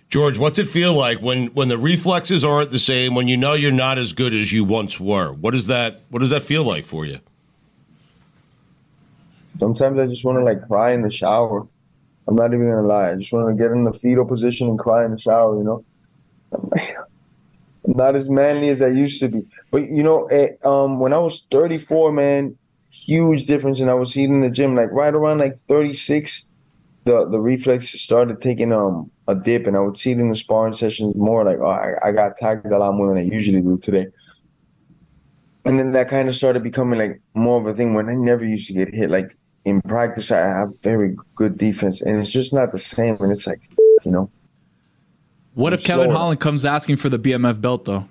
George, 0.09 0.37
what's 0.37 0.59
it 0.59 0.67
feel 0.67 0.93
like 0.93 1.19
when 1.21 1.47
when 1.47 1.67
the 1.67 1.77
reflexes 1.77 2.43
aren't 2.43 2.71
the 2.71 2.79
same, 2.79 3.15
when 3.15 3.27
you 3.27 3.37
know 3.37 3.53
you're 3.53 3.71
not 3.71 3.97
as 3.97 4.13
good 4.13 4.33
as 4.33 4.53
you 4.53 4.63
once 4.63 4.99
were? 4.99 5.33
What 5.33 5.51
does 5.51 5.67
that 5.67 6.01
what 6.09 6.19
does 6.19 6.29
that 6.29 6.43
feel 6.43 6.63
like 6.63 6.85
for 6.85 7.05
you? 7.05 7.19
Sometimes 9.59 9.99
I 9.99 10.05
just 10.05 10.23
want 10.23 10.37
to 10.37 10.43
like 10.43 10.67
cry 10.67 10.91
in 10.91 11.01
the 11.01 11.11
shower. 11.11 11.67
I'm 12.27 12.35
not 12.35 12.53
even 12.53 12.69
gonna 12.69 12.87
lie. 12.87 13.11
I 13.11 13.15
just 13.15 13.31
want 13.31 13.49
to 13.49 13.61
get 13.61 13.71
in 13.71 13.83
the 13.83 13.93
fetal 13.93 14.25
position 14.25 14.67
and 14.67 14.79
cry 14.79 15.05
in 15.05 15.11
the 15.11 15.19
shower. 15.19 15.57
You 15.57 15.63
know, 15.63 15.85
I'm, 16.53 16.69
like, 16.71 16.95
I'm 17.85 17.93
not 17.97 18.15
as 18.15 18.29
manly 18.29 18.69
as 18.69 18.81
I 18.81 18.87
used 18.87 19.19
to 19.21 19.27
be. 19.27 19.45
But 19.71 19.89
you 19.89 20.03
know, 20.03 20.25
eh, 20.27 20.49
um, 20.63 20.99
when 20.99 21.13
I 21.13 21.17
was 21.17 21.45
34, 21.51 22.11
man, 22.11 22.57
huge 23.05 23.45
difference. 23.45 23.79
And 23.79 23.89
I 23.89 23.93
was 23.93 24.17
eating 24.17 24.35
in 24.35 24.41
the 24.41 24.49
gym 24.49 24.75
like 24.75 24.91
right 24.91 25.13
around 25.13 25.39
like 25.39 25.59
36. 25.67 26.45
The 27.05 27.27
the 27.29 27.39
reflexes 27.39 28.01
started 28.01 28.41
taking 28.41 28.73
um 28.73 29.11
a 29.27 29.35
dip, 29.35 29.67
and 29.67 29.77
I 29.77 29.79
would 29.79 29.97
see 29.97 30.11
it 30.11 30.19
in 30.19 30.29
the 30.29 30.35
sparring 30.35 30.73
sessions 30.73 31.15
more 31.15 31.43
like, 31.43 31.59
oh, 31.59 31.65
I, 31.67 31.93
I 32.03 32.11
got 32.11 32.37
tagged 32.37 32.65
a 32.65 32.77
lot 32.77 32.93
more 32.93 33.09
than 33.09 33.17
I 33.17 33.21
usually 33.21 33.61
do 33.61 33.77
today. 33.77 34.07
And 35.65 35.79
then 35.79 35.93
that 35.93 36.09
kind 36.09 36.29
of 36.29 36.35
started 36.35 36.61
becoming 36.63 36.99
like 36.99 37.21
more 37.33 37.59
of 37.59 37.67
a 37.67 37.73
thing 37.73 37.93
when 37.93 38.09
I 38.09 38.15
never 38.15 38.45
used 38.45 38.67
to 38.67 38.73
get 38.73 38.93
hit. 38.93 39.09
Like 39.09 39.35
in 39.65 39.81
practice, 39.81 40.31
I 40.31 40.39
have 40.39 40.73
very 40.81 41.15
good 41.35 41.57
defense, 41.57 42.01
and 42.01 42.17
it's 42.19 42.31
just 42.31 42.53
not 42.53 42.71
the 42.71 42.79
same. 42.79 43.17
And 43.19 43.31
it's 43.31 43.45
like, 43.47 43.61
you 44.03 44.11
know, 44.11 44.29
What 45.53 45.73
if 45.73 45.83
Kevin 45.83 46.07
slower. 46.07 46.17
Holland 46.17 46.39
comes 46.39 46.65
asking 46.65 46.97
for 46.97 47.09
the 47.09 47.19
BMF 47.19 47.61
belt 47.61 47.85
though? 47.85 48.07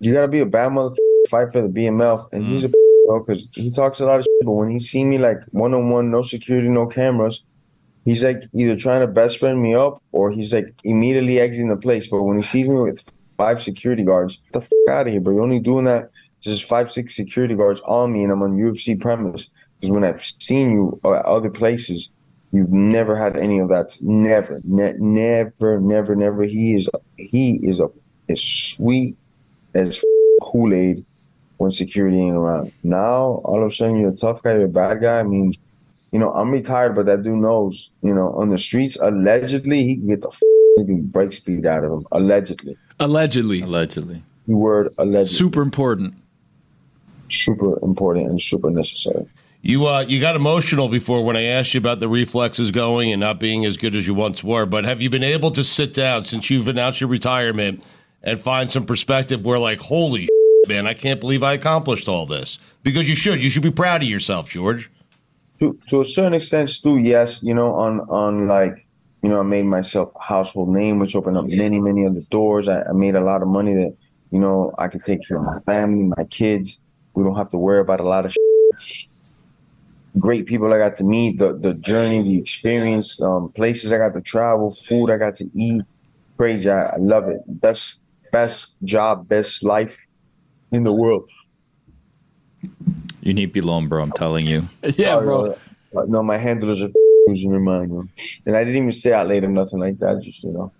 you 0.00 0.14
gotta 0.14 0.28
be 0.28 0.40
a 0.40 0.46
bad 0.46 0.72
mother 0.72 0.96
fight 1.28 1.52
for 1.52 1.60
the 1.60 1.68
BMF, 1.68 2.26
and 2.32 2.46
he's 2.46 2.64
a 2.64 2.68
bro 3.10 3.24
because 3.24 3.46
he 3.52 3.70
talks 3.70 4.00
a 4.00 4.06
lot 4.06 4.20
of 4.20 4.22
shit. 4.22 4.44
But 4.44 4.52
when 4.52 4.70
he 4.70 4.78
see 4.78 5.04
me 5.04 5.18
like 5.18 5.38
one 5.50 5.74
on 5.74 5.90
one, 5.90 6.10
no 6.10 6.22
security, 6.22 6.68
no 6.68 6.86
cameras, 6.86 7.42
he's 8.04 8.22
like 8.22 8.42
either 8.54 8.76
trying 8.76 9.00
to 9.00 9.06
best 9.06 9.38
friend 9.38 9.60
me 9.60 9.74
up 9.74 10.02
or 10.12 10.30
he's 10.30 10.52
like 10.52 10.74
immediately 10.84 11.40
exiting 11.40 11.70
the 11.70 11.76
place. 11.76 12.06
But 12.06 12.22
when 12.22 12.36
he 12.36 12.42
sees 12.42 12.68
me 12.68 12.76
with 12.76 13.02
five 13.36 13.62
security 13.62 14.04
guards, 14.04 14.38
the 14.52 14.60
fuck 14.60 14.88
out 14.90 15.06
of 15.06 15.12
here, 15.12 15.20
bro. 15.20 15.34
You're 15.34 15.42
only 15.42 15.60
doing 15.60 15.84
that. 15.84 16.10
Just 16.40 16.68
five, 16.68 16.90
six 16.90 17.14
security 17.14 17.54
guards 17.54 17.82
on 17.84 18.12
me, 18.12 18.22
and 18.24 18.32
I'm 18.32 18.42
on 18.42 18.56
UFC 18.56 18.98
premise. 18.98 19.48
Because 19.78 19.92
when 19.92 20.04
I've 20.04 20.24
seen 20.38 20.70
you 20.70 20.98
at 21.04 21.24
other 21.26 21.50
places, 21.50 22.08
you've 22.52 22.72
never 22.72 23.14
had 23.16 23.36
any 23.36 23.58
of 23.58 23.68
that. 23.68 23.98
Never, 24.00 24.60
ne- 24.64 24.94
never, 24.98 25.80
never, 25.80 26.16
never. 26.16 26.42
He 26.44 26.74
is, 26.74 26.88
he 27.16 27.60
is 27.62 27.80
a, 27.80 27.88
as 28.30 28.40
sweet 28.40 29.16
as 29.74 30.02
Kool 30.42 30.72
Aid 30.72 31.04
when 31.60 31.70
security 31.70 32.18
ain't 32.18 32.36
around. 32.36 32.72
Now, 32.82 33.42
all 33.44 33.62
of 33.62 33.70
a 33.70 33.74
sudden, 33.74 34.00
you're 34.00 34.08
a 34.08 34.16
tough 34.16 34.42
guy, 34.42 34.54
you're 34.54 34.64
a 34.64 34.68
bad 34.68 35.02
guy. 35.02 35.20
I 35.20 35.24
mean, 35.24 35.54
you 36.10 36.18
know, 36.18 36.32
I'm 36.32 36.50
retired, 36.50 36.94
but 36.94 37.04
that 37.04 37.22
dude 37.22 37.34
knows, 37.34 37.90
you 38.02 38.14
know, 38.14 38.32
on 38.32 38.48
the 38.48 38.56
streets, 38.56 38.96
allegedly, 38.96 39.84
he 39.84 39.96
can 39.96 40.08
get 40.08 40.22
the 40.22 40.28
f- 40.28 40.86
break 41.12 41.34
speed 41.34 41.66
out 41.66 41.84
of 41.84 41.92
him. 41.92 42.06
Allegedly. 42.12 42.78
Allegedly. 42.98 43.60
Allegedly. 43.60 44.22
The 44.48 44.56
word 44.56 44.94
allegedly. 44.96 45.36
Super 45.36 45.60
important. 45.60 46.14
Super 47.28 47.78
important 47.84 48.30
and 48.30 48.40
super 48.40 48.70
necessary. 48.70 49.26
You 49.60 49.86
uh, 49.86 50.00
you 50.08 50.18
got 50.18 50.36
emotional 50.36 50.88
before 50.88 51.22
when 51.22 51.36
I 51.36 51.44
asked 51.44 51.74
you 51.74 51.78
about 51.78 52.00
the 52.00 52.08
reflexes 52.08 52.70
going 52.70 53.12
and 53.12 53.20
not 53.20 53.38
being 53.38 53.66
as 53.66 53.76
good 53.76 53.94
as 53.94 54.06
you 54.06 54.14
once 54.14 54.42
were. 54.42 54.64
But 54.64 54.84
have 54.84 55.02
you 55.02 55.10
been 55.10 55.22
able 55.22 55.50
to 55.50 55.62
sit 55.62 55.92
down 55.92 56.24
since 56.24 56.48
you've 56.48 56.68
announced 56.68 57.02
your 57.02 57.10
retirement 57.10 57.84
and 58.22 58.40
find 58.40 58.70
some 58.70 58.86
perspective 58.86 59.44
where, 59.44 59.58
like, 59.58 59.80
holy 59.80 60.22
shit, 60.22 60.29
man, 60.70 60.86
I 60.86 60.94
can't 60.94 61.20
believe 61.20 61.42
I 61.42 61.54
accomplished 61.54 62.08
all 62.08 62.26
this? 62.26 62.58
Because 62.82 63.08
you 63.08 63.16
should. 63.16 63.42
You 63.42 63.50
should 63.50 63.62
be 63.62 63.72
proud 63.72 64.02
of 64.02 64.08
yourself, 64.08 64.48
George. 64.48 64.90
To 65.58 65.78
to 65.88 66.00
a 66.00 66.04
certain 66.04 66.34
extent, 66.34 66.70
Stu, 66.70 66.96
yes, 66.96 67.42
you 67.42 67.54
know, 67.54 67.74
on 67.74 68.00
on 68.08 68.46
like, 68.46 68.86
you 69.22 69.28
know, 69.28 69.40
I 69.40 69.42
made 69.42 69.66
myself 69.66 70.12
a 70.14 70.22
household 70.22 70.68
name, 70.70 70.98
which 71.00 71.14
opened 71.16 71.36
up 71.36 71.46
many, 71.46 71.78
many 71.80 72.06
other 72.06 72.22
doors. 72.30 72.68
I, 72.68 72.82
I 72.82 72.92
made 72.92 73.16
a 73.16 73.20
lot 73.20 73.42
of 73.42 73.48
money 73.48 73.74
that, 73.74 73.94
you 74.30 74.38
know, 74.38 74.72
I 74.78 74.86
could 74.88 75.04
take 75.04 75.26
care 75.26 75.36
of 75.36 75.44
my 75.44 75.58
family, 75.60 76.04
my 76.16 76.24
kids. 76.24 76.78
We 77.14 77.24
don't 77.24 77.36
have 77.36 77.50
to 77.50 77.58
worry 77.58 77.80
about 77.80 78.00
a 78.00 78.08
lot 78.14 78.24
of 78.24 78.34
great 80.18 80.46
people 80.46 80.72
I 80.72 80.78
got 80.78 80.96
to 80.98 81.04
meet, 81.04 81.38
the 81.38 81.52
the 81.52 81.74
journey, 81.74 82.22
the 82.22 82.38
experience, 82.38 83.20
um, 83.20 83.50
places 83.52 83.90
I 83.90 83.98
got 83.98 84.14
to 84.14 84.20
travel, 84.20 84.70
food 84.70 85.10
I 85.10 85.16
got 85.16 85.34
to 85.36 85.50
eat. 85.52 85.82
Crazy. 86.36 86.70
I, 86.70 86.94
I 86.94 86.96
love 86.96 87.28
it. 87.28 87.40
Best 87.60 87.96
best 88.32 88.74
job, 88.84 89.28
best 89.28 89.64
life 89.64 89.96
in 90.72 90.84
the 90.84 90.92
world. 90.92 91.28
You 93.22 93.34
need 93.34 93.52
belong, 93.52 93.88
bro. 93.88 94.02
I'm 94.02 94.12
telling 94.12 94.46
you. 94.46 94.68
Yeah, 94.96 95.16
Oh, 95.16 95.20
bro. 95.20 95.54
no, 95.92 96.04
No, 96.06 96.22
my 96.22 96.36
handlers 96.38 96.82
are 96.82 96.90
losing 97.26 97.50
their 97.50 97.60
mind, 97.60 97.90
yo. 97.90 98.04
and 98.46 98.56
I 98.56 98.60
didn't 98.64 98.76
even 98.76 98.92
say 98.92 99.12
out 99.12 99.28
late 99.28 99.44
or 99.44 99.48
nothing 99.48 99.78
like 99.78 99.98
that. 99.98 100.22
Just 100.22 100.42
you 100.42 100.52
know, 100.52 100.72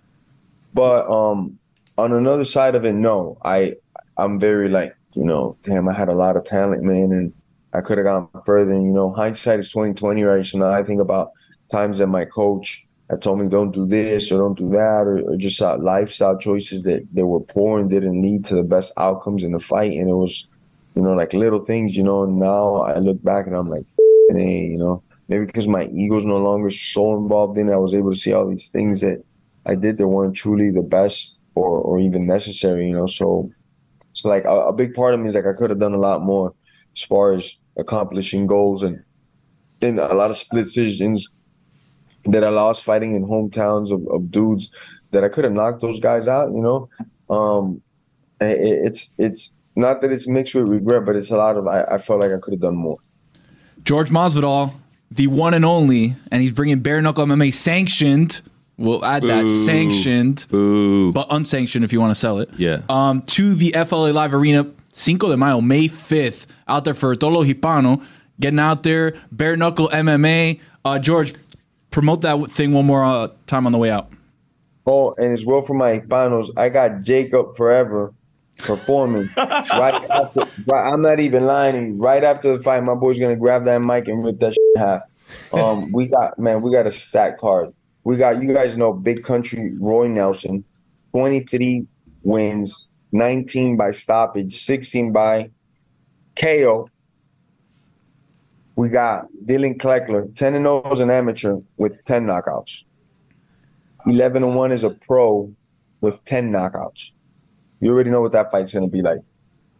but 0.73 1.09
um, 1.09 1.59
on 1.97 2.13
another 2.13 2.45
side 2.45 2.75
of 2.75 2.85
it, 2.85 2.93
no, 2.93 3.37
I 3.43 3.75
I'm 4.17 4.39
very 4.39 4.69
like 4.69 4.93
you 5.13 5.23
know, 5.25 5.57
damn, 5.63 5.87
I 5.89 5.93
had 5.93 6.09
a 6.09 6.13
lot 6.15 6.37
of 6.37 6.45
talent, 6.45 6.83
man, 6.83 7.11
and 7.11 7.33
I 7.73 7.81
could 7.81 7.97
have 7.97 8.05
gone 8.05 8.29
further. 8.45 8.71
And 8.71 8.83
you 8.85 8.91
know, 8.93 9.13
hindsight 9.13 9.59
is 9.59 9.71
twenty 9.71 9.93
twenty, 9.93 10.23
right? 10.23 10.45
So 10.45 10.57
now 10.57 10.71
I 10.71 10.83
think 10.83 11.01
about 11.01 11.29
times 11.71 11.99
that 11.99 12.07
my 12.07 12.25
coach 12.25 12.85
had 13.11 13.21
told 13.21 13.39
me 13.39 13.47
don't 13.47 13.71
do 13.71 13.85
this 13.85 14.31
or 14.31 14.39
don't 14.39 14.57
do 14.57 14.69
that, 14.71 15.03
or, 15.05 15.19
or 15.19 15.35
just 15.37 15.61
uh, 15.61 15.77
lifestyle 15.77 16.37
choices 16.37 16.81
that 16.83 17.07
that 17.13 17.27
were 17.27 17.41
poor 17.41 17.79
and 17.79 17.89
didn't 17.89 18.21
lead 18.21 18.45
to 18.45 18.55
the 18.55 18.63
best 18.63 18.91
outcomes 18.97 19.43
in 19.43 19.51
the 19.51 19.59
fight, 19.59 19.91
and 19.91 20.09
it 20.09 20.13
was 20.13 20.47
you 20.95 21.01
know, 21.01 21.13
like 21.13 21.33
little 21.33 21.63
things, 21.63 21.95
you 21.95 22.03
know. 22.03 22.25
Now 22.25 22.77
I 22.83 22.99
look 22.99 23.21
back 23.23 23.47
and 23.47 23.55
I'm 23.55 23.69
like, 23.69 23.85
hey, 24.29 24.67
you 24.71 24.77
know, 24.77 25.03
maybe 25.27 25.45
because 25.45 25.67
my 25.67 25.85
ego's 25.85 26.25
no 26.25 26.37
longer 26.37 26.69
so 26.69 27.15
involved 27.15 27.57
in 27.57 27.69
it, 27.69 27.73
I 27.73 27.77
was 27.77 27.93
able 27.93 28.11
to 28.11 28.19
see 28.19 28.33
all 28.33 28.49
these 28.49 28.69
things 28.71 29.01
that 29.01 29.23
I 29.65 29.75
did 29.75 29.97
that 29.97 30.07
weren't 30.07 30.35
truly 30.35 30.71
the 30.71 30.81
best 30.81 31.37
or, 31.55 31.79
or 31.79 31.99
even 31.99 32.27
necessary, 32.27 32.87
you 32.87 32.95
know. 32.95 33.07
So, 33.07 33.49
so 34.13 34.29
like 34.29 34.45
a, 34.45 34.67
a 34.67 34.73
big 34.73 34.93
part 34.93 35.13
of 35.13 35.19
me 35.19 35.29
is 35.29 35.35
like 35.35 35.45
I 35.45 35.53
could 35.53 35.69
have 35.69 35.79
done 35.79 35.93
a 35.93 35.99
lot 35.99 36.21
more 36.21 36.53
as 36.95 37.03
far 37.03 37.33
as 37.33 37.55
accomplishing 37.77 38.47
goals 38.47 38.83
and 38.83 39.01
in 39.79 39.97
a 39.97 40.13
lot 40.13 40.29
of 40.29 40.37
split 40.37 40.65
decisions 40.65 41.29
that 42.25 42.43
I 42.43 42.49
lost 42.49 42.83
fighting 42.83 43.15
in 43.15 43.25
hometowns 43.25 43.91
of, 43.91 44.07
of 44.07 44.31
dudes 44.31 44.69
that 45.11 45.23
I 45.23 45.29
could 45.29 45.43
have 45.43 45.53
knocked 45.53 45.81
those 45.81 45.99
guys 45.99 46.27
out, 46.27 46.51
you 46.51 46.61
know. 46.61 46.89
Um, 47.29 47.81
it, 48.39 48.85
it's 48.85 49.11
it's 49.17 49.51
not 49.75 50.01
that 50.01 50.11
it's 50.11 50.27
mixed 50.27 50.55
with 50.55 50.67
regret, 50.67 51.05
but 51.05 51.15
it's 51.15 51.31
a 51.31 51.37
lot 51.37 51.57
of 51.57 51.67
I, 51.67 51.83
I 51.83 51.97
felt 51.97 52.21
like 52.21 52.31
I 52.31 52.37
could 52.37 52.53
have 52.53 52.61
done 52.61 52.75
more. 52.75 52.97
George 53.83 54.09
Masvidal, 54.09 54.73
the 55.09 55.27
one 55.27 55.53
and 55.53 55.65
only, 55.65 56.15
and 56.31 56.41
he's 56.41 56.51
bringing 56.51 56.79
bare 56.79 57.01
knuckle 57.01 57.25
MMA 57.25 57.53
sanctioned. 57.53 58.41
We'll 58.77 59.05
add 59.05 59.23
that 59.23 59.43
Boo. 59.43 59.65
sanctioned, 59.65 60.47
Boo. 60.49 61.11
but 61.11 61.27
unsanctioned 61.29 61.85
if 61.85 61.93
you 61.93 61.99
want 61.99 62.11
to 62.11 62.19
sell 62.19 62.39
it. 62.39 62.49
Yeah. 62.57 62.81
Um, 62.89 63.21
to 63.21 63.53
the 63.53 63.75
FLA 63.85 64.07
Live 64.11 64.33
Arena, 64.33 64.65
Cinco 64.91 65.29
de 65.29 65.37
Mayo, 65.37 65.61
May 65.61 65.87
fifth, 65.87 66.47
out 66.67 66.83
there 66.85 66.95
for 66.95 67.15
Tolo 67.15 67.45
Hipano, 67.45 68.03
getting 68.39 68.59
out 68.59 68.83
there, 68.83 69.13
bare 69.31 69.55
knuckle 69.55 69.89
MMA. 69.89 70.59
Uh, 70.83 70.97
George, 70.97 71.35
promote 71.91 72.21
that 72.21 72.49
thing 72.49 72.73
one 72.73 72.85
more 72.85 73.05
uh, 73.05 73.27
time 73.45 73.65
on 73.65 73.71
the 73.71 73.77
way 73.77 73.91
out. 73.91 74.11
Oh, 74.85 75.13
and 75.13 75.31
as 75.31 75.45
well 75.45 75.61
for 75.61 75.75
my 75.75 75.99
finals, 76.09 76.51
I 76.57 76.69
got 76.69 77.03
Jacob 77.03 77.55
Forever 77.55 78.13
performing 78.57 79.29
right 79.37 80.09
after. 80.09 80.41
Right, 80.65 80.91
I'm 80.91 81.01
not 81.01 81.19
even 81.19 81.45
lying. 81.45 81.99
Right 81.99 82.23
after 82.23 82.57
the 82.57 82.63
fight, 82.63 82.83
my 82.83 82.95
boy's 82.95 83.19
gonna 83.19 83.35
grab 83.35 83.65
that 83.65 83.79
mic 83.79 84.07
and 84.07 84.23
rip 84.23 84.39
that 84.39 84.53
shit 84.53 84.61
in 84.75 84.81
half. 84.81 85.01
Um, 85.53 85.91
we 85.93 86.07
got 86.07 86.39
man, 86.39 86.61
we 86.61 86.71
got 86.71 86.87
a 86.87 86.91
stack 86.91 87.39
card. 87.39 87.73
We 88.03 88.17
got 88.17 88.41
you 88.41 88.51
guys 88.51 88.75
know 88.75 88.93
Big 88.93 89.23
Country 89.23 89.73
Roy 89.79 90.07
Nelson, 90.07 90.63
23 91.11 91.85
wins, 92.23 92.87
19 93.11 93.77
by 93.77 93.91
stoppage, 93.91 94.63
16 94.63 95.11
by 95.11 95.51
KO. 96.35 96.89
We 98.75 98.89
got 98.89 99.25
Dylan 99.45 99.77
Kleckler, 99.77 100.33
10 100.35 100.55
and 100.55 100.65
0 100.65 100.91
as 100.91 101.01
an 101.01 101.11
amateur 101.11 101.57
with 101.77 102.03
10 102.05 102.25
knockouts. 102.25 102.83
11 104.07 104.43
and 104.43 104.55
1 104.55 104.71
as 104.71 104.83
a 104.83 104.89
pro 104.89 105.53
with 105.99 106.23
10 106.25 106.51
knockouts. 106.51 107.11
You 107.79 107.91
already 107.91 108.09
know 108.09 108.21
what 108.21 108.31
that 108.31 108.51
fight's 108.51 108.73
going 108.73 108.85
to 108.85 108.91
be 108.91 109.01
like. 109.01 109.19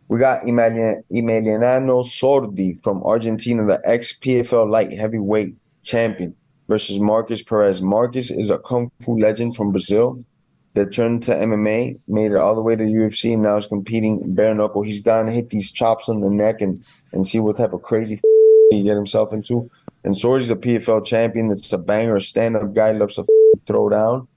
We 0.08 0.20
got 0.20 0.44
Emilian- 0.44 1.04
Emiliano 1.12 2.04
Sordi 2.04 2.84
from 2.84 3.02
Argentina, 3.04 3.66
the 3.66 3.82
ex 3.86 4.18
PFL 4.18 4.70
light 4.70 4.92
heavyweight 4.92 5.56
champion, 5.84 6.36
versus 6.68 7.00
Markus 7.00 7.42
Perez. 7.42 7.82
Markus 7.82 8.30
is 8.30 8.50
a 8.50 8.58
kung 8.58 8.92
fu 9.02 9.18
legend 9.18 9.56
from 9.56 9.72
Brazil 9.72 10.24
that 10.74 10.92
turned 10.92 11.24
to 11.24 11.32
MMA, 11.32 12.00
made 12.08 12.32
it 12.32 12.38
all 12.38 12.56
the 12.56 12.62
way 12.62 12.76
to 12.76 12.84
the 12.84 12.92
UFC, 12.92 13.34
and 13.34 13.44
now 13.44 13.58
is 13.58 13.68
competing 13.68 14.34
bare 14.34 14.54
knuckle. 14.54 14.82
He's 14.82 15.02
down 15.02 15.28
to 15.28 15.32
hit 15.32 15.50
these 15.50 15.72
chops 15.72 16.10
on 16.10 16.22
the 16.22 16.30
neck 16.30 16.62
and, 16.62 16.84
and 17.14 17.26
see 17.26 17.40
what 17.40 17.58
type 17.58 17.74
of 17.74 17.82
crazy 17.82 18.20
he 18.72 18.84
get 18.84 18.96
himself 18.96 19.34
into. 19.34 19.70
And 20.04 20.16
Sordi's 20.16 20.50
a 20.50 20.56
PFL 20.56 21.06
champion 21.06 21.50
that's 21.50 21.72
a 21.74 21.78
banger, 21.78 22.16
a 22.16 22.22
stand 22.22 22.56
up 22.56 22.74
guy, 22.74 22.92
loves 22.92 23.16
to 23.16 23.26
throw 23.68 23.90
down. 23.90 24.28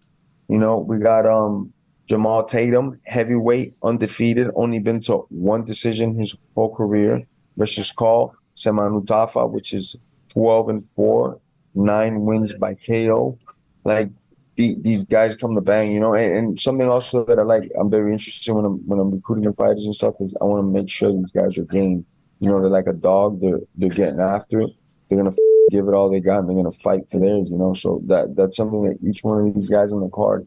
You 0.49 0.59
know, 0.59 0.79
we 0.79 0.99
got 0.99 1.27
um 1.27 1.73
Jamal 2.07 2.45
Tatum, 2.45 3.01
heavyweight, 3.05 3.75
undefeated, 3.83 4.49
only 4.55 4.79
been 4.79 5.01
to 5.03 5.25
one 5.31 5.65
decision 5.65 6.19
his 6.19 6.37
whole 6.55 6.75
career, 6.75 7.27
versus 7.57 7.91
Call 7.91 8.35
Semanutafa, 8.57 9.51
which 9.51 9.73
is 9.73 9.97
12 10.33 10.69
and 10.69 10.85
4, 10.97 11.41
nine 11.75 12.23
wins 12.23 12.53
by 12.53 12.75
KO. 12.75 13.39
Like 13.85 14.11
the, 14.57 14.77
these 14.81 15.03
guys 15.05 15.35
come 15.35 15.55
to 15.55 15.61
bang, 15.61 15.93
you 15.93 16.01
know. 16.01 16.15
And, 16.15 16.37
and 16.37 16.61
something 16.61 16.89
also 16.89 17.25
that 17.25 17.39
I 17.39 17.43
like, 17.43 17.71
I'm 17.79 17.91
very 17.91 18.13
interested 18.13 18.53
when 18.53 18.65
I'm 18.65 18.79
when 18.87 19.01
I'm 19.01 19.11
recruiting 19.11 19.53
fighters 19.55 19.85
and 19.85 19.95
stuff 19.95 20.15
is 20.21 20.37
I 20.41 20.45
want 20.45 20.61
to 20.61 20.81
make 20.81 20.89
sure 20.89 21.13
these 21.13 21.31
guys 21.31 21.59
are 21.59 21.65
game. 21.65 22.05
You 22.45 22.51
know, 22.51 22.61
they're 22.61 22.69
like 22.69 22.87
a 22.87 22.93
dog. 22.93 23.41
They're 23.41 23.61
they're 23.75 23.89
getting 23.89 24.21
after 24.21 24.61
it. 24.61 24.71
They're 25.09 25.17
gonna 25.17 25.35
give 25.71 25.89
it 25.89 25.95
all 25.95 26.11
they 26.11 26.21
got. 26.21 26.41
and 26.41 26.49
They're 26.49 26.57
gonna 26.57 26.71
fight 26.71 27.09
for 27.11 27.19
theirs. 27.19 27.49
You 27.51 27.57
know, 27.57 27.73
so 27.73 28.03
that 28.05 28.37
that's 28.37 28.59
something 28.59 28.83
that 28.85 28.99
each 29.09 29.25
one 29.25 29.49
of 29.49 29.55
these 29.55 29.71
guys 29.71 29.95
on 29.95 30.01
the 30.01 30.11
card 30.11 30.47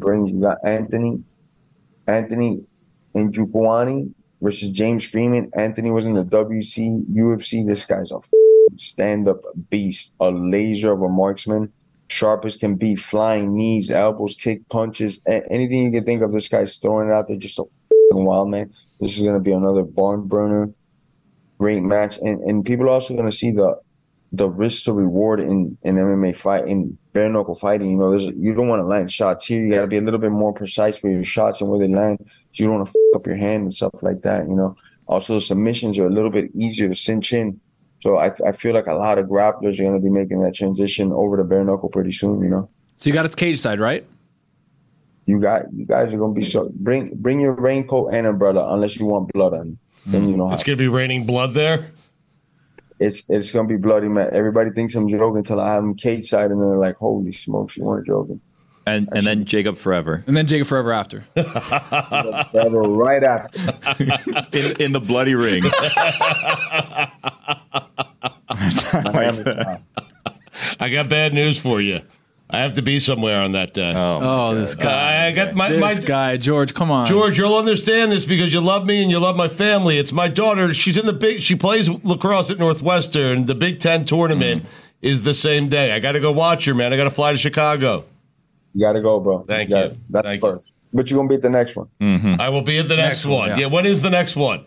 brings. 0.00 0.30
You 0.30 0.42
got 0.42 0.58
Anthony, 0.64 1.22
Anthony 2.06 2.62
and 3.14 3.32
Njokuani 3.32 4.12
versus 4.42 4.68
James 4.68 5.08
Freeman. 5.08 5.50
Anthony 5.56 5.90
was 5.90 6.04
in 6.04 6.12
the 6.12 6.24
WEC, 6.24 7.06
UFC. 7.14 7.66
This 7.66 7.86
guy's 7.86 8.12
a 8.12 8.18
stand-up 8.76 9.40
beast, 9.70 10.12
a 10.20 10.30
laser 10.30 10.92
of 10.92 11.00
a 11.00 11.08
marksman, 11.08 11.72
sharp 12.08 12.44
as 12.44 12.58
can 12.58 12.74
be, 12.74 12.96
flying 12.96 13.54
knees, 13.56 13.90
elbows, 13.90 14.34
kick, 14.34 14.68
punches, 14.68 15.20
anything 15.26 15.84
you 15.84 15.90
can 15.90 16.04
think 16.04 16.22
of. 16.22 16.32
This 16.32 16.48
guy's 16.48 16.76
throwing 16.76 17.10
out 17.10 17.28
there, 17.28 17.36
just 17.36 17.58
a 17.58 17.64
wild 18.12 18.50
man. 18.50 18.70
This 19.00 19.16
is 19.16 19.22
gonna 19.22 19.40
be 19.40 19.52
another 19.52 19.84
barn 19.84 20.28
burner, 20.28 20.70
great 21.64 21.82
match, 21.82 22.18
and 22.18 22.38
and 22.48 22.64
people 22.64 22.86
are 22.86 22.94
also 22.98 23.16
gonna 23.16 23.38
see 23.40 23.50
the 23.50 23.68
the 24.32 24.48
risk 24.48 24.84
to 24.84 24.92
reward 24.92 25.40
in 25.40 25.78
in 25.82 25.96
MMA 25.96 26.36
fight 26.36 26.66
in 26.66 26.98
bare 27.12 27.30
knuckle 27.30 27.54
fighting. 27.54 27.90
You 27.92 27.96
know, 27.96 28.10
there's 28.10 28.28
you 28.36 28.54
don't 28.54 28.68
want 28.68 28.80
to 28.80 28.86
land 28.86 29.10
shots 29.10 29.46
here. 29.46 29.62
You 29.64 29.72
got 29.74 29.82
to 29.82 29.86
be 29.86 29.96
a 29.96 30.02
little 30.02 30.20
bit 30.26 30.30
more 30.30 30.52
precise 30.52 31.02
with 31.02 31.12
your 31.12 31.24
shots 31.24 31.60
and 31.60 31.70
where 31.70 31.80
they 31.80 31.92
land. 31.92 32.18
You 32.54 32.66
don't 32.66 32.76
want 32.76 32.88
to 32.88 33.12
up 33.16 33.26
your 33.26 33.36
hand 33.36 33.62
and 33.62 33.74
stuff 33.74 34.02
like 34.02 34.22
that. 34.22 34.40
You 34.48 34.56
know. 34.60 34.76
Also, 35.06 35.38
submissions 35.38 35.98
are 35.98 36.06
a 36.06 36.14
little 36.18 36.30
bit 36.30 36.50
easier 36.54 36.88
to 36.88 36.94
cinch 36.94 37.32
in. 37.32 37.60
So 38.00 38.16
I, 38.16 38.32
I 38.46 38.52
feel 38.52 38.74
like 38.74 38.86
a 38.86 38.94
lot 38.94 39.18
of 39.18 39.26
grapplers 39.26 39.78
are 39.78 39.84
going 39.84 40.00
to 40.00 40.04
be 40.08 40.10
making 40.10 40.40
that 40.40 40.54
transition 40.54 41.12
over 41.12 41.36
to 41.36 41.44
bare 41.44 41.64
knuckle 41.64 41.90
pretty 41.90 42.12
soon. 42.12 42.42
You 42.42 42.50
know. 42.50 42.70
So 42.96 43.08
you 43.08 43.14
got 43.14 43.26
its 43.26 43.34
cage 43.34 43.58
side, 43.58 43.80
right? 43.80 44.04
You 45.26 45.40
got 45.40 45.72
you 45.72 45.86
guys 45.86 46.12
are 46.12 46.18
going 46.18 46.34
to 46.34 46.40
be 46.40 46.44
so 46.44 46.70
bring 46.74 47.14
bring 47.14 47.40
your 47.40 47.52
raincoat 47.52 48.12
and 48.12 48.26
umbrella 48.26 48.74
unless 48.74 48.98
you 48.98 49.06
want 49.06 49.32
blood 49.32 49.54
on. 49.54 49.78
You. 50.06 50.12
Then 50.12 50.28
you 50.28 50.34
mm. 50.34 50.38
know 50.38 50.52
It's 50.52 50.62
going 50.62 50.76
to 50.76 50.82
be 50.82 50.88
raining 50.88 51.26
blood 51.26 51.54
there. 51.54 51.86
it's 53.00 53.22
it's 53.28 53.50
gonna 53.50 53.68
be 53.68 53.76
bloody, 53.76 54.08
man. 54.08 54.30
Everybody 54.32 54.70
thinks 54.70 54.94
I'm 54.94 55.08
joking 55.08 55.38
until 55.38 55.60
I 55.60 55.72
have 55.72 55.82
them 55.82 55.94
cage 55.94 56.28
side, 56.28 56.50
and 56.50 56.60
they're 56.60 56.78
like, 56.78 56.96
"Holy 56.96 57.32
smokes, 57.32 57.76
you 57.76 57.84
weren't 57.84 58.06
joking." 58.06 58.40
And 58.86 59.08
and 59.12 59.26
then 59.26 59.46
Jacob 59.46 59.78
forever 59.78 60.22
And 60.26 60.36
then 60.36 60.46
Jacob 60.46 60.66
Forever 60.66 60.92
after. 60.92 61.20
Forever 61.32 62.80
right 62.82 63.24
after. 63.24 63.58
in, 64.52 64.80
in 64.80 64.92
the 64.92 65.00
bloody 65.00 65.34
ring. 65.34 65.62
I 70.80 70.88
got 70.90 71.08
bad 71.08 71.32
news 71.32 71.58
for 71.58 71.80
you. 71.80 72.02
I 72.50 72.58
have 72.58 72.74
to 72.74 72.82
be 72.82 72.98
somewhere 72.98 73.40
on 73.40 73.52
that 73.52 73.72
day. 73.72 73.92
Oh, 73.96 74.20
oh 74.22 74.54
this 74.54 74.74
guy. 74.74 75.26
I 75.26 75.32
got 75.32 75.54
my, 75.54 75.70
this 75.70 75.80
my 75.80 75.94
guy, 75.94 76.36
George. 76.36 76.74
Come 76.74 76.90
on, 76.90 77.06
George, 77.06 77.38
you'll 77.38 77.56
understand 77.56 78.12
this 78.12 78.26
because 78.26 78.52
you 78.52 78.60
love 78.60 78.86
me 78.86 79.02
and 79.02 79.10
you 79.10 79.18
love 79.18 79.36
my 79.36 79.48
family. 79.48 79.98
It's 79.98 80.12
my 80.12 80.28
daughter. 80.28 80.72
She's 80.74 80.96
in 80.96 81.06
the 81.06 81.12
big. 81.12 81.40
She 81.40 81.56
plays 81.56 81.88
lacrosse 81.88 82.50
at 82.50 82.58
Northwestern. 82.58 83.46
The 83.46 83.54
Big 83.54 83.80
Ten 83.80 84.04
tournament 84.04 84.64
mm. 84.64 84.68
is 85.00 85.22
the 85.22 85.34
same 85.34 85.68
day. 85.68 85.92
I 85.92 86.00
got 86.00 86.12
to 86.12 86.20
go 86.20 86.32
watch 86.32 86.66
her, 86.66 86.74
man. 86.74 86.92
I 86.92 86.96
got 86.96 87.04
to 87.04 87.10
fly 87.10 87.32
to 87.32 87.38
Chicago. 87.38 88.04
You 88.74 88.80
gotta 88.80 89.00
go, 89.00 89.20
bro. 89.20 89.44
Thank 89.46 89.70
gotta- 89.70 89.90
you. 89.90 90.00
That's 90.10 90.26
Thank 90.26 90.42
first. 90.42 90.76
But 90.92 91.10
you're 91.10 91.18
gonna 91.18 91.28
be 91.28 91.36
at 91.36 91.42
the 91.42 91.50
next 91.50 91.74
one. 91.74 91.88
Mm-hmm. 92.00 92.40
I 92.40 92.48
will 92.50 92.62
be 92.62 92.78
at 92.78 92.88
the 92.88 92.96
next, 92.96 93.24
Next 93.24 93.26
one, 93.26 93.34
one. 93.34 93.48
yeah. 93.50 93.58
Yeah. 93.58 93.66
What 93.66 93.86
is 93.86 94.02
the 94.02 94.10
next 94.10 94.36
one? 94.36 94.64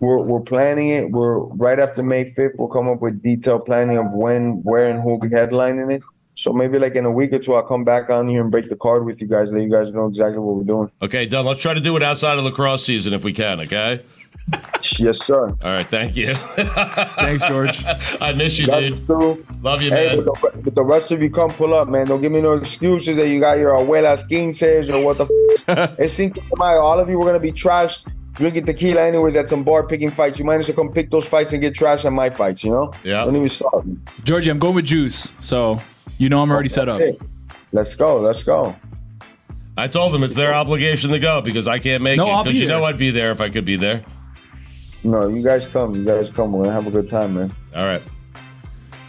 We're 0.00 0.18
we're 0.18 0.40
planning 0.40 0.90
it. 0.90 1.10
We're 1.10 1.38
right 1.38 1.78
after 1.80 2.02
May 2.02 2.30
5th. 2.32 2.52
We'll 2.58 2.68
come 2.68 2.88
up 2.88 3.00
with 3.00 3.22
detailed 3.22 3.64
planning 3.64 3.98
of 3.98 4.10
when, 4.12 4.62
where, 4.62 4.88
and 4.88 5.00
who 5.02 5.10
will 5.10 5.18
be 5.18 5.28
headlining 5.28 5.92
it. 5.92 6.02
So 6.36 6.52
maybe 6.52 6.78
like 6.78 6.94
in 6.94 7.04
a 7.04 7.10
week 7.10 7.32
or 7.32 7.40
two, 7.40 7.54
I'll 7.56 7.64
come 7.64 7.82
back 7.82 8.10
on 8.10 8.28
here 8.28 8.40
and 8.40 8.48
break 8.50 8.68
the 8.68 8.76
card 8.76 9.04
with 9.04 9.20
you 9.20 9.26
guys. 9.26 9.50
Let 9.50 9.62
you 9.62 9.70
guys 9.70 9.90
know 9.90 10.06
exactly 10.06 10.38
what 10.38 10.54
we're 10.54 10.62
doing. 10.62 10.88
Okay, 11.02 11.26
done. 11.26 11.44
Let's 11.44 11.60
try 11.60 11.74
to 11.74 11.80
do 11.80 11.96
it 11.96 12.02
outside 12.04 12.38
of 12.38 12.44
lacrosse 12.44 12.84
season 12.84 13.12
if 13.12 13.24
we 13.24 13.32
can. 13.32 13.58
Okay. 13.60 14.02
Yes, 14.98 15.18
sir. 15.26 15.48
All 15.48 15.56
right. 15.72 15.86
Thank 15.86 16.16
you. 16.16 16.34
Thanks, 16.34 17.44
George. 17.44 17.82
I 18.20 18.32
miss 18.32 18.58
you, 18.58 18.66
That's 18.66 18.98
dude. 19.02 19.06
true. 19.06 19.46
Love 19.62 19.82
you, 19.82 19.90
Hey, 19.90 20.14
man. 20.16 20.24
but 20.24 20.52
the, 20.54 20.58
but 20.62 20.74
the 20.76 20.82
rest 20.84 21.10
of 21.10 21.20
you 21.20 21.28
come 21.28 21.50
pull 21.50 21.74
up, 21.74 21.88
man. 21.88 22.06
Don't 22.06 22.20
give 22.22 22.30
me 22.32 22.40
no 22.40 22.52
excuses 22.52 23.16
that 23.16 23.28
you 23.28 23.40
got 23.40 23.58
your 23.58 23.72
abuela's 23.72 24.22
quinces 24.24 24.88
or 24.90 25.04
what 25.04 25.18
the 25.18 25.24
f. 25.66 25.94
it's 25.98 26.14
Cinco 26.14 26.40
de 26.40 26.46
Mayo. 26.56 26.78
All 26.78 27.00
of 27.00 27.08
you 27.08 27.18
were 27.18 27.26
gonna 27.26 27.40
be 27.40 27.52
trashed 27.52 28.06
drinking 28.38 28.64
tequila 28.64 29.02
anyways 29.02 29.36
at 29.36 29.50
some 29.50 29.62
bar 29.62 29.86
picking 29.86 30.10
fights. 30.10 30.38
You 30.38 30.44
might 30.44 30.60
as 30.60 30.68
well 30.68 30.76
come 30.76 30.92
pick 30.92 31.10
those 31.10 31.26
fights 31.26 31.52
and 31.52 31.60
get 31.60 31.74
trash 31.74 32.04
at 32.04 32.12
my 32.12 32.30
fights. 32.30 32.64
You 32.64 32.70
know? 32.70 32.92
Yeah. 33.04 33.24
Don't 33.24 33.36
even 33.36 33.48
start. 33.48 33.84
Georgie, 34.24 34.50
I'm 34.50 34.58
going 34.58 34.74
with 34.74 34.86
Juice, 34.86 35.32
so 35.40 35.80
you 36.16 36.28
know 36.28 36.42
I'm 36.42 36.50
already 36.50 36.68
set 36.70 36.88
up. 36.88 37.02
Let's 37.72 37.94
go. 37.94 38.20
Let's 38.20 38.42
go. 38.42 38.74
I 39.76 39.86
told 39.86 40.12
them 40.12 40.24
it's 40.24 40.34
their 40.34 40.54
obligation 40.54 41.10
to 41.10 41.18
go 41.18 41.40
because 41.40 41.68
I 41.68 41.78
can't 41.78 42.02
make 42.02 42.16
No, 42.16 42.26
it. 42.26 42.30
I'll 42.30 42.42
Because 42.44 42.56
be 42.58 42.62
you 42.62 42.68
know. 42.68 42.84
I'd 42.84 42.96
be 42.96 43.10
there 43.10 43.30
if 43.30 43.40
I 43.40 43.50
could 43.50 43.64
be 43.64 43.76
there. 43.76 44.04
No, 45.04 45.28
you 45.28 45.42
guys 45.44 45.66
come. 45.66 45.94
You 45.94 46.04
guys 46.04 46.30
come. 46.30 46.52
We're 46.52 46.64
gonna 46.64 46.74
have 46.74 46.86
a 46.88 46.90
good 46.90 47.08
time, 47.08 47.34
man. 47.34 47.54
All 47.76 47.84
right. 47.84 48.02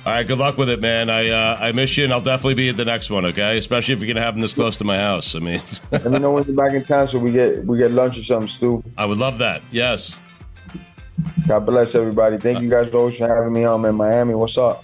All 0.10 0.16
right. 0.16 0.26
Good 0.26 0.40
luck 0.40 0.58
with 0.58 0.72
it, 0.72 0.82
man. 0.82 1.08
I 1.08 1.30
uh, 1.30 1.58
I 1.60 1.72
miss 1.72 1.96
you, 1.96 2.04
and 2.04 2.12
I'll 2.12 2.20
definitely 2.20 2.56
be 2.56 2.70
at 2.70 2.78
the 2.78 2.84
next 2.84 3.12
one. 3.12 3.26
Okay, 3.26 3.60
especially 3.60 3.94
if 3.94 4.00
you're 4.00 4.08
gonna 4.08 4.26
have 4.26 4.34
them 4.34 4.42
this 4.42 4.56
close 4.56 4.76
to 4.80 4.84
my 4.84 4.98
house. 4.98 5.36
I 5.36 5.40
mean, 5.40 5.62
Let 5.92 6.04
me 6.06 6.18
know 6.18 6.32
when 6.32 6.46
you're 6.46 6.56
back 6.56 6.74
in 6.74 6.84
town 6.84 7.08
so 7.08 7.20
we 7.20 7.32
get 7.32 7.64
we 7.64 7.78
get 7.78 7.92
lunch 7.92 8.18
or 8.18 8.24
something, 8.24 8.48
Stu. 8.48 8.84
I 8.98 9.06
would 9.06 9.20
love 9.20 9.38
that. 9.38 9.62
Yes. 9.70 10.18
God 11.48 11.60
bless 11.68 11.94
everybody. 11.94 12.40
Thank 12.40 12.60
you 12.60 12.72
guys 12.72 12.92
always 12.92 13.18
for 13.18 13.28
having 13.28 13.54
me 13.54 13.66
on, 13.66 13.82
man. 13.82 13.94
Miami, 13.94 14.34
what's 14.34 14.58
up? 14.58 14.84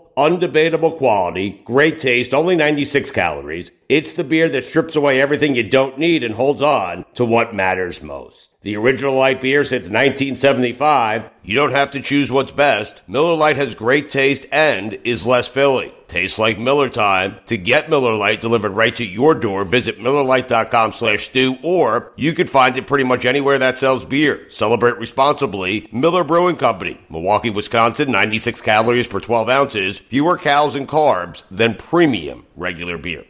undebatable 0.21 0.97
quality, 0.97 1.61
great 1.65 1.97
taste, 1.97 2.31
only 2.31 2.55
96 2.55 3.09
calories. 3.09 3.71
It's 3.89 4.13
the 4.13 4.23
beer 4.23 4.47
that 4.49 4.65
strips 4.65 4.95
away 4.95 5.19
everything 5.19 5.55
you 5.55 5.63
don't 5.63 5.97
need 5.97 6.23
and 6.23 6.35
holds 6.35 6.61
on 6.61 7.05
to 7.15 7.25
what 7.25 7.55
matters 7.55 8.03
most. 8.03 8.49
The 8.61 8.77
original 8.77 9.15
light 9.15 9.41
beer 9.41 9.63
since 9.63 9.89
1975. 9.89 11.27
You 11.41 11.55
don't 11.55 11.71
have 11.71 11.89
to 11.91 11.99
choose 11.99 12.31
what's 12.31 12.51
best. 12.51 13.01
Miller 13.07 13.33
Lite 13.33 13.55
has 13.55 13.73
great 13.73 14.11
taste 14.11 14.45
and 14.51 14.99
is 15.03 15.25
less 15.25 15.47
filling. 15.47 15.91
Tastes 16.11 16.37
like 16.37 16.59
Miller 16.59 16.89
time. 16.89 17.37
To 17.45 17.57
get 17.57 17.89
Miller 17.89 18.13
Lite 18.13 18.41
delivered 18.41 18.73
right 18.73 18.93
to 18.97 19.05
your 19.05 19.33
door, 19.33 19.63
visit 19.63 19.97
MillerLite.com 19.97 20.91
slash 20.91 21.27
stew, 21.27 21.55
or 21.63 22.11
you 22.17 22.33
can 22.33 22.47
find 22.47 22.75
it 22.75 22.85
pretty 22.85 23.05
much 23.05 23.23
anywhere 23.23 23.57
that 23.57 23.77
sells 23.77 24.03
beer. 24.03 24.49
Celebrate 24.49 24.97
responsibly. 24.97 25.87
Miller 25.93 26.25
Brewing 26.25 26.57
Company, 26.57 26.99
Milwaukee, 27.09 27.49
Wisconsin, 27.49 28.11
96 28.11 28.59
calories 28.59 29.07
per 29.07 29.21
12 29.21 29.47
ounces, 29.47 29.99
fewer 29.99 30.37
calories 30.37 30.75
and 30.75 30.85
carbs 30.85 31.43
than 31.49 31.75
premium 31.75 32.45
regular 32.57 32.97
beer. 32.97 33.23